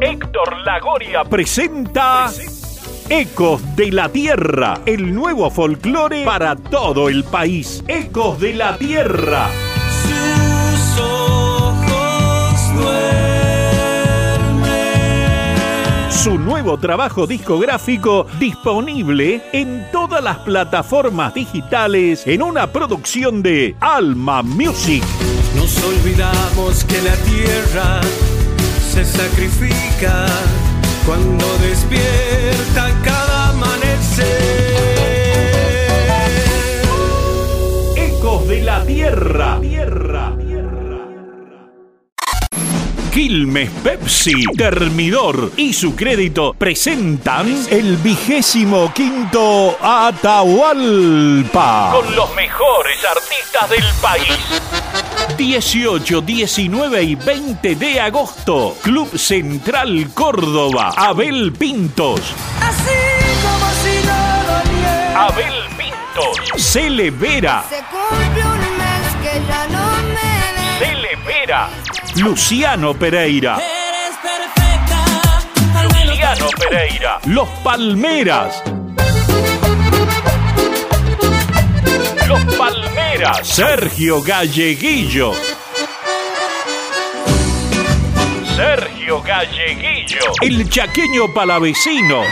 Héctor 0.00 0.58
Lagoria 0.64 1.24
presenta 1.24 2.30
Ecos 3.08 3.74
de 3.74 3.90
la 3.90 4.08
Tierra, 4.08 4.82
el 4.86 5.12
nuevo 5.12 5.50
folclore 5.50 6.24
para 6.24 6.54
todo 6.54 7.08
el 7.08 7.24
país. 7.24 7.82
Ecos 7.88 8.38
de 8.38 8.54
la 8.54 8.78
Tierra. 8.78 9.48
Su 16.22 16.36
nuevo 16.36 16.76
trabajo 16.78 17.28
discográfico 17.28 18.26
disponible 18.40 19.40
en 19.52 19.86
todas 19.92 20.22
las 20.22 20.38
plataformas 20.38 21.32
digitales 21.32 22.26
en 22.26 22.42
una 22.42 22.66
producción 22.66 23.40
de 23.40 23.76
Alma 23.78 24.42
Music. 24.42 25.04
Nos 25.54 25.80
olvidamos 25.84 26.82
que 26.86 27.00
la 27.02 27.14
tierra 27.18 28.00
se 28.92 29.04
sacrifica 29.04 30.26
cuando 31.06 31.46
despierta 31.58 32.90
cada 33.04 33.50
amanecer. 33.50 34.26
Ecos 37.96 38.48
de 38.48 38.62
la 38.62 38.84
Tierra. 38.84 39.60
Tierra. 39.60 40.07
Quilmes 43.18 43.68
Pepsi, 43.82 44.44
Termidor 44.56 45.50
y 45.56 45.72
su 45.72 45.96
crédito 45.96 46.54
presentan 46.56 47.66
el 47.68 47.96
vigésimo 47.96 48.92
quinto 48.94 49.76
Atahualpa. 49.82 50.30
Con 51.94 52.14
los 52.14 52.32
mejores 52.36 53.04
artistas 53.04 53.70
del 53.70 53.82
país. 54.00 54.38
18, 55.36 56.20
19 56.20 57.02
y 57.02 57.16
20 57.16 57.74
de 57.74 58.00
agosto. 58.00 58.76
Club 58.82 59.18
Central 59.18 60.10
Córdoba. 60.14 60.92
Abel 60.96 61.52
Pintos. 61.54 62.20
Así 62.60 63.00
como 63.42 63.68
si 63.82 63.98
no 64.06 64.14
doliera. 64.46 65.26
Abel 65.26 65.64
Pintos. 65.76 66.36
Cele 66.56 67.10
Vera. 67.10 67.64
Se 67.68 67.82
cumple 67.90 68.44
un 68.44 68.60
mes 68.78 69.16
que 69.24 69.40
ya 69.48 69.66
no 69.66 69.88
me 70.06 70.38
ves. 71.34 71.87
Luciano 72.20 72.94
Pereira. 72.94 73.58
Eres 73.58 74.16
perfecta, 74.22 76.04
Luciano 76.04 76.48
Pereira. 76.58 77.20
Los 77.26 77.48
Palmeras. 77.62 78.62
Los 82.26 82.44
Palmeras. 82.56 83.46
Sergio 83.46 84.20
Galleguillo. 84.22 85.32
Sergio 88.56 89.22
Galleguillo. 89.22 90.20
El 90.40 90.68
chaqueño 90.68 91.32
palavecino. 91.32 92.22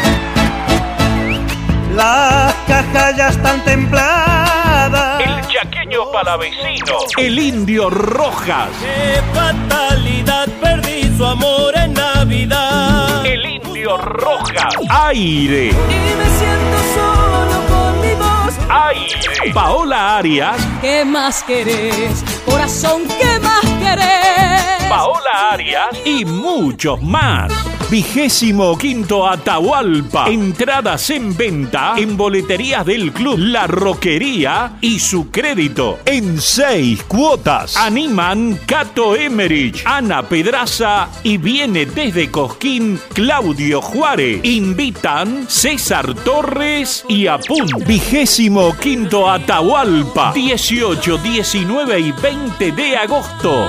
Las 1.95 2.53
cajas 2.67 3.17
ya 3.17 3.29
están 3.29 3.65
templadas. 3.65 5.21
El 5.21 5.47
chaqueño 5.47 6.11
palavecino. 6.13 6.99
El 7.17 7.39
indio 7.39 7.89
Rojas. 7.89 8.69
Qué 8.81 9.23
fatalidad, 9.47 10.49
perdí 10.61 11.17
su 11.17 11.25
amor 11.25 11.77
en 11.77 11.95
Navidad. 11.95 13.25
El 13.25 13.47
indio 13.47 13.97
Rojas. 13.97 14.75
Aire. 14.89 15.69
Y 15.69 16.15
me 16.21 16.29
siento 16.39 16.77
solo 16.97 17.57
con 17.69 18.01
mi 18.01 18.15
voz. 18.15 18.55
Aire. 18.69 19.53
Paola 19.53 20.19
Arias. 20.19 20.57
¿Qué 20.81 21.05
más 21.05 21.43
querés? 21.45 22.25
Corazón, 22.45 23.03
¿qué 23.07 23.39
más 23.41 23.65
querés? 23.81 24.89
Paola 24.89 25.53
Arias 25.53 25.89
y 26.05 26.25
muchos 26.25 27.01
más. 27.03 27.53
Vigésimo 27.89 28.77
quinto 28.77 29.29
Atahualpa. 29.29 30.29
Entradas 30.29 31.09
en 31.11 31.37
venta 31.37 31.95
en 31.97 32.17
boleterías 32.17 32.85
del 32.85 33.13
club 33.13 33.39
La 33.39 33.69
Roquería 33.69 34.73
y 34.81 34.99
su 34.99 35.31
crédito 35.31 36.01
en 36.05 36.41
seis 36.41 37.05
cuotas. 37.05 37.77
Animan 37.77 38.59
Cato 38.67 39.15
Emerich, 39.15 39.85
Ana 39.87 40.25
Pedraza 40.25 41.09
y 41.23 41.39
viene 41.39 41.87
desde 41.87 42.29
Cosquín 42.29 42.99
Claudio 43.15 43.81
Juárez. 43.81 44.41
Invitan 44.43 45.47
César 45.49 46.13
Torres 46.13 47.05
y 47.09 47.29
Apun. 47.29 47.69
Vigésimo 47.87 48.77
quinto 48.81 49.31
Atahualpa. 49.31 50.33
18, 50.33 51.19
19 51.19 52.01
y 52.01 52.11
20 52.11 52.73
de 52.73 52.97
agosto. 52.97 53.69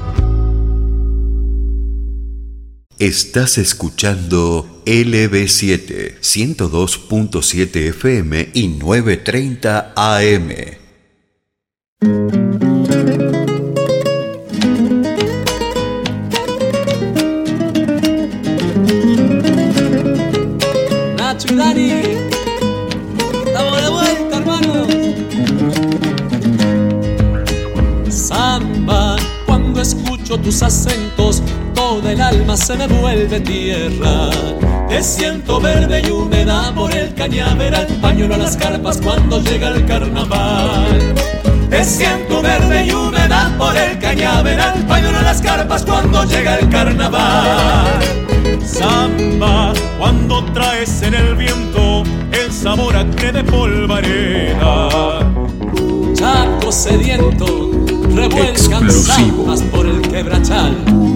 Estás 3.01 3.57
escuchando 3.57 4.83
LB7, 4.85 6.19
102.7 6.19 7.89
FM 7.89 8.49
y 8.53 8.67
930 8.67 9.93
AM. 9.95 10.49
Nacho 21.17 21.47
y 21.51 21.55
Dani, 21.55 21.91
estamos 23.47 23.81
de 23.81 23.89
vuelta, 23.89 24.37
hermanos. 24.37 24.87
Samba, 28.09 29.15
cuando 29.47 29.81
escucho 29.81 30.37
tus 30.39 30.61
acentos, 30.61 31.00
alma 32.31 32.57
se 32.57 32.75
me 32.75 32.87
vuelve 32.87 33.39
tierra. 33.41 34.29
Te 34.89 35.03
siento 35.03 35.59
verde 35.59 36.01
y 36.05 36.11
húmeda 36.11 36.73
por 36.73 36.93
el 36.93 37.13
cañaveral, 37.13 37.87
pañuelo 38.01 38.35
a 38.35 38.37
las 38.37 38.57
carpas 38.57 38.99
cuando 39.01 39.41
llega 39.41 39.69
el 39.69 39.85
carnaval. 39.85 41.15
Te 41.69 41.83
siento 41.83 42.41
verde 42.41 42.85
y 42.85 42.91
húmeda 42.91 43.53
por 43.57 43.75
el 43.77 43.97
cañaveral, 43.99 44.85
pañuelo 44.87 45.19
a 45.19 45.21
las 45.21 45.41
carpas 45.41 45.83
cuando 45.83 46.23
llega 46.25 46.59
el 46.59 46.69
carnaval. 46.69 47.85
Samba, 48.65 49.73
cuando 49.97 50.43
traes 50.53 51.01
en 51.01 51.13
el 51.13 51.35
viento 51.35 52.03
el 52.31 52.51
sabor 52.51 52.95
a 52.95 53.05
que 53.11 53.31
de 53.31 53.43
polvareda. 53.43 54.89
Chaco 56.13 56.71
sediento, 56.71 57.71
revuelcan 58.13 58.89
zambas 58.91 59.61
por 59.63 59.85
el 59.85 60.01
quebrachal. 60.01 61.10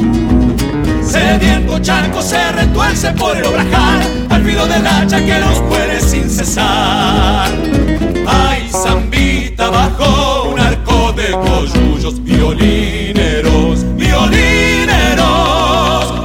Sediento 1.16 1.80
charco 1.80 2.22
se 2.22 2.52
retuerce 2.52 3.12
por 3.14 3.38
el 3.38 3.46
obrajal 3.46 4.02
Al 4.30 4.44
filo 4.44 4.68
del 4.68 4.86
hacha 4.86 5.24
que 5.24 5.40
los 5.40 5.62
puede 5.62 6.02
sin 6.02 6.30
cesar. 6.30 7.50
Ay, 8.28 8.70
zambita 8.70 9.70
bajo 9.70 10.50
un 10.50 10.60
arco 10.60 11.14
de 11.14 11.32
coyullos 11.32 12.22
Violineros, 12.22 13.96
violineros 13.96 15.26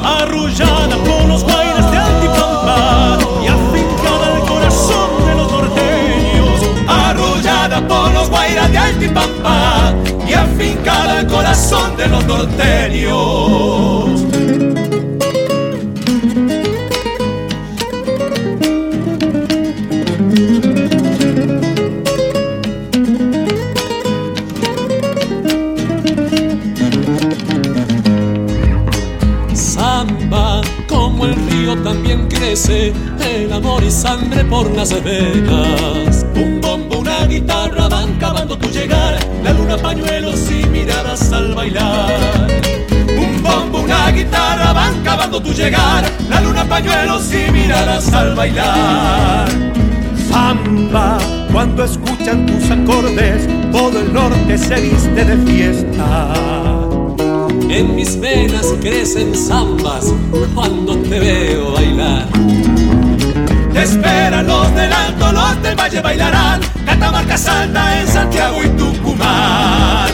Arrullada 0.03 0.97
por 1.05 1.25
los 1.27 1.45
bailes 1.47 1.89
de 1.93 1.97
Altipampa 1.97 3.19
Y 3.45 3.47
afincada 3.47 4.35
al 4.35 4.43
corazón 4.49 5.25
de 5.25 5.35
los 5.37 5.53
norteños. 5.53 6.63
Arrullada 6.89 7.87
por 7.87 8.13
los 8.13 8.29
guairas 8.29 8.73
de 8.73 8.79
Altipampa 8.79 9.95
Y 10.27 10.33
afincada 10.33 11.21
al 11.21 11.29
corazón 11.29 11.97
de 11.97 12.09
los 12.09 12.25
norteños 12.27 14.10
sangre 34.01 34.43
por 34.45 34.71
las 34.71 34.91
venas. 35.05 36.25
Un 36.35 36.59
bombo, 36.61 37.01
una 37.01 37.27
guitarra 37.27 37.87
van 37.89 38.15
cavando 38.19 38.57
tu 38.57 38.69
llegar, 38.71 39.19
la 39.45 39.53
luna 39.53 39.77
pañuelos 39.77 40.51
y 40.51 40.67
miradas 40.69 41.31
al 41.33 41.55
bailar. 41.55 42.49
Un 43.19 43.43
bombo, 43.43 43.81
una 43.81 44.11
guitarra 44.11 44.73
van 44.73 45.03
cavando 45.03 45.43
tu 45.43 45.53
llegar, 45.53 46.03
la 46.31 46.41
luna 46.41 46.65
pañuelos 46.65 47.31
y 47.35 47.51
miradas 47.53 48.11
al 48.15 48.35
bailar. 48.35 49.49
Samba, 50.31 51.19
cuando 51.53 51.85
escuchan 51.85 52.47
tus 52.47 52.71
acordes, 52.71 53.47
todo 53.71 54.01
el 54.01 54.15
norte 54.15 54.57
se 54.57 54.81
viste 54.81 55.25
de 55.27 55.37
fiesta. 55.45 56.33
En 57.69 57.95
mis 57.95 58.19
venas 58.19 58.67
crecen 58.81 59.35
zambas 59.35 60.07
cuando 60.55 60.97
te 60.97 61.21
veo 61.21 61.73
bailar. 61.73 62.40
Esperan 63.91 64.47
los 64.47 64.73
del 64.73 64.93
alto, 64.93 65.33
los 65.33 65.63
del 65.63 65.75
valle 65.75 66.01
bailarán. 66.01 66.61
Catamarca 66.87 67.37
salta 67.37 68.01
en 68.01 68.07
Santiago 68.07 68.63
y 68.63 68.69
Tucumán. 68.69 70.09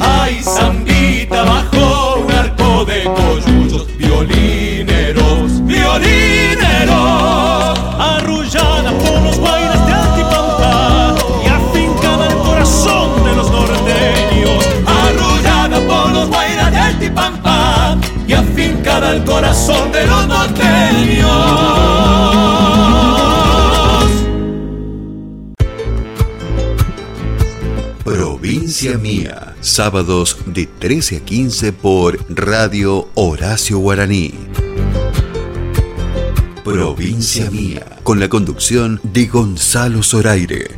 Ay, 0.00 0.40
zambita 0.40 1.42
bajo 1.42 2.22
un 2.24 2.32
arco 2.32 2.84
de 2.84 3.02
coyullos 3.02 3.88
Violineros, 3.96 5.66
violineros 5.66 7.78
Arrullada 7.98 8.92
por 8.92 9.20
los 9.22 9.38
guairas 9.38 9.86
de 9.86 9.92
Altipampa 9.92 11.14
Y 11.44 11.48
afincada 11.48 12.28
el 12.28 12.36
corazón 12.36 13.24
de 13.24 13.34
los 13.34 13.50
norteños. 13.50 14.68
Arrullada 14.86 15.80
por 15.88 16.12
los 16.12 16.28
guairas 16.28 16.70
de 16.70 16.78
Altipampa 16.78 17.96
Y 18.28 18.32
afincada 18.32 19.10
el 19.10 19.24
corazón 19.24 19.90
de 19.90 20.06
los 20.06 20.28
norteños 20.28 21.91
Provincia 28.82 29.12
Mía, 29.12 29.54
sábados 29.60 30.38
de 30.44 30.66
13 30.66 31.18
a 31.18 31.20
15 31.20 31.72
por 31.72 32.18
Radio 32.28 33.08
Horacio 33.14 33.78
Guaraní. 33.78 34.34
Provincia 36.64 37.48
Mía, 37.48 37.86
con 38.02 38.18
la 38.18 38.28
conducción 38.28 38.98
de 39.04 39.26
Gonzalo 39.26 40.02
Zoraire. 40.02 40.72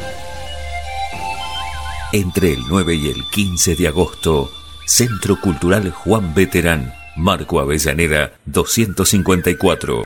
Entre 2.14 2.54
el 2.54 2.60
9 2.66 2.94
y 2.94 3.08
el 3.08 3.28
15 3.30 3.76
de 3.76 3.88
agosto, 3.88 4.50
Centro 4.86 5.38
Cultural 5.38 5.90
Juan 5.90 6.34
Veterán, 6.34 6.94
Marco 7.14 7.60
Avellaneda 7.60 8.32
254. 8.46 10.05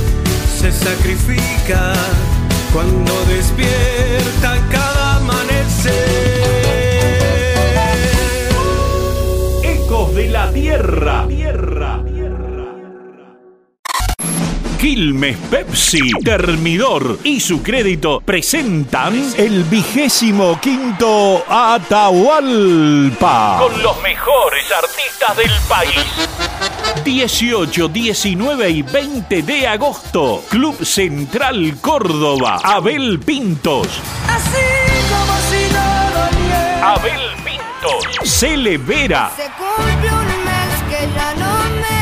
se 0.61 0.71
sacrifica 0.71 1.93
cuando 2.71 3.11
despierta 3.25 4.59
cada 4.69 5.15
amanecer. 5.15 5.91
Ecos 9.63 10.13
de 10.13 10.27
la 10.27 10.51
Tierra. 10.51 11.25
Quilmes 14.81 15.37
Pepsi, 15.51 16.09
Termidor 16.25 17.19
y 17.23 17.39
su 17.39 17.61
crédito 17.61 18.19
presentan 18.19 19.13
el 19.37 19.63
vigésimo 19.65 20.59
quinto 20.59 21.45
Atahualpa. 21.47 23.59
Con 23.59 23.83
los 23.83 24.01
mejores 24.01 24.65
artistas 24.71 25.37
del 25.37 25.51
país. 25.69 26.03
18, 27.05 27.89
19 27.89 28.69
y 28.71 28.81
20 28.81 29.43
de 29.43 29.67
agosto. 29.67 30.43
Club 30.49 30.83
Central 30.83 31.77
Córdoba. 31.79 32.59
Abel 32.63 33.19
Pintos. 33.19 33.87
Así 34.27 34.57
como 35.11 35.37
si 35.51 35.71
no. 35.71 36.01
Abel 36.87 37.21
Pintos. 37.45 38.03
Cele 38.23 38.79
Vera. 38.79 39.29
Se 39.35 39.43
cumple 39.43 40.11
un 40.11 40.25
mes 40.43 40.81
que 40.89 41.07
ya 41.13 41.35
no 41.35 41.69
me 41.69 41.81
ves. 41.81 42.01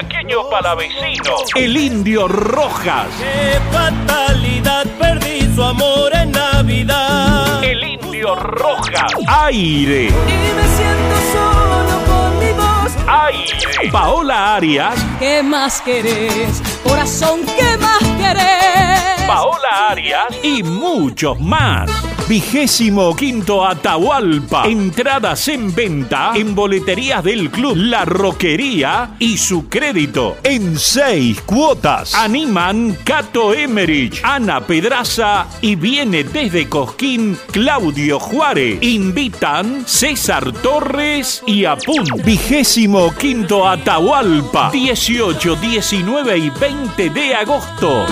El 0.00 0.08
chaqueño 0.08 0.48
palavecino. 0.48 1.34
El 1.54 1.76
indio 1.76 2.26
Rojas. 2.26 3.08
Qué 3.18 3.60
fatalidad, 3.70 4.86
perdí 4.98 5.54
su 5.54 5.62
amor 5.62 6.10
en 6.14 6.32
Navidad. 6.32 7.62
El 7.62 7.84
indio 7.84 8.34
Rojas. 8.34 9.12
Aire. 9.26 10.06
Y 10.06 10.08
me 10.08 10.66
siento 10.76 11.16
solo 11.32 11.98
con 12.06 12.38
mi 12.38 12.50
voz. 12.52 12.96
Aire. 13.06 13.90
Paola 13.92 14.56
Arias. 14.56 14.94
¿Qué 15.18 15.42
más 15.42 15.82
querés? 15.82 16.62
Corazón, 16.82 17.40
¿qué 17.44 17.76
más 17.76 18.02
querés? 18.16 19.26
Paola 19.26 19.90
Arias 19.90 20.28
y 20.42 20.62
muchos 20.62 21.38
más. 21.40 21.90
Vigésimo 22.30 23.16
quinto 23.16 23.66
Atahualpa. 23.66 24.64
Entradas 24.64 25.48
en 25.48 25.74
venta 25.74 26.30
en 26.36 26.54
boleterías 26.54 27.24
del 27.24 27.50
club 27.50 27.74
La 27.76 28.04
Roquería 28.04 29.16
y 29.18 29.36
su 29.36 29.68
crédito 29.68 30.36
en 30.44 30.78
seis 30.78 31.40
cuotas. 31.40 32.14
Animan 32.14 32.96
Cato 33.02 33.52
Emerich, 33.52 34.20
Ana 34.22 34.60
Pedraza 34.60 35.48
y 35.60 35.74
viene 35.74 36.22
desde 36.22 36.68
Cosquín 36.68 37.36
Claudio 37.50 38.20
Juárez. 38.20 38.80
Invitan 38.80 39.82
César 39.84 40.52
Torres 40.52 41.42
y 41.48 41.64
Apun. 41.64 42.04
Vigésimo 42.24 43.12
quinto 43.12 43.66
Atahualpa. 43.66 44.70
18, 44.70 45.56
19 45.56 46.38
y 46.38 46.50
20 46.50 47.10
de 47.10 47.34
agosto. 47.34 48.06